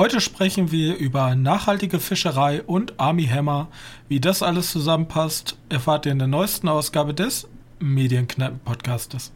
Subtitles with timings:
[0.00, 3.66] Heute sprechen wir über nachhaltige Fischerei und Army Hammer.
[4.06, 7.48] Wie das alles zusammenpasst, erfahrt ihr in der neuesten Ausgabe des
[7.80, 9.32] Medienkneipen-Podcastes.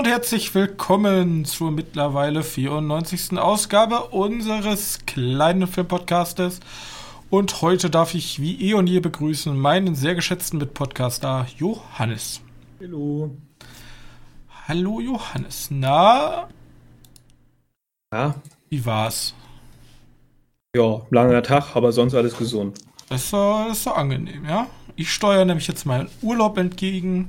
[0.00, 3.38] Und herzlich willkommen zur mittlerweile 94.
[3.38, 6.60] Ausgabe unseres kleinen Filmpodcastes.
[7.28, 12.40] Und heute darf ich wie eh und je begrüßen meinen sehr geschätzten Mitpodcaster Johannes.
[12.80, 13.36] Hallo.
[14.66, 15.68] Hallo Johannes.
[15.70, 16.48] Na?
[18.10, 18.36] Ja?
[18.70, 19.34] Wie war's?
[20.74, 22.78] Ja, langer Tag, aber sonst alles gesund.
[23.10, 24.66] Das ist so, das ist so angenehm, ja?
[24.96, 27.28] Ich steuere nämlich jetzt meinen Urlaub entgegen.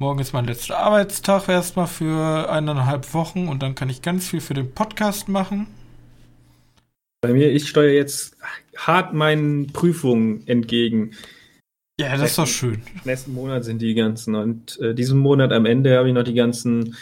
[0.00, 4.40] Morgen ist mein letzter Arbeitstag erstmal für eineinhalb Wochen und dann kann ich ganz viel
[4.40, 5.66] für den Podcast machen.
[7.20, 8.36] Bei mir, ich steuere jetzt
[8.76, 11.16] hart meinen Prüfungen entgegen.
[12.00, 12.80] Ja, das ist doch schön.
[13.04, 16.34] Nächsten Monat sind die ganzen und äh, diesen Monat am Ende habe ich noch die
[16.34, 16.94] ganzen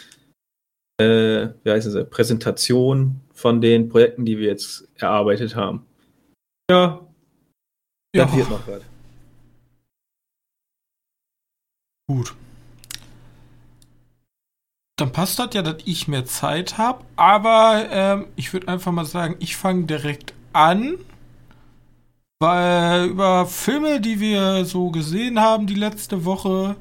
[0.99, 5.85] äh, wie heißt es, Präsentationen von den Projekten, die wir jetzt erarbeitet haben.
[6.67, 7.07] Ja,
[8.15, 8.25] ja.
[8.25, 8.81] noch was.
[12.07, 12.35] Gut
[14.97, 17.03] dann passt das ja, dass ich mehr Zeit habe.
[17.15, 20.95] Aber ähm, ich würde einfach mal sagen, ich fange direkt an.
[22.39, 26.75] Weil über Filme, die wir so gesehen haben die letzte Woche.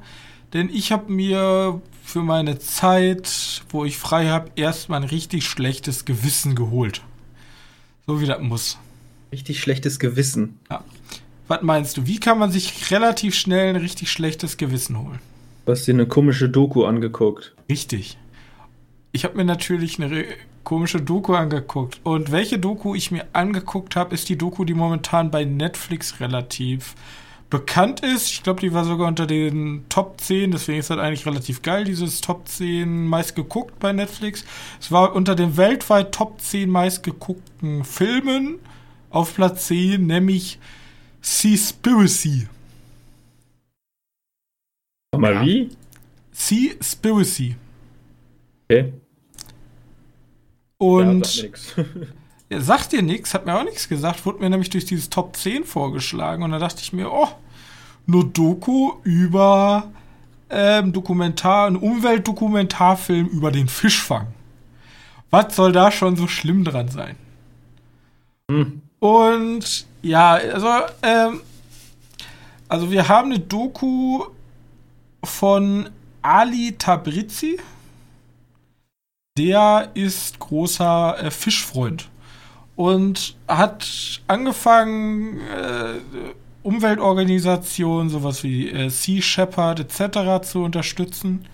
[0.55, 6.05] Denn ich habe mir für meine Zeit, wo ich frei habe, erstmal ein richtig schlechtes
[6.05, 7.03] Gewissen geholt.
[8.06, 8.78] So wie das muss.
[9.30, 10.58] Richtig schlechtes Gewissen.
[10.70, 10.83] Ja.
[11.48, 12.06] Was meinst du?
[12.06, 15.20] Wie kann man sich relativ schnell ein richtig schlechtes Gewissen holen?
[15.67, 17.56] Du hast dir eine komische Doku angeguckt.
[17.69, 18.17] Richtig.
[19.11, 20.25] Ich habe mir natürlich eine
[20.62, 21.98] komische Doku angeguckt.
[22.05, 26.95] Und welche Doku ich mir angeguckt habe, ist die Doku, die momentan bei Netflix relativ
[27.50, 28.31] bekannt ist.
[28.31, 31.83] Ich glaube, die war sogar unter den Top 10, deswegen ist das eigentlich relativ geil,
[31.83, 34.45] dieses Top 10 meist geguckt bei Netflix.
[34.80, 38.61] Es war unter den weltweit Top 10 meist geguckten Filmen
[39.11, 40.61] auf Platz 10, nämlich
[41.23, 42.46] Seaspiracy.
[45.18, 45.42] Mal ja.
[45.42, 45.70] wie?
[46.32, 47.56] Seaspiracy.
[48.64, 48.92] Okay.
[50.78, 51.84] Und ja,
[52.48, 55.36] er sagt dir nichts, hat mir auch nichts gesagt, wurde mir nämlich durch dieses Top
[55.36, 57.28] 10 vorgeschlagen und da dachte ich mir, oh,
[58.06, 59.90] nur Doku über
[60.50, 64.28] ähm, Dokumentar, ein Umweltdokumentarfilm über den Fischfang.
[65.30, 67.16] Was soll da schon so schlimm dran sein?
[68.50, 68.83] Hm.
[69.00, 70.68] Und ja, also,
[71.02, 71.40] ähm,
[72.68, 74.24] also wir haben eine Doku
[75.36, 75.91] von
[76.23, 77.58] Ali Tabrizi.
[79.36, 82.08] Der ist großer äh, Fischfreund
[82.74, 83.86] und hat
[84.27, 86.01] angefangen, äh,
[86.63, 90.42] Umweltorganisationen, sowas wie äh, Sea Shepherd etc.
[90.48, 91.45] zu unterstützen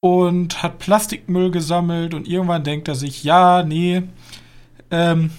[0.00, 4.02] und hat Plastikmüll gesammelt und irgendwann denkt er sich, ja, nee,
[4.90, 5.30] ähm,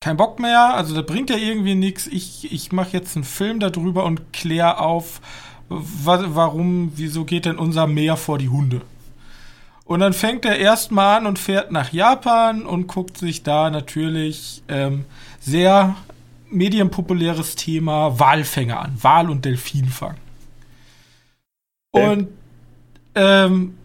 [0.00, 2.06] kein Bock mehr, also da bringt ja irgendwie nichts.
[2.06, 5.20] Ich, ich mache jetzt einen Film darüber und kläre auf,
[5.68, 8.82] warum, wieso geht denn unser Meer vor die Hunde?
[9.84, 14.62] Und dann fängt er erstmal an und fährt nach Japan und guckt sich da natürlich
[14.68, 15.06] ähm,
[15.40, 15.96] sehr
[16.50, 18.98] medienpopuläres Thema Walfänger an.
[19.00, 20.16] Wal- und Delfinfang.
[21.92, 22.12] Okay.
[22.12, 22.28] Und
[23.14, 23.78] ähm,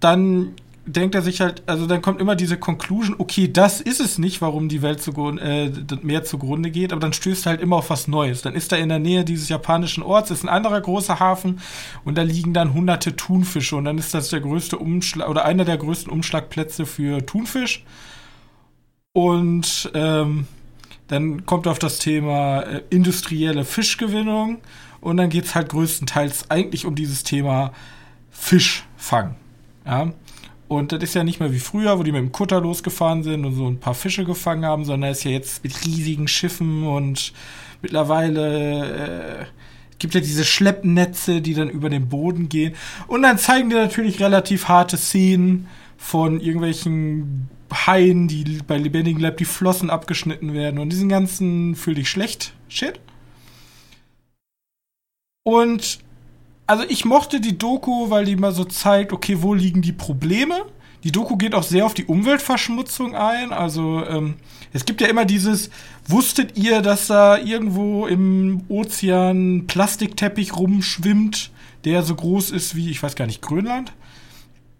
[0.00, 4.18] dann denkt er sich halt, also dann kommt immer diese Conclusion, okay, das ist es
[4.18, 7.76] nicht, warum die Welt zugrunde, äh, mehr zugrunde geht, aber dann stößt er halt immer
[7.76, 8.42] auf was Neues.
[8.42, 11.60] Dann ist er in der Nähe dieses japanischen Orts, ist ein anderer großer Hafen
[12.04, 15.64] und da liegen dann hunderte Thunfische und dann ist das der größte Umschlag oder einer
[15.64, 17.84] der größten Umschlagplätze für Thunfisch.
[19.12, 20.46] Und ähm,
[21.08, 24.58] dann kommt er auf das Thema äh, industrielle Fischgewinnung
[25.00, 27.72] und dann geht es halt größtenteils eigentlich um dieses Thema
[28.30, 29.36] Fischfang.
[29.84, 30.12] Ja.
[30.72, 33.44] Und das ist ja nicht mehr wie früher, wo die mit dem Kutter losgefahren sind
[33.44, 37.34] und so ein paar Fische gefangen haben, sondern ist ja jetzt mit riesigen Schiffen und
[37.82, 39.44] mittlerweile äh,
[39.98, 42.74] gibt ja diese Schleppnetze, die dann über den Boden gehen.
[43.06, 49.36] Und dann zeigen die natürlich relativ harte Szenen von irgendwelchen Haien, die bei lebendigem Leib
[49.36, 52.98] die Flossen abgeschnitten werden und diesen ganzen fühl dich schlecht Shit.
[55.44, 55.98] Und
[56.72, 60.64] also ich mochte die Doku, weil die mal so zeigt, okay, wo liegen die Probleme?
[61.04, 63.52] Die Doku geht auch sehr auf die Umweltverschmutzung ein.
[63.52, 64.36] Also ähm,
[64.72, 65.68] es gibt ja immer dieses,
[66.08, 71.50] wusstet ihr, dass da irgendwo im Ozean Plastikteppich rumschwimmt,
[71.84, 73.92] der so groß ist wie, ich weiß gar nicht, Grönland?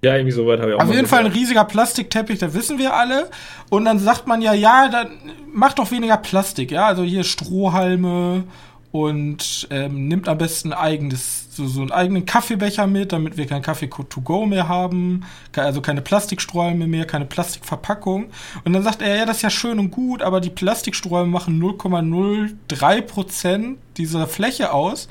[0.02, 2.78] Ja, irgendwie so weit habe ich auch Auf jeden Fall ein riesiger Plastikteppich, da wissen
[2.78, 3.28] wir alle.
[3.68, 5.08] Und dann sagt man ja, ja, dann
[5.52, 6.86] mach doch weniger Plastik, ja.
[6.86, 8.44] Also hier Strohhalme
[8.92, 13.62] und ähm, nimmt am besten eigenes, so, so einen eigenen Kaffeebecher mit, damit wir keinen
[13.62, 15.24] Kaffee to go mehr haben,
[15.56, 18.26] also keine Plastikstrohhalme mehr, keine Plastikverpackung.
[18.64, 21.60] Und dann sagt er, ja, das ist ja schön und gut, aber die Plastikstrohhalme machen
[21.60, 25.08] 0,03 Prozent dieser Fläche aus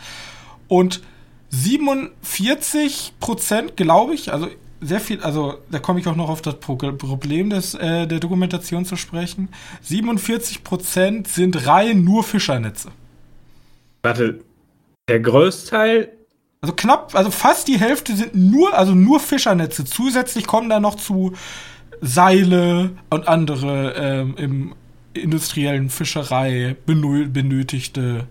[0.68, 1.02] und
[1.50, 4.48] 47 Prozent, glaube ich, also
[4.80, 8.86] sehr viel, also da komme ich auch noch auf das Problem des, äh, der Dokumentation
[8.86, 9.50] zu sprechen.
[9.82, 12.92] 47 Prozent sind rein nur Fischernetze.
[14.04, 14.40] Warte,
[15.08, 16.10] der Großteil.
[16.62, 19.84] Also knapp, also fast die Hälfte sind nur, also nur Fischernetze.
[19.84, 21.34] Zusätzlich kommen da noch zu
[22.02, 24.76] Seile und andere ähm, im
[25.14, 28.28] industriellen Fischerei benötigte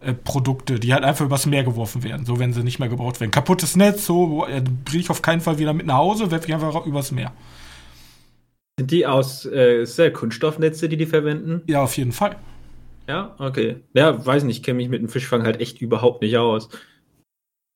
[0.00, 3.20] äh, Produkte, die halt einfach übers Meer geworfen werden, so wenn sie nicht mehr gebraucht
[3.20, 3.30] werden.
[3.30, 6.54] Kaputtes Netz, so äh, bringe ich auf keinen Fall wieder mit nach Hause, werfe ich
[6.54, 7.32] einfach übers Meer.
[8.78, 11.62] Sind die aus äh, Kunststoffnetze, die die verwenden?
[11.66, 12.36] Ja, auf jeden Fall.
[13.08, 13.76] Ja, okay.
[13.94, 16.68] Ja, weiß nicht, ich kenne mich mit dem Fischfang halt echt überhaupt nicht aus.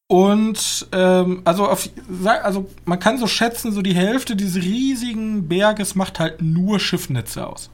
[0.08, 1.88] Und ähm, also, auf,
[2.24, 7.46] also man kann so schätzen, so die Hälfte dieses riesigen Berges macht halt nur Schiffnetze
[7.46, 7.70] aus.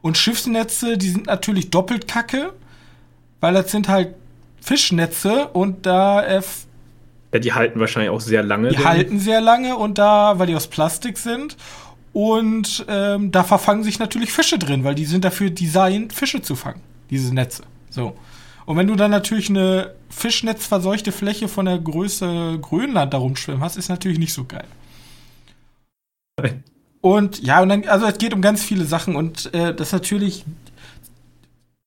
[0.00, 2.52] Und Schiffsnetze, die sind natürlich doppelt kacke,
[3.40, 4.14] weil das sind halt
[4.60, 6.42] Fischnetze und da äh,
[7.32, 8.68] ja, die halten wahrscheinlich auch sehr lange.
[8.68, 8.84] Die denn.
[8.84, 11.56] halten sehr lange und da, weil die aus Plastik sind
[12.12, 16.56] und ähm, da verfangen sich natürlich Fische drin, weil die sind dafür designt, Fische zu
[16.56, 17.64] fangen, diese Netze.
[17.90, 18.16] So.
[18.66, 23.76] Und wenn du dann natürlich eine fischnetzverseuchte Fläche von der Größe Grönland darum schwimmen hast,
[23.76, 24.66] ist natürlich nicht so geil.
[27.00, 29.92] Und ja, und dann, also es geht um ganz viele Sachen und äh, das ist
[29.92, 30.44] natürlich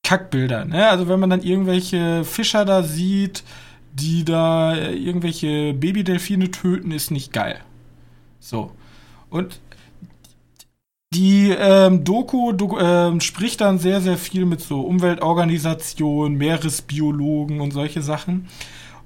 [0.03, 0.89] Kackbilder, ne?
[0.89, 3.43] Also wenn man dann irgendwelche Fischer da sieht,
[3.93, 7.59] die da äh, irgendwelche Babydelfine töten, ist nicht geil.
[8.39, 8.71] So.
[9.29, 9.59] Und
[11.13, 17.71] die ähm, Doku, Doku ähm, spricht dann sehr, sehr viel mit so Umweltorganisationen, Meeresbiologen und
[17.71, 18.47] solche Sachen.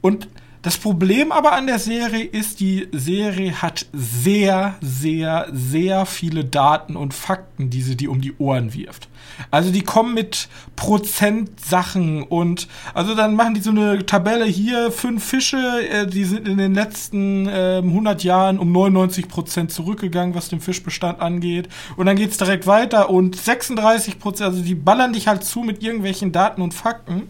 [0.01, 0.27] Und
[0.65, 6.95] das Problem aber an der Serie ist, die Serie hat sehr, sehr, sehr viele Daten
[6.95, 9.07] und Fakten, die sie dir um die Ohren wirft.
[9.51, 15.23] Also die kommen mit Prozentsachen und also dann machen die so eine Tabelle hier, fünf
[15.23, 20.49] Fische, äh, die sind in den letzten äh, 100 Jahren um 99 Prozent zurückgegangen, was
[20.49, 21.69] den Fischbestand angeht.
[21.95, 25.83] Und dann geht's direkt weiter und 36 Prozent, also die ballern dich halt zu mit
[25.83, 27.29] irgendwelchen Daten und Fakten.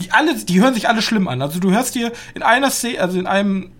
[0.00, 1.40] Die alle, die hören sich alle schlimm an.
[1.40, 3.70] Also du hörst dir in einer Szene, also in einem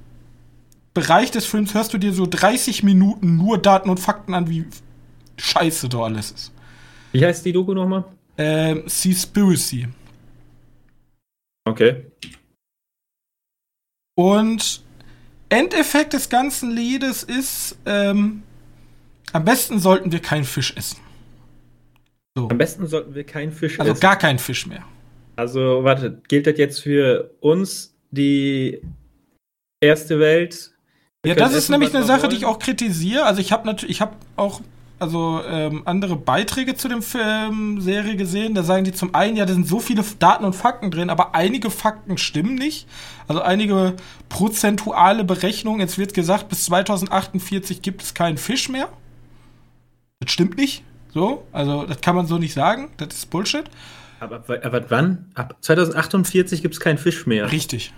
[0.95, 4.65] Bereich des Films hörst du dir so 30 Minuten nur Daten und Fakten an, wie
[5.37, 6.53] scheiße da alles ist.
[7.13, 8.05] Wie heißt die Doku nochmal?
[8.39, 9.89] Ähm, Seaspiracy.
[11.65, 12.07] Okay.
[14.17, 14.83] Und
[15.49, 18.43] Endeffekt des ganzen Liedes ist, ähm,
[19.33, 20.99] am besten sollten wir keinen Fisch essen.
[22.37, 22.49] So.
[22.49, 23.97] Am besten sollten wir keinen Fisch also essen.
[23.97, 24.85] Also gar keinen Fisch mehr.
[25.37, 28.83] Also, warte, gilt das jetzt für uns, die
[29.81, 30.73] erste Welt?
[31.23, 32.31] Wir ja, das ist nämlich eine Sache, wollen?
[32.31, 33.25] die ich auch kritisiere.
[33.25, 34.61] Also ich habe natürlich, ich habe auch
[34.99, 38.55] also ähm, andere Beiträge zu dem Film, Serie gesehen.
[38.55, 41.35] Da sagen die zum einen, ja, da sind so viele Daten und Fakten drin, aber
[41.35, 42.87] einige Fakten stimmen nicht.
[43.27, 43.95] Also einige
[44.29, 45.81] prozentuale Berechnungen.
[45.81, 48.89] Jetzt wird gesagt, bis 2048 gibt es keinen Fisch mehr.
[50.21, 50.85] Das stimmt nicht.
[51.13, 52.91] So, also das kann man so nicht sagen.
[52.97, 53.65] Das ist Bullshit.
[54.21, 55.31] Aber, aber wann?
[55.35, 57.51] Ab 2048 gibt es keinen Fisch mehr.
[57.51, 57.93] Richtig.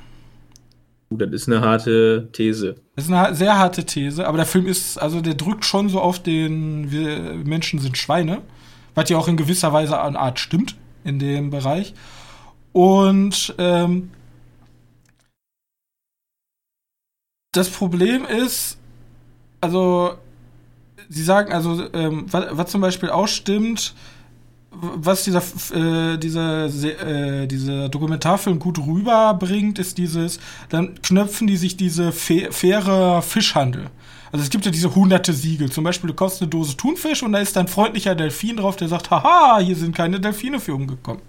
[1.11, 2.77] Uh, das ist eine harte These.
[2.97, 6.01] Das ist eine sehr harte These, aber der Film ist, also der drückt schon so
[6.01, 8.43] auf den, wir Menschen sind Schweine,
[8.95, 11.95] was ja auch in gewisser Weise eine Art stimmt in dem Bereich.
[12.73, 14.11] Und ähm,
[17.53, 18.79] das Problem ist,
[19.61, 20.19] also
[21.09, 23.95] sie sagen, also ähm, was, was zum Beispiel auch stimmt,
[24.81, 25.43] was dieser,
[25.75, 33.23] äh, dieser, äh, dieser Dokumentarfilm gut rüberbringt, ist dieses, dann knöpfen die sich diese faire
[33.23, 33.91] Fischhandel.
[34.33, 35.71] Also es gibt ja diese hunderte Siegel.
[35.71, 38.89] Zum Beispiel, du kaufst eine Dose Thunfisch und da ist dann freundlicher Delfin drauf, der
[38.89, 41.23] sagt, haha, hier sind keine Delfine für umgekommen.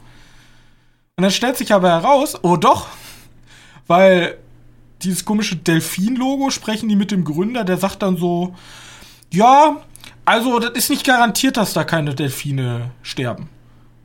[1.16, 2.88] Und dann stellt sich aber heraus, oh doch,
[3.88, 4.38] weil
[5.04, 8.56] dieses komische Delfin-Logo sprechen die mit dem Gründer, der sagt dann so,
[9.32, 9.78] ja,
[10.28, 13.48] also, das ist nicht garantiert, dass da keine Delfine sterben.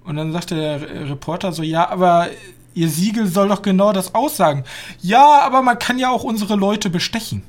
[0.05, 2.29] Und dann sagt der Reporter so, ja, aber
[2.75, 4.63] ihr Siegel soll doch genau das aussagen.
[5.01, 7.43] Ja, aber man kann ja auch unsere Leute bestechen.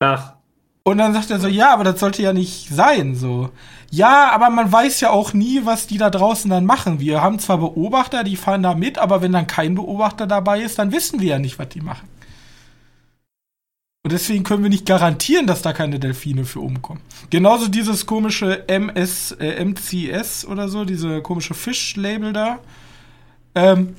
[0.00, 0.32] Ach.
[0.84, 3.50] Und dann sagt er so, ja, aber das sollte ja nicht sein, so.
[3.90, 6.98] Ja, aber man weiß ja auch nie, was die da draußen dann machen.
[6.98, 10.78] Wir haben zwar Beobachter, die fahren da mit, aber wenn dann kein Beobachter dabei ist,
[10.78, 12.08] dann wissen wir ja nicht, was die machen.
[14.06, 17.00] Und deswegen können wir nicht garantieren, dass da keine Delfine für umkommen.
[17.28, 22.60] Genauso dieses komische MS, äh, MCS oder so, diese komische Fischlabel da.
[23.56, 23.96] Ähm,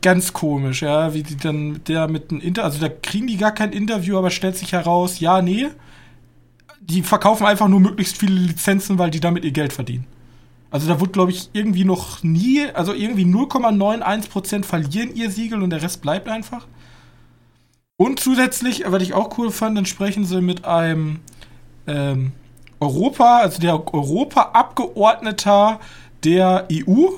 [0.00, 3.50] ganz komisch, ja, wie die dann der mit einem Inter, also da kriegen die gar
[3.50, 5.66] kein Interview, aber stellt sich heraus, ja, nee,
[6.80, 10.06] die verkaufen einfach nur möglichst viele Lizenzen, weil die damit ihr Geld verdienen.
[10.70, 15.70] Also da wird, glaube ich, irgendwie noch nie, also irgendwie 0,91% verlieren ihr Siegel und
[15.70, 16.68] der Rest bleibt einfach.
[18.00, 21.20] Und zusätzlich, was ich auch cool fand, dann sprechen sie mit einem
[21.86, 22.32] ähm,
[22.80, 25.80] Europa, also der Europa-Abgeordneter
[26.24, 27.08] der EU.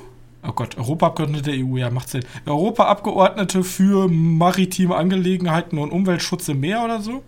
[0.45, 2.25] Oh Gott, Europa-Abgeordnete der EU, ja, macht Sinn.
[2.45, 7.23] Europa-Abgeordnete für maritime Angelegenheiten und Umweltschutz im Meer oder so.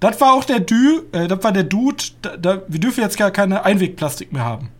[0.00, 3.18] Das war auch der Dü, äh, das war der Dude, da, da, wir dürfen jetzt
[3.18, 4.70] gar keine Einwegplastik mehr haben.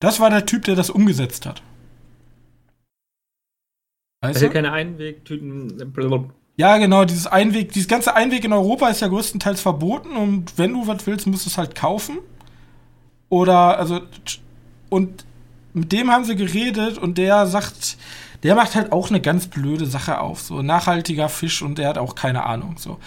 [0.00, 1.62] Das war der Typ, der das umgesetzt hat.
[4.22, 5.92] Weißt also keine Einwegtüten.
[6.60, 10.74] Ja, genau, dieses Einweg, dieses ganze Einweg in Europa ist ja größtenteils verboten und wenn
[10.74, 12.18] du was willst, musst du es halt kaufen.
[13.30, 14.02] Oder, also,
[14.90, 15.24] und
[15.72, 17.96] mit dem haben sie geredet und der sagt,
[18.42, 21.96] der macht halt auch eine ganz blöde Sache auf, so nachhaltiger Fisch und der hat
[21.96, 22.98] auch keine Ahnung, so.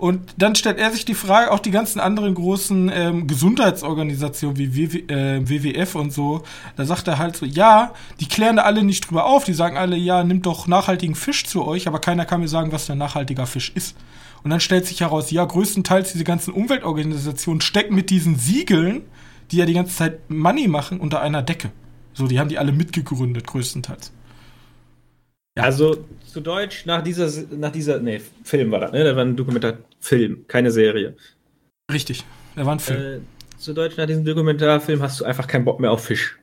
[0.00, 4.74] Und dann stellt er sich die Frage, auch die ganzen anderen großen ähm, Gesundheitsorganisationen wie
[4.74, 6.42] WW, äh, WWF und so,
[6.76, 9.76] da sagt er halt so, ja, die klären da alle nicht drüber auf, die sagen
[9.76, 12.96] alle, ja, nimmt doch nachhaltigen Fisch zu euch, aber keiner kann mir sagen, was der
[12.96, 13.94] nachhaltiger Fisch ist.
[14.42, 19.02] Und dann stellt sich heraus, ja, größtenteils diese ganzen Umweltorganisationen stecken mit diesen Siegeln,
[19.50, 21.72] die ja die ganze Zeit Money machen, unter einer Decke.
[22.14, 24.12] So, die haben die alle mitgegründet, größtenteils.
[25.58, 25.64] Ja.
[25.64, 29.04] Also zu Deutsch, nach dieser, nach dieser, nee, Film war das, ne?
[29.04, 29.36] Das war ein
[30.00, 31.16] Dokumentarfilm, keine Serie.
[31.92, 32.24] Richtig,
[32.56, 33.00] der war ein Film.
[33.00, 36.38] Äh, zu Deutsch, nach diesem Dokumentarfilm hast du einfach keinen Bock mehr auf Fisch.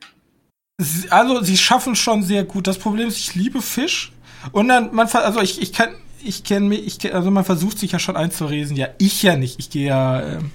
[1.10, 2.66] Also, sie schaffen schon sehr gut.
[2.66, 4.12] Das Problem ist, ich liebe Fisch.
[4.52, 5.90] Und dann, man, also ich, ich kann,
[6.22, 8.76] ich kenne mich, ich, also man versucht sich ja schon einzuresen.
[8.76, 9.58] Ja, ich ja nicht.
[9.58, 10.52] Ich gehe ja, ähm,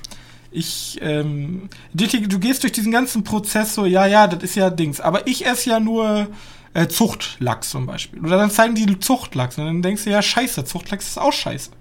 [0.52, 4.70] ich, ähm, du, du gehst durch diesen ganzen Prozess so, ja, ja, das ist ja
[4.70, 5.02] Dings.
[5.02, 6.28] Aber ich esse ja nur
[6.74, 8.24] äh, Zuchtlachs zum Beispiel.
[8.24, 11.72] Oder dann zeigen die Zuchtlachs und dann denkst du, ja, scheiße, Zuchtlachs ist auch scheiße.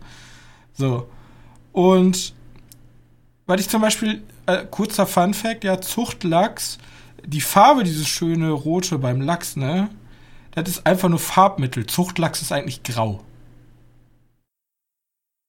[0.83, 1.07] So.
[1.71, 2.35] Und
[3.47, 6.79] weil ich zum Beispiel, äh, kurzer Fun Fact, ja, Zuchtlachs,
[7.25, 9.91] die Farbe, dieses schöne rote beim Lachs, ne,
[10.51, 11.87] das ist einfach nur Farbmittel.
[11.87, 13.23] Zuchtlachs ist eigentlich grau.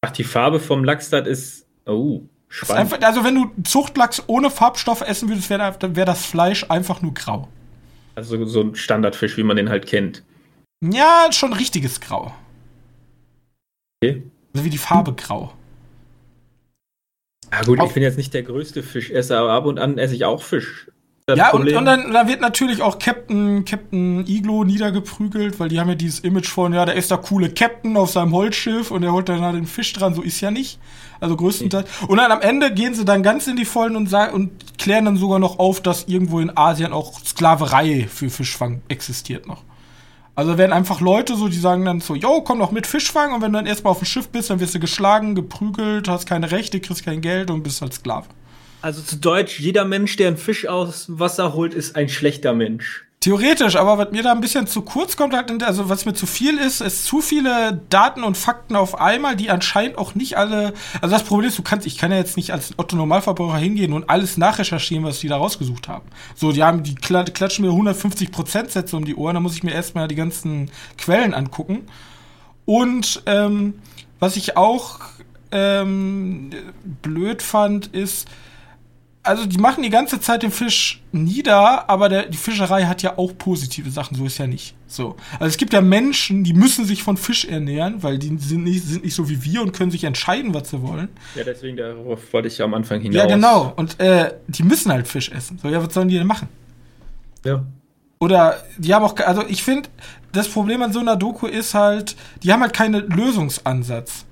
[0.06, 2.88] Ach, die Farbe vom Lachs, das ist, oh, spannend.
[2.88, 7.02] Ist einfach, also wenn du Zuchtlachs ohne Farbstoffe essen würdest, wäre wär das Fleisch einfach
[7.02, 7.48] nur grau.
[8.13, 10.24] Also so ein Standardfisch, wie man den halt kennt.
[10.84, 12.36] Ja, schon richtiges Grau.
[14.04, 14.22] Okay.
[14.53, 15.53] Also wie die Farbe grau.
[17.51, 20.15] Ja gut, Auf ich bin jetzt nicht der größte Fischesser, aber ab und an esse
[20.15, 20.88] ich auch Fisch.
[21.25, 25.79] Das ja, und, und, dann, dann wird natürlich auch Captain, Captain Iglo niedergeprügelt, weil die
[25.79, 29.03] haben ja dieses Image von, ja, da ist der coole Captain auf seinem Holzschiff und
[29.03, 30.79] der holt dann den Fisch dran, so ist ja nicht.
[31.22, 31.88] Also größtenteils.
[32.01, 32.12] Okay.
[32.12, 35.05] Und dann am Ende gehen sie dann ganz in die Vollen und sagen und klären
[35.05, 39.63] dann sogar noch auf, dass irgendwo in Asien auch Sklaverei für Fischfang existiert noch.
[40.36, 43.42] Also werden einfach Leute so, die sagen dann so, yo, komm doch mit Fischfang und
[43.42, 46.50] wenn du dann erstmal auf dem Schiff bist, dann wirst du geschlagen, geprügelt, hast keine
[46.50, 48.25] Rechte, kriegst kein Geld und bist halt Sklave.
[48.82, 53.06] Also zu Deutsch, jeder Mensch, der einen Fisch aus Wasser holt, ist ein schlechter Mensch.
[53.24, 56.25] Theoretisch, aber was mir da ein bisschen zu kurz kommt, halt, also was mir zu
[56.25, 60.74] viel ist, ist zu viele Daten und Fakten auf einmal, die anscheinend auch nicht alle.
[61.00, 63.94] Also das Problem ist, du kannst, ich kann ja jetzt nicht als Otto Normalverbraucher hingehen
[63.94, 66.03] und alles nachrecherchieren, was die da rausgesucht haben.
[66.36, 69.72] So, die haben, die klatschen mir 150% Sätze um die Ohren, da muss ich mir
[69.72, 71.88] erstmal die ganzen Quellen angucken.
[72.65, 73.75] Und ähm,
[74.20, 75.00] was ich auch
[75.53, 76.50] ähm,
[77.01, 78.27] blöd fand, ist,
[79.24, 83.18] also die machen die ganze Zeit den Fisch nieder, aber der, die Fischerei hat ja
[83.18, 84.75] auch positive Sachen, so ist ja nicht.
[84.86, 85.15] So.
[85.39, 88.84] Also es gibt ja Menschen, die müssen sich von Fisch ernähren, weil die sind nicht,
[88.84, 91.08] sind nicht so wie wir und können sich entscheiden, was sie wollen.
[91.36, 93.15] Ja, deswegen darauf wollte ich ja am Anfang hinaus.
[93.15, 93.74] Ja, genau.
[93.77, 95.58] Und äh, die müssen halt Fisch essen.
[95.58, 96.50] So, ja, was sollen die denn machen?
[97.46, 97.63] Ja.
[98.20, 99.89] Oder die haben auch, also ich finde,
[100.34, 104.25] das Problem an so einer Doku ist halt, die haben halt keinen Lösungsansatz.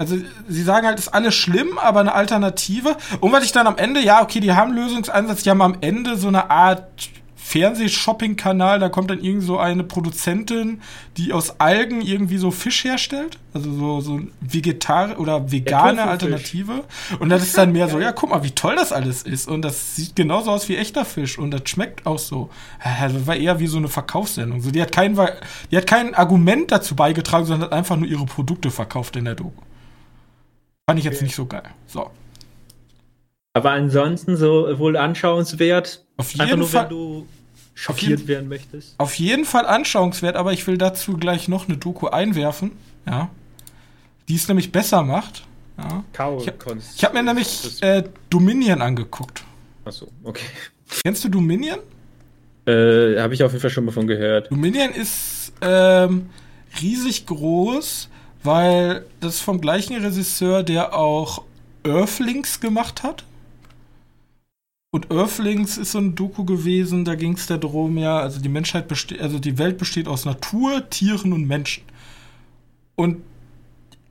[0.00, 0.16] Also
[0.48, 2.96] sie sagen halt, ist alles schlimm, aber eine Alternative.
[3.18, 6.16] Und was ich dann am Ende, ja, okay, die haben Lösungsansatz, die haben am Ende
[6.16, 10.82] so eine Art Fernsehshopping-Kanal, da kommt dann irgend so eine Produzentin,
[11.16, 13.40] die aus Algen irgendwie so Fisch herstellt.
[13.52, 16.84] Also so, so vegetare oder vegane Alternative.
[17.18, 19.48] Und das ist dann mehr so, ja, guck mal, wie toll das alles ist.
[19.48, 21.40] Und das sieht genauso aus wie echter Fisch.
[21.40, 22.50] Und das schmeckt auch so.
[22.84, 24.60] Das war eher wie so eine Verkaufssendung.
[24.60, 25.18] So, die hat kein,
[25.72, 29.34] die hat kein Argument dazu beigetragen, sondern hat einfach nur ihre Produkte verkauft in der
[29.34, 29.62] Doku.
[30.88, 31.24] Fand ich jetzt okay.
[31.24, 31.68] nicht so geil.
[31.86, 32.10] So.
[33.52, 36.02] Aber ansonsten so wohl anschauenswert.
[36.16, 36.84] Auf jeden nur, Fall.
[36.84, 37.26] wenn du
[37.74, 38.94] schockiert jeden, werden möchtest.
[38.96, 42.72] Auf jeden Fall anschauenswert, aber ich will dazu gleich noch eine Doku einwerfen.
[43.06, 43.28] Ja.
[44.28, 45.44] die es nämlich besser macht.
[45.76, 46.04] Ja.
[46.40, 49.44] Ich habe hab mir nämlich äh, Dominion angeguckt.
[49.84, 50.46] Achso, okay.
[51.02, 51.80] Kennst du Dominion?
[52.66, 54.50] Äh, habe ich auf jeden Fall schon mal von gehört.
[54.50, 56.30] Dominion ist ähm,
[56.80, 58.08] riesig groß,
[58.42, 61.42] weil das ist vom gleichen Regisseur, der auch
[61.84, 63.24] Earthlings gemacht hat.
[64.90, 68.88] Und Earthlings ist so ein Doku gewesen, da ging es darum, ja, also die Menschheit
[68.88, 71.84] besteht, also die Welt besteht aus Natur, Tieren und Menschen.
[72.94, 73.18] Und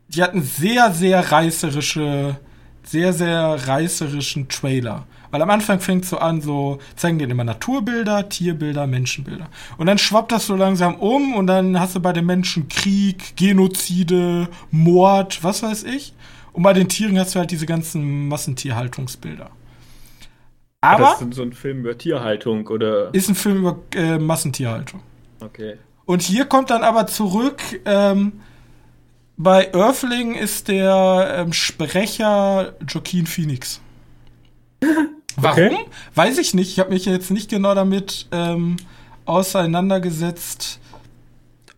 [0.09, 2.37] die hatten sehr, sehr reißerische,
[2.83, 5.07] sehr, sehr reißerischen Trailer.
[5.31, 9.47] Weil am Anfang fängt so an, so zeigen dir immer Naturbilder, Tierbilder, Menschenbilder.
[9.77, 13.35] Und dann schwappt das so langsam um und dann hast du bei den Menschen Krieg,
[13.35, 16.13] Genozide, Mord, was weiß ich.
[16.53, 19.51] Und bei den Tieren hast du halt diese ganzen Massentierhaltungsbilder.
[20.81, 21.03] Aber.
[21.03, 23.13] Das ist so ein Film über Tierhaltung oder.
[23.13, 25.01] Ist ein Film über äh, Massentierhaltung.
[25.39, 25.77] Okay.
[26.05, 28.39] Und hier kommt dann aber zurück, ähm,
[29.35, 33.81] bei Earthling ist der ähm, Sprecher Joaquin Phoenix.
[35.37, 35.65] Warum?
[35.65, 35.85] Okay.
[36.15, 36.71] Weiß ich nicht.
[36.71, 38.77] Ich habe mich jetzt nicht genau damit ähm,
[39.25, 40.79] auseinandergesetzt,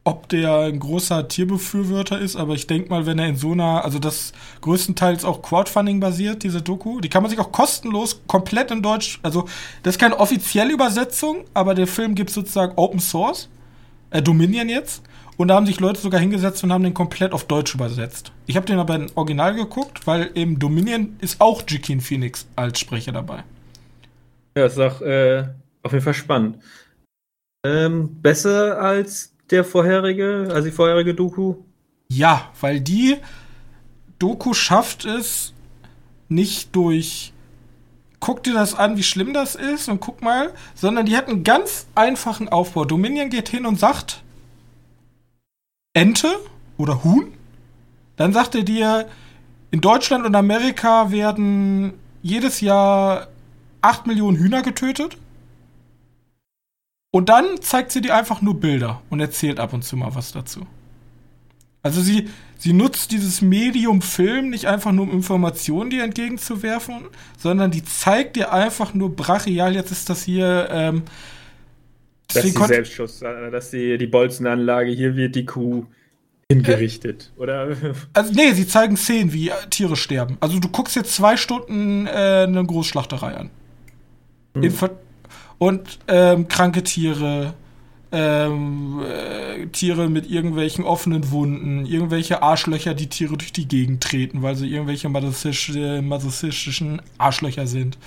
[0.05, 3.83] ob der ein großer Tierbefürworter ist, aber ich denke mal, wenn er in so einer,
[3.83, 8.71] also das größtenteils auch Crowdfunding basiert, diese Doku, die kann man sich auch kostenlos komplett
[8.71, 9.47] in Deutsch, also
[9.83, 13.49] das ist keine offizielle Übersetzung, aber der Film gibt sozusagen Open Source,
[14.09, 15.03] äh, Dominion jetzt.
[15.39, 18.33] Und da haben sich Leute sogar hingesetzt und haben den komplett auf Deutsch übersetzt.
[18.45, 22.77] Ich habe den aber in Original geguckt, weil im Dominion ist auch Jikin Phoenix als
[22.77, 23.45] Sprecher dabei.
[24.57, 25.45] Ja, ist auch äh,
[25.81, 26.57] auf jeden Fall spannend.
[27.65, 31.55] Ähm, besser als der vorherige, also die vorherige Doku?
[32.09, 33.15] Ja, weil die
[34.19, 35.53] Doku schafft es
[36.27, 37.31] nicht durch
[38.19, 41.45] guck dir das an, wie schlimm das ist und guck mal, sondern die hat einen
[41.45, 42.83] ganz einfachen Aufbau.
[42.83, 44.21] Dominion geht hin und sagt,
[45.99, 46.39] Ente
[46.77, 47.27] oder Huhn.
[48.15, 49.09] Dann sagt er dir,
[49.69, 53.27] in Deutschland und Amerika werden jedes Jahr
[53.81, 55.17] 8 Millionen Hühner getötet.
[57.11, 60.31] Und dann zeigt sie dir einfach nur Bilder und erzählt ab und zu mal was
[60.31, 60.65] dazu.
[61.81, 67.07] Also sie, sie nutzt dieses Medium Film nicht einfach nur, um Informationen dir entgegenzuwerfen,
[67.37, 71.03] sondern die zeigt dir einfach nur brachial, jetzt ist das hier ähm,
[72.33, 75.85] dass die Selbstschuss, äh, dass die, die Bolzenanlage, hier wird die Kuh
[76.51, 77.69] hingerichtet, äh, oder?
[78.13, 80.37] Also, nee, sie zeigen Szenen, wie Tiere sterben.
[80.39, 83.49] Also, du guckst jetzt zwei Stunden äh, eine Großschlachterei an.
[84.55, 84.73] Hm.
[85.57, 87.53] Und ähm, kranke Tiere,
[88.11, 94.41] ähm, äh, Tiere mit irgendwelchen offenen Wunden, irgendwelche Arschlöcher, die Tiere durch die Gegend treten,
[94.41, 97.97] weil sie irgendwelche masochistischen Arschlöcher sind.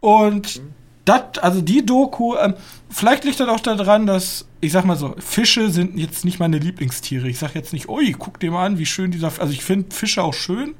[0.00, 0.74] Und hm
[1.04, 2.54] das, also die Doku, ähm,
[2.88, 6.58] vielleicht liegt das auch daran, dass, ich sag mal so, Fische sind jetzt nicht meine
[6.58, 7.28] Lieblingstiere.
[7.28, 9.94] Ich sag jetzt nicht, ui, guck dir mal an, wie schön dieser, also ich finde
[9.94, 10.74] Fische auch schön,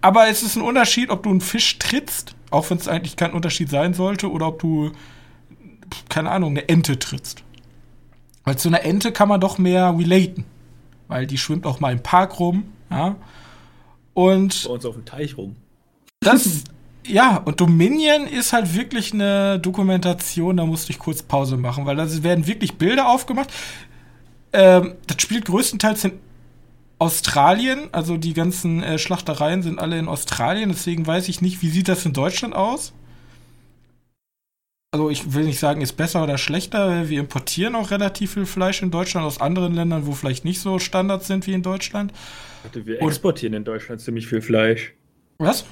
[0.00, 3.32] aber es ist ein Unterschied, ob du einen Fisch trittst, auch wenn es eigentlich kein
[3.32, 4.92] Unterschied sein sollte, oder ob du,
[6.08, 7.44] keine Ahnung, eine Ente trittst.
[8.44, 10.44] Weil zu einer Ente kann man doch mehr relaten,
[11.08, 13.16] weil die schwimmt auch mal im Park rum, ja.
[14.14, 14.64] Und.
[14.64, 15.56] Bei uns auf dem Teich rum.
[16.20, 16.64] Das,
[17.06, 21.96] ja, und Dominion ist halt wirklich eine Dokumentation, da musste ich kurz Pause machen, weil
[21.96, 23.52] da werden wirklich Bilder aufgemacht.
[24.52, 26.12] Ähm, das spielt größtenteils in
[26.98, 31.68] Australien, also die ganzen äh, Schlachtereien sind alle in Australien, deswegen weiß ich nicht, wie
[31.68, 32.92] sieht das in Deutschland aus?
[34.94, 37.08] Also ich will nicht sagen, ist besser oder schlechter.
[37.08, 40.78] Wir importieren auch relativ viel Fleisch in Deutschland aus anderen Ländern, wo vielleicht nicht so
[40.78, 42.12] Standards sind wie in Deutschland.
[42.74, 44.92] Wir exportieren in Deutschland ziemlich viel Fleisch.
[45.38, 45.64] Was?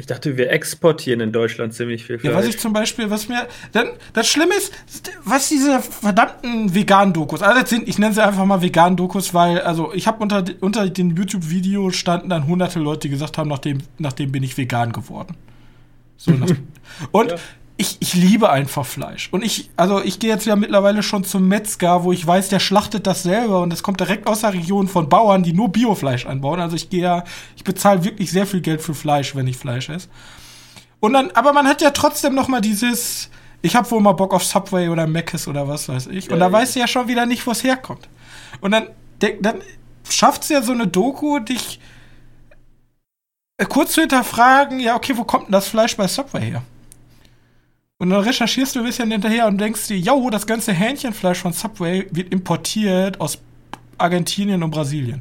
[0.00, 2.32] Ich dachte, wir exportieren in Deutschland ziemlich viel Fleisch.
[2.32, 3.46] Ja, was ich zum Beispiel, was mir.
[3.72, 4.72] Dann, das Schlimme ist,
[5.24, 10.06] was diese verdammten Vegan-Dokus, also sind, ich nenne sie einfach mal Vegan-Dokus, weil, also ich
[10.06, 14.42] habe unter, unter den YouTube-Videos standen dann hunderte Leute, die gesagt haben, nachdem, nachdem bin
[14.42, 15.36] ich vegan geworden.
[16.16, 16.48] So, nach,
[17.12, 17.36] und ja
[17.80, 19.30] ich, ich liebe einfach Fleisch.
[19.32, 22.60] Und ich, also ich gehe jetzt ja mittlerweile schon zum Metzger, wo ich weiß, der
[22.60, 26.26] schlachtet das selber und das kommt direkt aus der Region von Bauern, die nur Biofleisch
[26.26, 26.60] anbauen.
[26.60, 27.24] Also ich gehe ja,
[27.56, 30.08] ich bezahle wirklich sehr viel Geld für Fleisch, wenn ich Fleisch esse.
[31.00, 33.30] Und dann, aber man hat ja trotzdem noch mal dieses,
[33.62, 36.30] ich habe wohl mal Bock auf Subway oder Mc's oder was weiß ich.
[36.30, 38.10] Und da weißt du ja schon wieder nicht, wo es herkommt.
[38.60, 38.88] Und dann,
[39.40, 39.62] dann
[40.06, 41.80] schafft es ja so eine Doku, dich
[43.70, 46.62] kurz zu hinterfragen, ja, okay, wo kommt denn das Fleisch bei Subway her?
[48.00, 51.52] Und dann recherchierst du ein bisschen hinterher und denkst dir, yo, das ganze Hähnchenfleisch von
[51.52, 53.38] Subway wird importiert aus
[53.98, 55.20] Argentinien und Brasilien.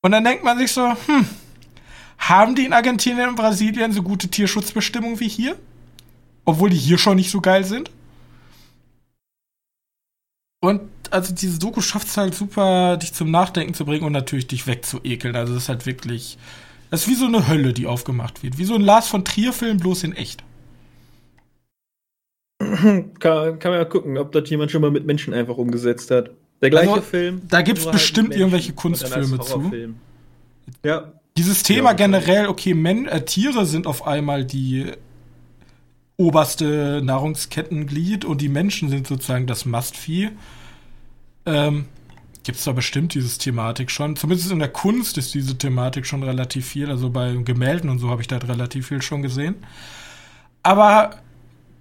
[0.00, 1.26] Und dann denkt man sich so, hm,
[2.16, 5.56] haben die in Argentinien und Brasilien so gute Tierschutzbestimmungen wie hier?
[6.46, 7.90] Obwohl die hier schon nicht so geil sind?
[10.62, 10.80] Und
[11.10, 14.66] also diese Doku schafft es halt super, dich zum Nachdenken zu bringen und natürlich dich
[14.66, 15.36] wegzuekeln.
[15.36, 16.38] Also das ist halt wirklich,
[16.90, 18.56] das ist wie so eine Hölle, die aufgemacht wird.
[18.56, 20.42] Wie so ein Lars von Trier-Film, bloß in echt.
[23.18, 26.30] Kann, kann man ja gucken, ob das jemand schon mal mit Menschen einfach umgesetzt hat.
[26.60, 27.42] Der gleiche also, Film.
[27.48, 29.72] Da gibt es halt bestimmt halt irgendwelche Kunstfilme zu.
[30.84, 31.12] Ja.
[31.36, 34.86] Dieses Thema ja, generell, okay, Men äh, Tiere sind auf einmal die
[36.16, 40.30] oberste Nahrungskettenglied und die Menschen sind sozusagen das Mastvieh.
[41.46, 41.86] Ähm,
[42.42, 44.16] Gibt es da bestimmt diese Thematik schon?
[44.16, 46.90] Zumindest in der Kunst ist diese Thematik schon relativ viel.
[46.90, 49.56] Also bei Gemälden und so habe ich da relativ viel schon gesehen.
[50.62, 51.20] Aber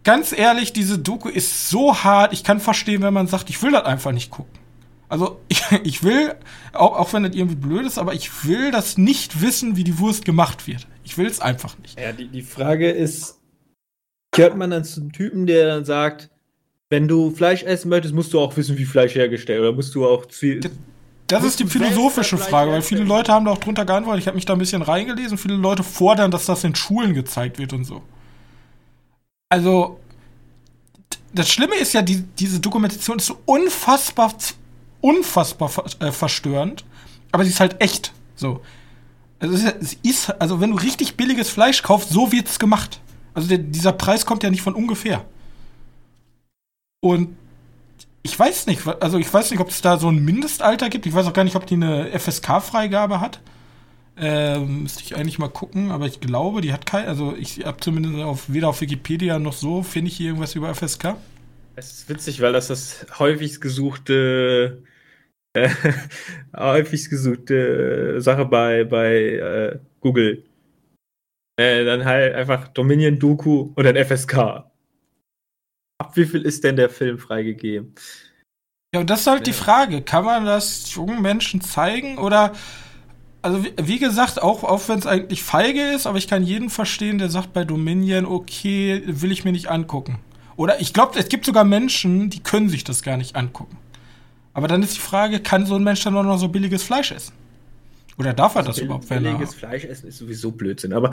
[0.04, 2.34] ganz ehrlich, diese Doku ist so hart.
[2.34, 4.60] Ich kann verstehen, wenn man sagt, ich will das einfach nicht gucken.
[5.08, 6.36] Also ich, ich will,
[6.74, 10.00] auch, auch wenn das irgendwie blöd ist, aber ich will das nicht wissen, wie die
[10.00, 10.88] Wurst gemacht wird.
[11.04, 12.00] Ich will es einfach nicht.
[12.00, 13.40] Ja, die, die Frage ist,
[14.32, 16.30] gehört man dann zum Typen, der dann sagt,
[16.90, 20.08] wenn du Fleisch essen möchtest, musst du auch wissen, wie Fleisch hergestellt oder musst du
[20.08, 20.60] auch zu,
[21.30, 24.22] das ist die philosophische Frage, weil viele Leute haben da auch drunter geantwortet.
[24.22, 25.38] Ich habe mich da ein bisschen reingelesen.
[25.38, 28.02] Viele Leute fordern, dass das in Schulen gezeigt wird und so.
[29.50, 30.00] Also,
[31.34, 34.34] das Schlimme ist ja, die, diese Dokumentation ist so unfassbar,
[35.02, 36.86] unfassbar äh, verstörend,
[37.32, 38.14] aber sie ist halt echt.
[38.36, 38.62] So.
[39.40, 43.02] Also, es ist, also, wenn du richtig billiges Fleisch kaufst, so wird es gemacht.
[43.34, 45.26] Also, der, dieser Preis kommt ja nicht von ungefähr.
[47.02, 47.36] Und
[48.22, 51.06] ich weiß nicht, also ich weiß nicht, ob es da so ein Mindestalter gibt.
[51.06, 53.40] Ich weiß auch gar nicht, ob die eine FSK-Freigabe hat.
[54.22, 57.80] Ähm, müsste ich eigentlich mal gucken, aber ich glaube, die hat kein, also ich habe
[57.80, 61.16] zumindest auf, weder auf Wikipedia noch so, finde ich hier irgendwas über FSK.
[61.78, 64.84] Es ist witzig, weil das das häufigst gesuchte,
[65.54, 65.70] äh,
[66.58, 70.44] häufigst gesuchte Sache bei, bei äh, Google.
[71.58, 74.38] Äh, dann halt einfach Dominion Doku und dann FSK.
[75.98, 77.96] Ab wie viel ist denn der Film freigegeben?
[78.94, 79.54] Ja, und das ist halt ja.
[79.54, 80.02] die Frage.
[80.02, 82.54] Kann man das jungen Menschen zeigen oder
[83.42, 86.70] also wie, wie, gesagt, auch, auch wenn es eigentlich feige ist, aber ich kann jeden
[86.70, 90.20] verstehen, der sagt bei Dominion, okay, will ich mir nicht angucken.
[90.56, 93.78] Oder ich glaube, es gibt sogar Menschen, die können sich das gar nicht angucken.
[94.54, 97.12] Aber dann ist die Frage, kann so ein Mensch dann auch noch so billiges Fleisch
[97.12, 97.34] essen?
[98.18, 99.32] Oder darf er also das überhaupt, wenn er...
[99.32, 101.12] Billiges Fleisch essen ist sowieso Blödsinn, aber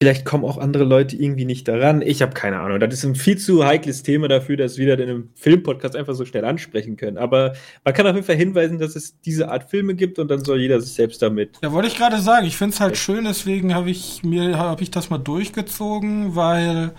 [0.00, 2.02] Vielleicht kommen auch andere Leute irgendwie nicht daran.
[2.02, 2.78] Ich habe keine Ahnung.
[2.78, 6.14] Das ist ein viel zu heikles Thema dafür, dass wir das in einem Filmpodcast einfach
[6.14, 7.18] so schnell ansprechen können.
[7.18, 10.44] Aber man kann auf jeden Fall hinweisen, dass es diese Art Filme gibt und dann
[10.44, 11.58] soll jeder sich selbst damit.
[11.64, 12.46] Ja, wollte ich gerade sagen.
[12.46, 16.92] Ich finde es halt schön, deswegen habe ich mir habe ich das mal durchgezogen, weil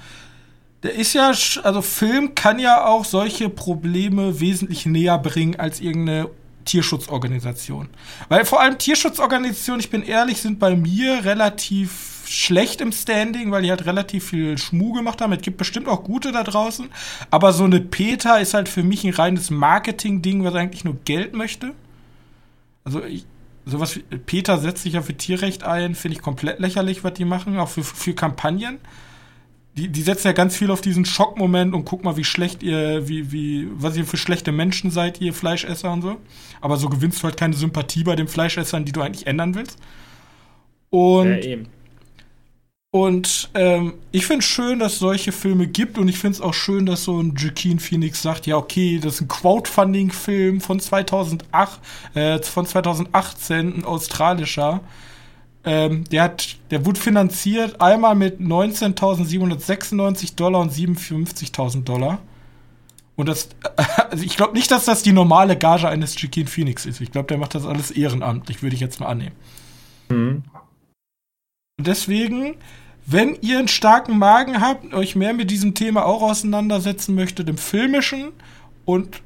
[0.84, 1.32] der ist ja,
[1.64, 6.32] also Film kann ja auch solche Probleme wesentlich näher bringen als irgendeine
[6.66, 7.88] Tierschutzorganisation.
[8.28, 13.64] Weil vor allem Tierschutzorganisationen, ich bin ehrlich, sind bei mir relativ schlecht im Standing, weil
[13.64, 15.34] die halt relativ viel Schmuh gemacht haben.
[15.34, 16.90] Es gibt bestimmt auch gute da draußen.
[17.32, 21.34] Aber so eine Peter ist halt für mich ein reines Marketing-Ding, was eigentlich nur Geld
[21.34, 21.74] möchte.
[22.84, 23.26] Also ich,
[23.66, 27.26] sowas wie Peter setzt sich ja für Tierrecht ein, finde ich komplett lächerlich, was die
[27.26, 28.78] machen, auch für, für Kampagnen.
[29.78, 33.08] Die, die setzen ja ganz viel auf diesen Schockmoment und guck mal, wie schlecht ihr,
[33.08, 36.18] wie, wie, was ihr für schlechte Menschen seid, ihr Fleischesser und so.
[36.62, 39.80] Aber so gewinnst du halt keine Sympathie bei den Fleischessern, die du eigentlich ändern willst.
[40.90, 41.58] Und ja.
[42.92, 46.56] Und ähm, ich finde es schön, dass solche Filme gibt und ich finde es auch
[46.56, 51.80] schön, dass so ein Joaquin Phoenix sagt, ja okay, das ist ein Crowdfunding-Film von 2008,
[52.16, 54.82] äh, von 2018, ein australischer.
[55.64, 62.18] Ähm, der hat, der wurde finanziert einmal mit 19.796 Dollar und 57.000 Dollar.
[63.16, 63.50] Und das,
[64.10, 67.02] also ich glaube nicht, dass das die normale Gage eines Joaquin Phoenix ist.
[67.02, 69.36] Ich glaube, der macht das alles ehrenamtlich, würde ich jetzt mal annehmen.
[70.10, 70.44] Mhm.
[71.80, 72.56] Deswegen,
[73.06, 77.58] wenn ihr einen starken Magen habt, euch mehr mit diesem Thema auch auseinandersetzen möchtet im
[77.58, 78.32] Filmischen
[78.86, 79.22] und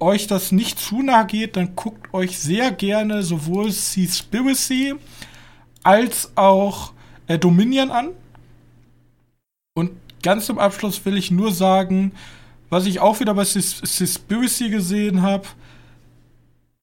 [0.00, 4.94] euch das nicht zu nah geht, dann guckt euch sehr gerne sowohl Seaspiracy
[5.82, 6.92] als auch
[7.26, 8.10] äh, Dominion an.
[9.74, 9.90] Und
[10.22, 12.12] ganz zum Abschluss will ich nur sagen,
[12.70, 15.48] was ich auch wieder bei Seaspiracy gesehen habe,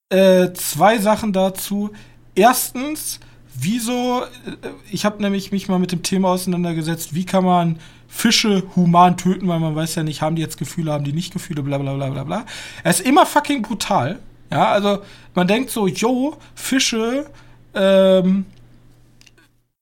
[0.09, 1.91] äh, zwei Sachen dazu.
[2.35, 3.19] Erstens,
[3.57, 8.63] wieso, äh, ich habe nämlich mich mal mit dem Thema auseinandergesetzt, wie kann man Fische
[8.75, 11.63] human töten, weil man weiß ja nicht, haben die jetzt Gefühle, haben die nicht Gefühle,
[11.63, 12.45] bla bla bla bla bla.
[12.83, 14.19] Er ist immer fucking brutal.
[14.51, 14.99] Ja, also
[15.33, 17.25] man denkt so, yo, Fische,
[17.73, 18.45] ähm,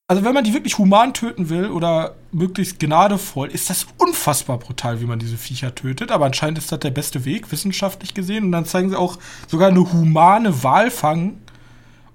[0.08, 5.00] also wenn man die wirklich human töten will oder möglichst gnadevoll, ist das unfassbar brutal,
[5.02, 6.12] wie man diese Viecher tötet.
[6.12, 8.46] Aber anscheinend ist das der beste Weg, wissenschaftlich gesehen.
[8.46, 11.38] Und dann zeigen sie auch sogar eine humane Walfang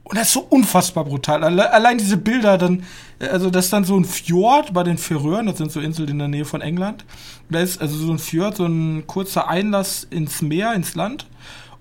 [0.08, 1.44] Und das ist so unfassbar brutal.
[1.44, 2.82] Alle, allein diese Bilder dann,
[3.20, 6.18] also das ist dann so ein Fjord bei den Färöern, das sind so Inseln in
[6.18, 7.04] der Nähe von England.
[7.50, 11.26] Da ist also so ein Fjord, so ein kurzer Einlass ins Meer, ins Land.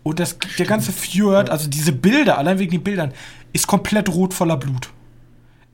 [0.03, 3.13] Und das, der ganze Fjord, also diese Bilder, allein wegen den Bildern,
[3.53, 4.89] ist komplett rot voller Blut.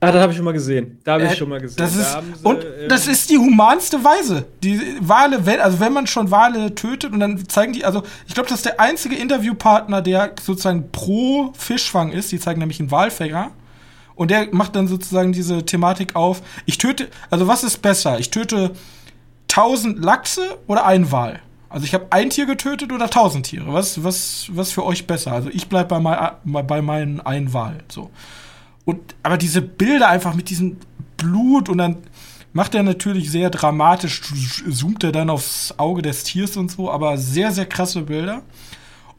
[0.04, 1.00] Ah, das habe ich schon mal gesehen.
[1.04, 1.78] Da habe ich Äh, schon mal gesehen.
[1.78, 4.46] Das Da ist, haben sie, und ähm, das ist die humanste Weise.
[4.64, 8.34] Die Wale, wenn, also wenn man schon Wale tötet und dann zeigen die, also ich
[8.34, 12.32] glaube, das ist der einzige Interviewpartner, der sozusagen pro Fischfang ist.
[12.32, 13.52] Die zeigen nämlich einen Walfänger.
[14.16, 16.42] Und der macht dann sozusagen diese Thematik auf.
[16.66, 18.20] Ich töte, also was ist besser?
[18.20, 18.72] Ich töte
[19.50, 21.40] 1000 Lachse oder einen Wal?
[21.70, 23.74] Also ich habe ein Tier getötet oder 1000 Tiere.
[23.74, 25.32] Was, was, was für euch besser?
[25.32, 27.80] Also ich bleib bei, mein, bei meinen einen Wal.
[27.90, 28.12] So.
[28.86, 30.78] Und, aber diese Bilder einfach mit diesem
[31.18, 31.98] Blut und dann
[32.54, 34.22] macht er natürlich sehr dramatisch,
[34.70, 38.44] zoomt er dann aufs Auge des Tiers und so, aber sehr, sehr krasse Bilder.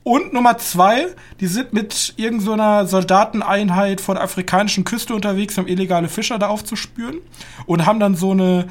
[0.05, 1.07] Und Nummer zwei,
[1.41, 6.49] die sind mit irgendeiner so Soldateneinheit von der afrikanischen Küste unterwegs, um illegale Fischer da
[6.49, 7.21] aufzuspüren
[7.65, 8.69] und haben dann so eine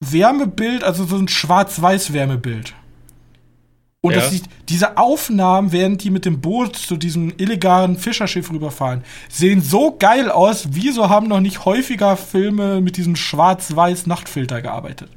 [0.00, 2.74] Wärmebild, also so ein Schwarz-Weiß-Wärmebild.
[4.02, 4.20] Und Ja.
[4.20, 9.60] das sieht, diese Aufnahmen, während die mit dem Boot zu diesem illegalen Fischerschiff rüberfahren, sehen
[9.60, 10.68] so geil aus.
[10.70, 15.10] Wieso haben noch nicht häufiger Filme mit diesem schwarz-weiß-Nachtfilter gearbeitet?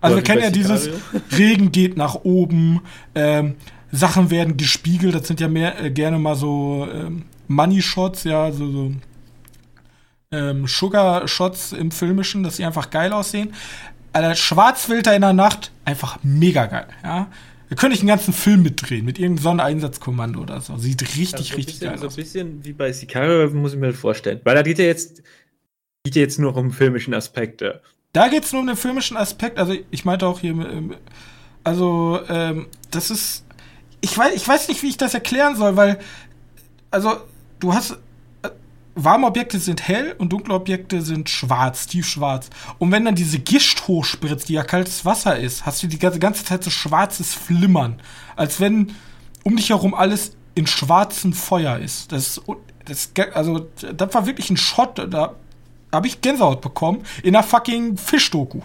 [0.00, 0.90] Also wir kennen ja dieses.
[1.36, 2.82] Regen geht nach oben,
[3.14, 3.56] ähm,
[3.92, 8.52] Sachen werden gespiegelt, das sind ja mehr äh, gerne mal so ähm, Money Shots, ja,
[8.52, 8.92] so, so
[10.30, 13.52] ähm, Sugar Shots im Filmischen, dass sie einfach geil aussehen.
[14.12, 17.26] Alter, Schwarzfilter in der Nacht, einfach mega geil, ja.
[17.70, 20.76] Da könnte ich einen ganzen Film mitdrehen, mit irgendeinem Sondereinsatzkommando oder so.
[20.76, 22.16] Sieht richtig, Also so ein richtig bisschen, geil So ein aus.
[22.16, 24.40] bisschen wie bei Sicario, muss ich mir vorstellen.
[24.44, 25.22] Weil da geht ja jetzt,
[26.04, 27.80] geht ja jetzt nur um filmischen Aspekte.
[28.12, 29.56] Da geht es nur um den filmischen Aspekt.
[29.58, 30.96] Also ich meinte auch hier, ähm,
[31.62, 33.44] also ähm, das ist,
[34.00, 36.00] ich weiß, ich weiß nicht, wie ich das erklären soll, weil,
[36.90, 37.18] also
[37.60, 37.98] du hast,
[39.04, 42.50] warme Objekte sind hell und dunkle Objekte sind schwarz, tiefschwarz.
[42.78, 46.44] Und wenn dann diese Gischt hochspritzt, die ja kaltes Wasser ist, hast du die ganze,
[46.44, 48.00] Zeit so schwarzes Flimmern,
[48.36, 48.92] als wenn
[49.44, 52.12] um dich herum alles in schwarzem Feuer ist.
[52.12, 52.40] Das,
[52.84, 55.34] das, also das war wirklich ein Shot, da
[55.92, 58.60] habe ich Gänsehaut bekommen in einer fucking Fischdoku.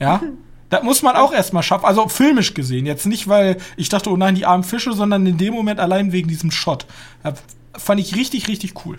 [0.00, 0.20] Ja?
[0.70, 1.84] Das muss man auch erstmal schaffen.
[1.84, 2.84] Also filmisch gesehen.
[2.84, 6.10] Jetzt nicht, weil ich dachte, oh nein, die armen Fische, sondern in dem Moment allein
[6.10, 6.86] wegen diesem Shot.
[7.22, 7.40] Das
[7.76, 8.98] fand ich richtig, richtig cool.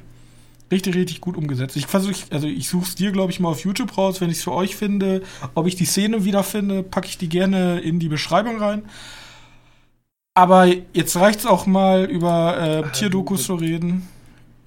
[0.72, 1.76] Richtig, richtig gut umgesetzt.
[1.76, 4.38] Ich versuche, also ich suche es dir, glaube ich, mal auf YouTube raus, wenn ich
[4.38, 5.22] es für euch finde.
[5.54, 8.84] Ob ich die Szene wiederfinde, packe ich die gerne in die Beschreibung rein.
[10.34, 14.08] Aber jetzt reicht es auch mal über äh, Tierdokus zu reden.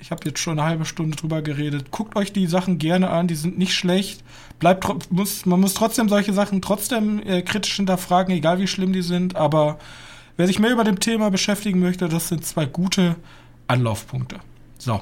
[0.00, 1.90] Ich habe jetzt schon eine halbe Stunde drüber geredet.
[1.90, 4.22] Guckt euch die Sachen gerne an, die sind nicht schlecht.
[4.60, 9.02] Bleibt muss, man muss trotzdem solche Sachen trotzdem äh, kritisch hinterfragen, egal wie schlimm die
[9.02, 9.34] sind.
[9.34, 9.78] Aber
[10.36, 13.16] wer sich mehr über dem Thema beschäftigen möchte, das sind zwei gute
[13.66, 14.38] Anlaufpunkte.
[14.78, 15.00] So,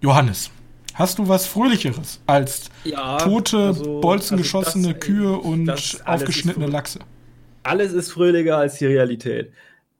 [0.00, 0.50] Johannes,
[0.94, 5.70] hast du was Fröhlicheres als Ja, tote, also- bolzengeschossene also das- Kühe und
[6.06, 7.00] aufgeschnittene Lachse?
[7.62, 9.52] Alles ist fröhlicher als die Realität.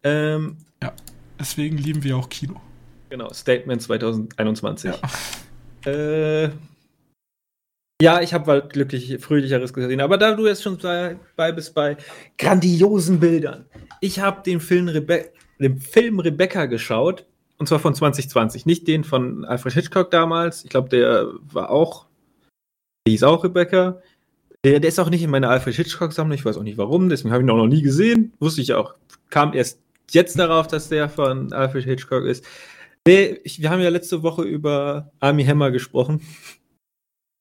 [0.03, 0.93] Ähm, Ja,
[1.39, 2.59] deswegen lieben wir auch Kino.
[3.11, 4.91] genau, Statement 2021.
[5.85, 5.91] Ja.
[5.93, 6.51] Äh,
[8.03, 11.75] ja, ich habe halt glücklich fröhlicheres gesehen, aber da du jetzt schon bei, bei bist
[11.75, 11.99] bei
[12.39, 13.67] grandiosen Bildern.
[14.01, 17.27] Ich habe den Film, Rebe den Film Rebecca geschaut
[17.61, 20.65] und zwar von 2020, nicht den von Alfred Hitchcock damals.
[20.65, 22.07] Ich glaube, der war auch,
[23.07, 24.01] der hieß auch Rebecca.
[24.65, 26.35] Der, der ist auch nicht in meiner Alfred Hitchcock-Sammlung.
[26.37, 28.33] Ich weiß auch nicht warum, deswegen habe ich ihn auch noch nie gesehen.
[28.41, 28.95] Wusste ich auch.
[29.29, 29.79] Kam erst
[30.11, 32.45] jetzt darauf, dass der von Alfred Hitchcock ist.
[33.07, 36.21] Nee, ich, wir haben ja letzte Woche über Army Hammer gesprochen.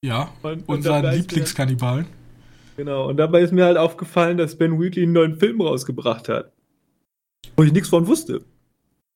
[0.04, 2.06] Ja, Und- unseren Lieblingskannibalen.
[2.76, 6.52] Genau, und dabei ist mir halt aufgefallen, dass Ben Wheatley einen neuen Film rausgebracht hat.
[7.56, 8.42] Wo ich nichts von wusste.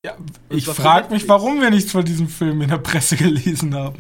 [0.05, 0.19] Ja,
[0.51, 3.99] ich frage mich, warum wir nichts von diesem Film in der Presse gelesen haben.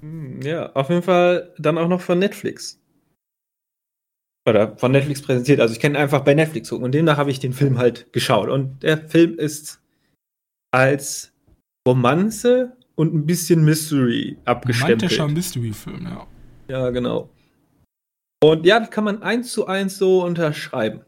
[0.00, 2.80] Hm, Ja, auf jeden Fall dann auch noch von Netflix.
[4.48, 5.60] Oder von Netflix präsentiert.
[5.60, 6.84] Also ich kann einfach bei Netflix gucken.
[6.84, 8.48] Und demnach habe ich den Film halt geschaut.
[8.48, 9.80] Und der Film ist
[10.72, 11.32] als
[11.86, 15.02] Romanze und ein bisschen Mystery abgestempelt.
[15.02, 16.26] Romantischer Mystery-Film, ja.
[16.68, 17.28] Ja, genau.
[18.42, 21.00] Und ja, das kann man eins zu eins so unterschreiben.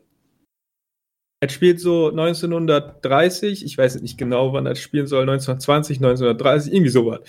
[1.41, 6.91] Es spielt so 1930, ich weiß nicht genau, wann das spielen soll, 1920, 1930, irgendwie
[6.91, 7.21] sowas.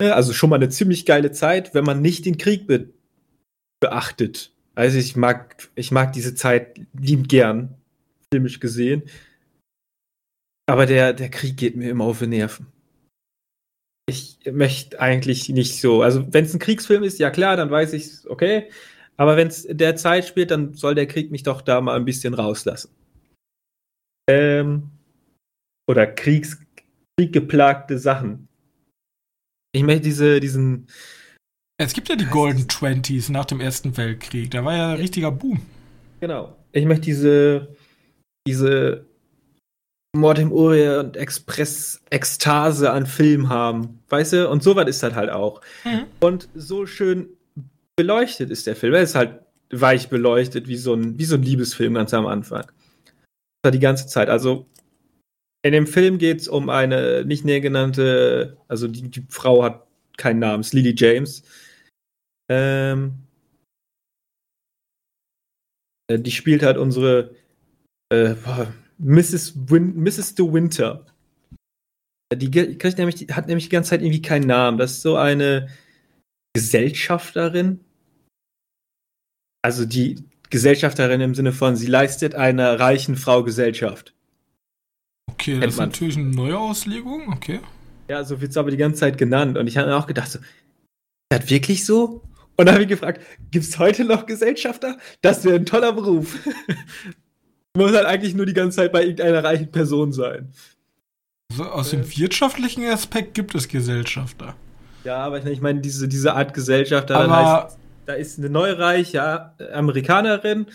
[0.00, 2.90] Ja, Also schon mal eine ziemlich geile Zeit, wenn man nicht den Krieg be
[3.80, 4.52] beachtet.
[4.74, 7.74] Also ich mag, ich mag diese Zeit lieb gern,
[8.32, 9.02] filmisch gesehen.
[10.66, 12.66] Aber der, der Krieg geht mir immer auf die Nerven.
[14.08, 16.02] Ich möchte eigentlich nicht so.
[16.02, 18.70] Also, wenn es ein Kriegsfilm ist, ja klar, dann weiß ich, okay.
[19.16, 22.04] Aber wenn es der Zeit spielt, dann soll der Krieg mich doch da mal ein
[22.04, 22.90] bisschen rauslassen.
[24.28, 24.90] Ähm,
[25.88, 26.58] oder Kriegs,
[27.18, 28.48] krieggeplagte Sachen.
[29.72, 30.86] Ich möchte diese, diesen.
[31.78, 34.50] Es gibt ja die Golden Twenties nach dem Ersten Weltkrieg.
[34.50, 35.60] Da war ja ein richtiger Boom.
[36.20, 36.56] Genau.
[36.72, 37.76] Ich möchte diese,
[38.46, 39.04] diese
[40.16, 44.00] Mord im Orient Express Ekstase an Film haben.
[44.08, 44.48] Weißt du?
[44.48, 45.60] Und sowas ist das halt auch.
[45.84, 46.04] Mhm.
[46.20, 47.28] Und so schön
[47.96, 48.94] beleuchtet ist der Film.
[48.94, 52.64] Er ist halt weich beleuchtet, wie so ein, wie so ein Liebesfilm ganz am Anfang.
[53.70, 54.28] Die ganze Zeit.
[54.28, 54.66] Also
[55.62, 59.86] in dem Film geht es um eine nicht näher genannte, also die, die Frau hat
[60.16, 61.42] keinen Namen, es ist Lily James.
[62.48, 63.26] Ähm,
[66.08, 67.34] äh, die spielt halt unsere
[68.12, 68.34] äh,
[68.98, 69.54] Mrs.
[69.70, 70.34] Win Mrs.
[70.36, 71.06] De Winter.
[72.34, 74.78] Die, kriegt nämlich, die hat nämlich die ganze Zeit irgendwie keinen Namen.
[74.78, 75.68] Das ist so eine
[76.54, 77.84] Gesellschafterin.
[79.62, 84.14] Also die Gesellschafterin im Sinne von, sie leistet einer reichen Frau Gesellschaft.
[85.30, 87.60] Okay, das ist natürlich eine neue Auslegung, okay.
[88.08, 89.58] Ja, so wird es aber die ganze Zeit genannt.
[89.58, 90.46] Und ich habe mir auch gedacht, so, ist
[91.28, 92.22] das wirklich so?
[92.56, 94.96] Und dann habe ich gefragt, gibt es heute noch Gesellschafter?
[95.20, 96.38] Das wäre ein toller Beruf.
[97.76, 100.52] muss halt eigentlich nur die ganze Zeit bei irgendeiner reichen Person sein.
[101.50, 104.56] Also aus dem wirtschaftlichen Aspekt gibt es Gesellschafter.
[105.04, 110.66] Ja, aber ich meine, diese, diese Art Gesellschafter, aber heißt, da ist eine neureiche Amerikanerin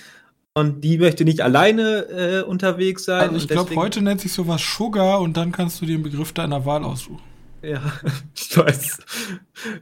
[0.53, 3.21] und die möchte nicht alleine äh, unterwegs sein.
[3.21, 6.65] Also ich glaube, heute nennt sich sowas Sugar und dann kannst du den Begriff deiner
[6.65, 7.23] Wahl aussuchen.
[7.61, 7.81] Ja,
[8.35, 8.97] ich weiß.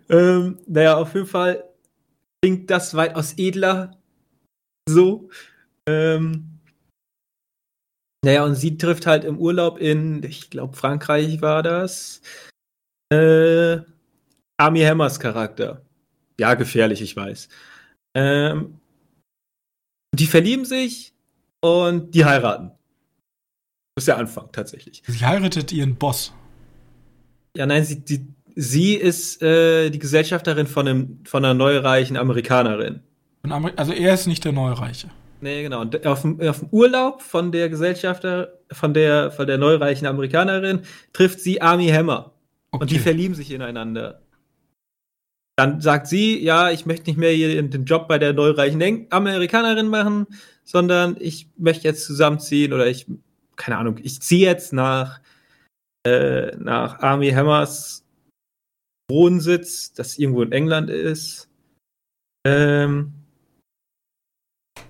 [0.10, 1.64] ähm, naja, auf jeden Fall
[2.42, 3.98] klingt das weitaus edler
[4.88, 5.30] so.
[5.88, 6.60] Ähm,
[8.24, 12.22] naja, und sie trifft halt im Urlaub in, ich glaube, Frankreich war das,
[13.12, 13.78] äh,
[14.58, 15.82] Army Hammers Charakter.
[16.40, 17.50] Ja, gefährlich, ich weiß.
[18.16, 18.80] Ähm,
[20.14, 21.14] die verlieben sich
[21.62, 22.72] und die heiraten.
[23.96, 25.04] Das ist der Anfang tatsächlich.
[25.06, 26.34] Sie heiratet ihren Boss.
[27.56, 28.26] Ja, nein, sie, die,
[28.56, 33.02] sie ist äh, die Gesellschafterin von, einem, von einer neureichen Amerikanerin.
[33.76, 35.10] Also er ist nicht der Neureiche.
[35.42, 35.82] Nee, genau.
[35.82, 40.82] Und auf dem, auf dem Urlaub von der Gesellschafter, von der, von der neureichen Amerikanerin,
[41.14, 42.34] trifft sie Army Hammer.
[42.72, 42.82] Okay.
[42.82, 44.22] Und die verlieben sich ineinander.
[45.60, 49.90] Dann sagt sie, ja, ich möchte nicht mehr hier den Job bei der neureichen Amerikanerin
[49.90, 50.26] machen,
[50.64, 53.08] sondern ich möchte jetzt zusammenziehen oder ich,
[53.58, 55.20] keine Ahnung, ich ziehe jetzt nach,
[56.08, 58.06] äh, nach Army Hammers
[59.12, 61.50] Wohnsitz, das irgendwo in England ist.
[62.48, 63.12] Ähm,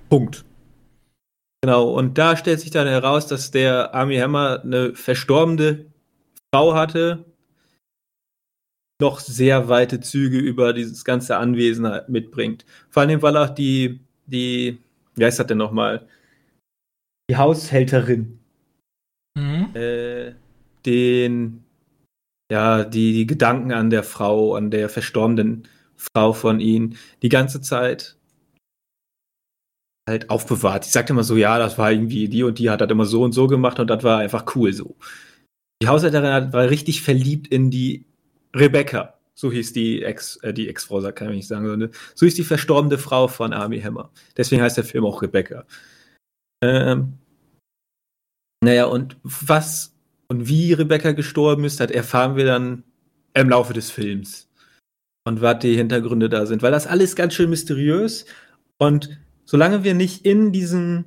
[0.07, 0.45] Punkt.
[1.63, 5.87] Genau, und da stellt sich dann heraus, dass der Army Hammer eine verstorbene
[6.53, 7.25] Frau hatte,
[9.01, 12.65] noch sehr weite Züge über dieses ganze Anwesen mitbringt.
[12.89, 14.79] Vor allem, weil auch die, die,
[15.15, 16.07] wie heißt das denn nochmal?
[17.29, 18.39] Die Haushälterin,
[19.37, 19.69] mhm.
[19.73, 20.33] äh,
[20.85, 21.63] den,
[22.51, 27.61] ja, die, die Gedanken an der Frau, an der verstorbenen Frau von ihnen, die ganze
[27.61, 28.17] Zeit
[30.09, 30.85] halt aufbewahrt.
[30.85, 33.23] Ich sagte immer so, ja, das war irgendwie die und die hat das immer so
[33.23, 34.97] und so gemacht und das war einfach cool so.
[35.81, 38.08] Die Haushälterin war richtig verliebt in die
[38.55, 39.15] Rebecca.
[39.35, 42.43] So hieß die Ex, äh, die Ex-Frau, kann ich nicht sagen, sondern so hieß die
[42.43, 44.11] verstorbene Frau von Army Hammer.
[44.35, 45.65] Deswegen heißt der Film auch Rebecca.
[46.61, 47.13] Ähm,
[48.61, 49.95] naja, und was
[50.27, 52.83] und wie Rebecca gestorben ist, das erfahren wir dann
[53.33, 54.49] im Laufe des Films.
[55.25, 58.25] Und was die Hintergründe da sind, weil das alles ganz schön mysteriös
[58.77, 61.05] und solange wir nicht in diesem,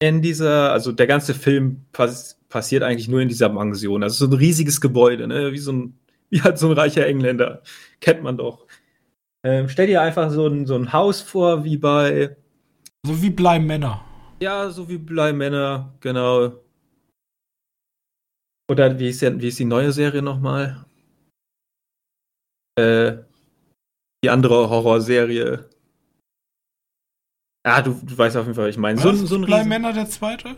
[0.00, 4.02] in dieser, also der ganze Film pass, passiert eigentlich nur in dieser Pension.
[4.02, 5.52] Also so ein riesiges Gebäude, ne?
[5.52, 5.98] wie so ein,
[6.34, 7.62] wie halt so ein reicher Engländer.
[8.00, 8.66] Kennt man doch.
[9.46, 12.36] Ähm, stell dir einfach so ein, so ein Haus vor, wie bei.
[13.06, 14.04] So wie Bleimänner.
[14.40, 16.60] Ja, so wie Bleimänner, genau.
[18.68, 20.84] Oder wie ist, der, wie ist die neue Serie nochmal?
[22.76, 23.18] Äh,
[24.24, 25.70] die andere Horrorserie.
[27.62, 29.00] Ah, du, du weißt auf jeden Fall, was ich meine.
[29.00, 30.56] So, so ein Bleimänner der zweite?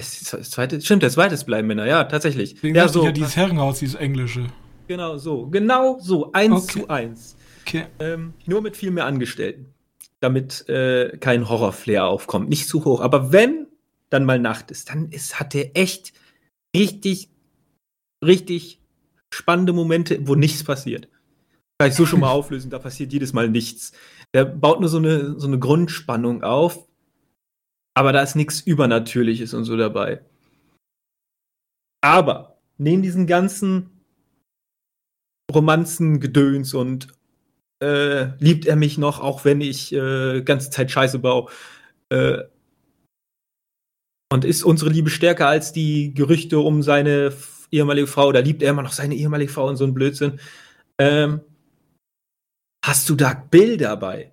[0.00, 2.54] Das zweite, stimmt, der zweite ist Bleimänner, ja, tatsächlich.
[2.54, 3.04] Deswegen ja, so.
[3.04, 4.46] ja dieses Herrenhaus, dieses englische.
[4.88, 6.80] Genau so, genau so, eins okay.
[6.80, 7.36] zu eins.
[7.62, 7.86] Okay.
[7.98, 9.72] Ähm, nur mit viel mehr Angestellten,
[10.20, 12.48] damit äh, kein Horrorflair aufkommt.
[12.48, 13.66] Nicht zu hoch, aber wenn
[14.08, 16.12] dann mal Nacht ist, dann ist, hat der echt
[16.74, 17.30] richtig,
[18.24, 18.80] richtig
[19.32, 21.08] spannende Momente, wo nichts passiert.
[21.78, 23.92] Kann ich so schon mal auflösen, da passiert jedes Mal nichts.
[24.34, 26.88] Der baut nur so eine, so eine Grundspannung auf,
[27.94, 30.24] aber da ist nichts Übernatürliches und so dabei.
[32.02, 33.90] Aber neben diesen ganzen
[35.52, 37.08] Romanzen-Gedöns und
[37.82, 41.50] äh, liebt er mich noch, auch wenn ich äh, ganze Zeit Scheiße baue.
[42.10, 42.44] Äh,
[44.32, 47.32] und ist unsere Liebe stärker als die Gerüchte um seine
[47.70, 50.38] ehemalige Frau, da liebt er immer noch seine ehemalige Frau und so ein Blödsinn.
[50.98, 51.40] Ähm,
[52.84, 54.32] hast du da Bilder bei?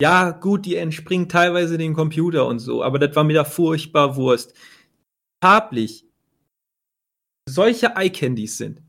[0.00, 4.16] Ja, gut, die entspringen teilweise dem Computer und so, aber das war mir da furchtbar
[4.16, 4.54] Wurst.
[5.42, 6.04] Farblich,
[7.48, 8.82] solche Eye-Candies sind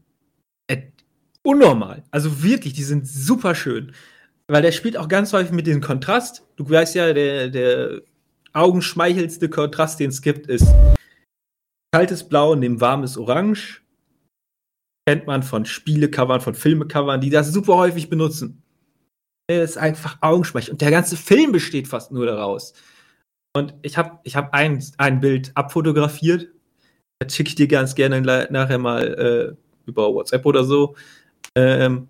[0.67, 0.91] äh,
[1.43, 2.03] unnormal.
[2.11, 3.93] Also wirklich, die sind super schön.
[4.47, 6.43] Weil der spielt auch ganz häufig mit dem Kontrast.
[6.55, 8.01] Du weißt ja, der, der
[8.53, 10.67] augenschmeichelste Kontrast, den es gibt, ist
[11.91, 13.81] kaltes Blau neben warmes Orange.
[15.07, 18.63] Kennt man von Spielecovern, von Filmecovern, die das super häufig benutzen.
[19.49, 20.73] Ist einfach Augenschmeichelnd.
[20.73, 22.73] Und der ganze Film besteht fast nur daraus.
[23.55, 26.49] Und ich habe ich hab ein, ein Bild abfotografiert.
[27.17, 30.95] Das schicke ich dir ganz gerne nachher mal äh, über WhatsApp oder so.
[31.55, 32.07] Ähm,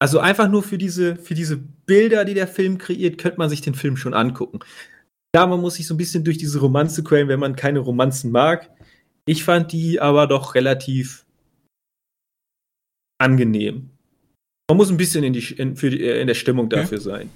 [0.00, 3.60] also einfach nur für diese, für diese Bilder, die der Film kreiert, könnte man sich
[3.60, 4.60] den Film schon angucken.
[5.36, 8.32] Ja, man muss sich so ein bisschen durch diese Romanze quälen, wenn man keine Romanzen
[8.32, 8.70] mag.
[9.24, 11.26] Ich fand die aber doch relativ
[13.18, 13.89] angenehm.
[14.70, 17.02] Man muss ein bisschen in, die, in, für die, in der Stimmung dafür ja.
[17.02, 17.30] sein.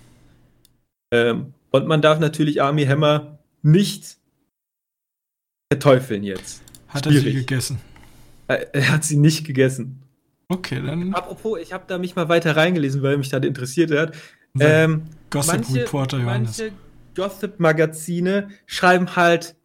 [1.13, 4.19] Ähm, und man darf natürlich Army Hammer nicht
[5.69, 6.63] verteufeln jetzt.
[6.87, 7.25] Hat Schwierig.
[7.25, 7.81] er sie gegessen?
[8.47, 10.01] Er hat sie nicht gegessen.
[10.49, 11.13] Okay, dann.
[11.13, 14.15] Apropos, ich habe da mich mal weiter reingelesen, weil mich das interessiert hat.
[14.61, 16.59] Ähm, Gossip manche, Reporter Johannes.
[16.59, 16.73] Manche
[17.17, 19.57] Gossip-Magazine schreiben halt,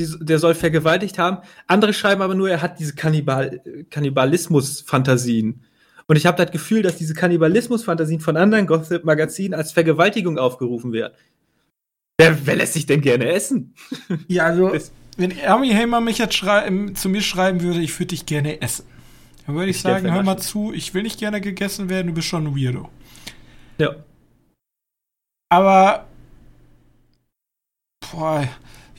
[0.00, 1.38] der soll vergewaltigt haben.
[1.66, 3.60] Andere schreiben aber nur, er hat diese Kannibal
[3.90, 5.64] Kannibalismus-Fantasien.
[6.06, 11.14] Und ich habe das Gefühl, dass diese Kannibalismus-Fantasien von anderen Gossip-Magazinen als Vergewaltigung aufgerufen werden.
[12.18, 13.74] Wer, wer, lässt sich denn gerne essen?
[14.28, 14.72] Ja, also,
[15.16, 16.44] wenn Army Hamer mich jetzt
[16.94, 18.86] zu mir schreiben würde, ich würde dich gerne essen.
[19.46, 22.12] Dann würde ich, ich sagen, hör mal zu, ich will nicht gerne gegessen werden, du
[22.14, 22.88] bist schon ein Weirdo.
[23.78, 23.96] Ja.
[25.48, 26.06] Aber
[28.12, 28.48] boah,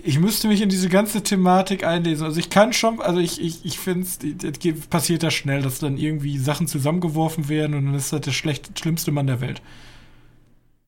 [0.04, 2.26] ich müsste mich in diese ganze Thematik einlesen.
[2.26, 5.98] Also ich kann schon, also ich, ich, ich finde es passiert da schnell, dass dann
[5.98, 9.62] irgendwie Sachen zusammengeworfen werden und dann ist das der schlecht, schlimmste Mann der Welt.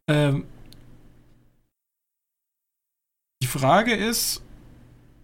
[0.08, 0.44] Ähm,
[3.42, 4.42] die Frage ist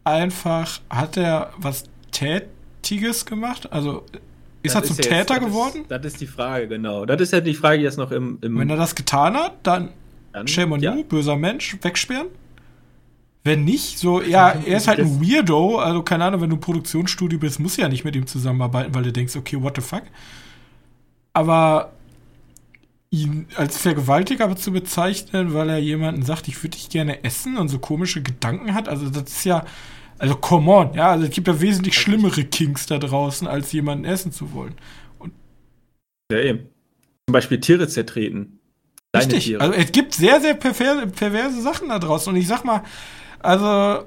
[0.03, 2.47] einfach, hat er was tät
[2.81, 3.71] Tiges gemacht?
[3.71, 4.05] Also
[4.63, 5.81] ist das er zum ist Täter jetzt, geworden?
[5.81, 7.05] Ist, das ist die Frage, genau.
[7.05, 8.37] Das ist ja die Frage, die jetzt noch im.
[8.41, 9.89] im Wenn er das getan hat, dann,
[10.33, 10.95] dann Shame on ja.
[10.95, 12.27] you, böser Mensch, wegsperren.
[13.43, 17.39] Wenn nicht, so, ja, er ist halt ein Weirdo, also keine Ahnung, wenn du Produktionsstudio
[17.39, 20.03] bist, musst du ja nicht mit ihm zusammenarbeiten, weil du denkst, okay, what the fuck.
[21.33, 21.93] Aber
[23.09, 27.69] ihn als Vergewaltiger zu bezeichnen, weil er jemanden sagt, ich würde dich gerne essen und
[27.69, 29.65] so komische Gedanken hat, also das ist ja,
[30.21, 34.05] also, come on, ja, also es gibt ja wesentlich schlimmere Kings da draußen, als jemanden
[34.05, 34.75] essen zu wollen.
[35.17, 35.33] Und
[36.31, 36.69] ja, eben.
[37.27, 38.59] Zum Beispiel Tiere zertreten.
[39.11, 39.45] Deine richtig.
[39.45, 39.61] Tiere.
[39.61, 42.31] Also, es gibt sehr, sehr perverse, perverse Sachen da draußen.
[42.31, 42.83] Und ich sag mal,
[43.43, 44.05] also,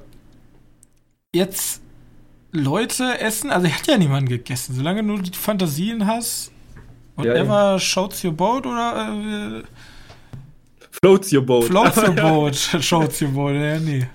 [1.35, 1.81] jetzt
[2.53, 4.75] Leute essen, also, er hat ja niemanden gegessen.
[4.75, 6.53] Solange du die Fantasien hast,
[7.17, 9.63] whatever ja, shouts your boat oder.
[9.63, 9.63] Äh,
[10.91, 11.65] floats your boat.
[11.65, 14.07] Floats your boat, shouts your boat, ja, nee.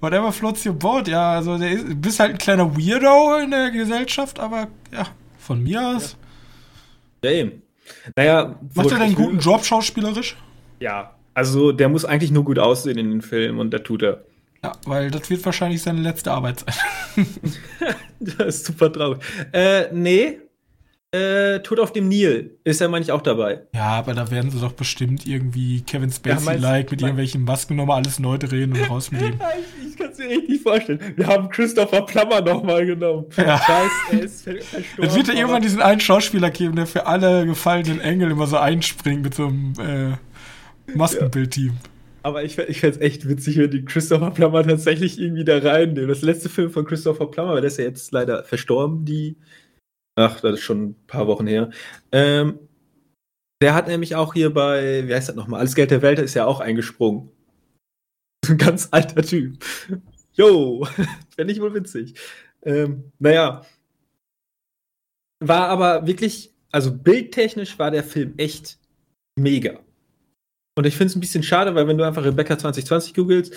[0.00, 4.38] Whatever floats your boat, ja, also du bist halt ein kleiner Weirdo in der Gesellschaft,
[4.38, 5.06] aber ja,
[5.38, 6.16] von mir aus.
[7.24, 7.62] Ja, eben.
[8.14, 10.36] Naja, macht er denn einen guten Job schauspielerisch?
[10.80, 14.24] Ja, also der muss eigentlich nur gut aussehen in den Film und das tut er.
[14.66, 17.26] Ja, weil das wird wahrscheinlich seine letzte Arbeit sein.
[18.20, 19.20] das ist super traurig.
[19.52, 20.38] Äh, nee,
[21.12, 23.62] äh, Tod auf dem Nil ist ja manchmal auch dabei.
[23.72, 27.98] Ja, aber da werden sie doch bestimmt irgendwie Kevin Spacey-like ja, mit irgendwelchen Masken nochmal
[28.02, 29.38] alles neu drehen und raus mit ihm.
[29.80, 31.00] ich, ich kann es mir richtig vorstellen.
[31.14, 33.26] Wir haben Christopher Plummer nochmal genommen.
[33.36, 33.56] Ja.
[33.58, 34.84] Scheiß, er ist verstorben.
[34.98, 38.58] Es wird ja irgendwann diesen einen Schauspieler geben, der für alle gefallenen Engel immer so
[38.58, 41.68] einspringt mit so einem äh, Maskenbildteam.
[41.68, 41.95] Ja.
[42.26, 46.08] Aber ich, ich fände es echt witzig, wenn die Christopher Plummer tatsächlich irgendwie da reinnehmen.
[46.08, 49.36] Das letzte Film von Christopher Plummer, der ist ja jetzt leider verstorben, die
[50.16, 51.70] Ach, das ist schon ein paar Wochen her.
[52.10, 52.58] Ähm,
[53.62, 56.34] der hat nämlich auch hier bei, wie heißt das nochmal, Alles Geld der Welt ist
[56.34, 57.30] ja auch eingesprungen.
[58.48, 59.64] Ein ganz alter Typ.
[60.32, 60.84] Jo,
[61.36, 62.18] fände ich wohl witzig.
[62.62, 63.64] Ähm, naja.
[65.38, 68.80] War aber wirklich, also bildtechnisch war der Film echt
[69.38, 69.85] mega.
[70.76, 73.54] Und ich finde es ein bisschen schade, weil wenn du einfach Rebecca 2020 googelst,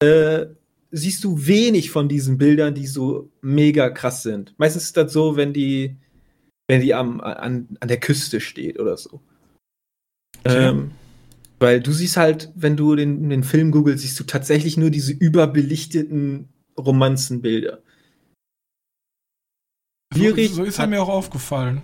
[0.00, 0.46] äh,
[0.92, 4.54] siehst du wenig von diesen Bildern, die so mega krass sind.
[4.58, 5.96] Meistens ist das so, wenn die,
[6.68, 9.20] wenn die am, an, an der Küste steht oder so.
[10.44, 10.68] Okay.
[10.68, 10.92] Ähm,
[11.58, 15.12] weil du siehst halt, wenn du den, den Film googelst, siehst du tatsächlich nur diese
[15.12, 16.48] überbelichteten
[16.78, 17.82] Romanzenbilder.
[20.14, 21.82] So, so ist er mir auch aufgefallen.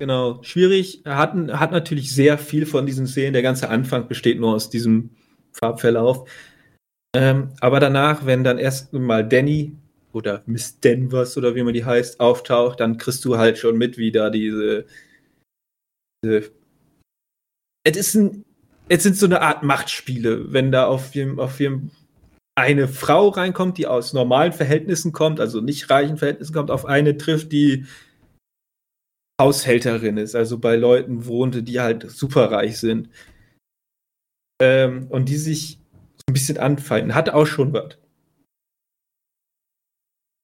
[0.00, 1.04] Genau, schwierig.
[1.04, 3.34] Er hat, hat natürlich sehr viel von diesen Szenen.
[3.34, 5.10] Der ganze Anfang besteht nur aus diesem
[5.52, 6.26] Farbverlauf.
[7.14, 9.76] Ähm, aber danach, wenn dann erst mal Danny
[10.14, 13.98] oder Miss Denvers oder wie man die heißt, auftaucht, dann kriegst du halt schon mit,
[13.98, 14.86] wie da diese.
[16.24, 16.50] diese
[17.84, 18.44] es ist ein.
[18.88, 21.60] Es sind so eine Art Machtspiele, wenn da auf jedem, auf
[22.54, 27.16] eine Frau reinkommt, die aus normalen Verhältnissen kommt, also nicht reichen Verhältnissen kommt, auf eine
[27.18, 27.84] trifft, die
[29.40, 33.08] Haushälterin ist, also bei Leuten wohnte, die halt superreich sind.
[34.62, 35.78] Ähm, und die sich
[36.18, 37.14] so ein bisschen anfeinden.
[37.14, 37.96] Hat auch schon was.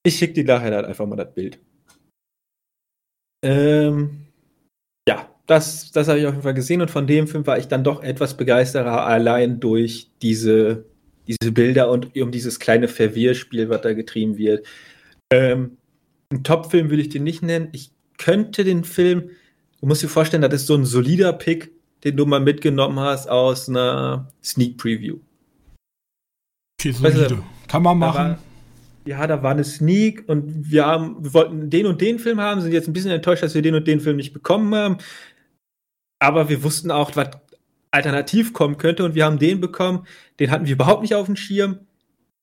[0.03, 1.59] Ich schicke dir nachher halt einfach mal das Bild.
[3.45, 4.25] Ähm,
[5.07, 7.67] ja, das, das habe ich auf jeden Fall gesehen und von dem Film war ich
[7.67, 10.85] dann doch etwas begeisterter, allein durch diese,
[11.27, 14.65] diese Bilder und um dieses kleine Verwirrspiel, was da getrieben wird.
[15.31, 15.77] Ähm,
[16.31, 17.69] ein Top-Film würde ich den nicht nennen.
[17.73, 19.29] Ich könnte den Film,
[19.79, 21.71] du musst dir vorstellen, das ist so ein solider Pick,
[22.03, 25.19] den du mal mitgenommen hast aus einer Sneak Preview.
[26.79, 27.21] Okay, solide.
[27.21, 28.29] Weißt du, Kann man machen.
[28.29, 28.39] War,
[29.05, 32.61] ja, da war eine Sneak und wir haben, wir wollten den und den Film haben,
[32.61, 34.97] sind jetzt ein bisschen enttäuscht, dass wir den und den Film nicht bekommen haben.
[36.19, 37.29] Aber wir wussten auch, was
[37.91, 40.05] alternativ kommen könnte und wir haben den bekommen.
[40.39, 41.79] Den hatten wir überhaupt nicht auf dem Schirm.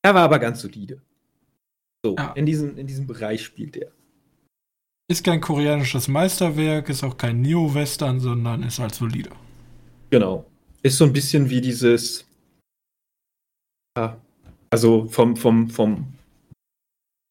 [0.03, 1.03] Er war aber ganz solide.
[2.05, 2.33] So, ja.
[2.33, 3.93] in, diesem, in diesem Bereich spielt er.
[5.07, 9.31] Ist kein koreanisches Meisterwerk, ist auch kein Neo-Western, sondern ist halt solide.
[10.11, 10.47] Genau.
[10.83, 12.27] Ist so ein bisschen wie dieses.
[13.97, 14.21] Ja,
[14.71, 16.15] also vom, vom, vom,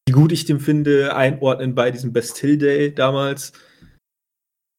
[0.07, 3.53] wie gut ich den finde, einordnen bei diesem Bastille Day damals.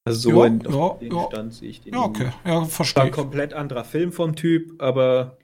[0.06, 1.26] Also so ja, in, ja, den ja.
[1.26, 1.94] Stand sehe ich den.
[1.94, 3.00] Ja, okay, ja, verstehe.
[3.00, 5.38] War ein komplett anderer Film vom Typ, aber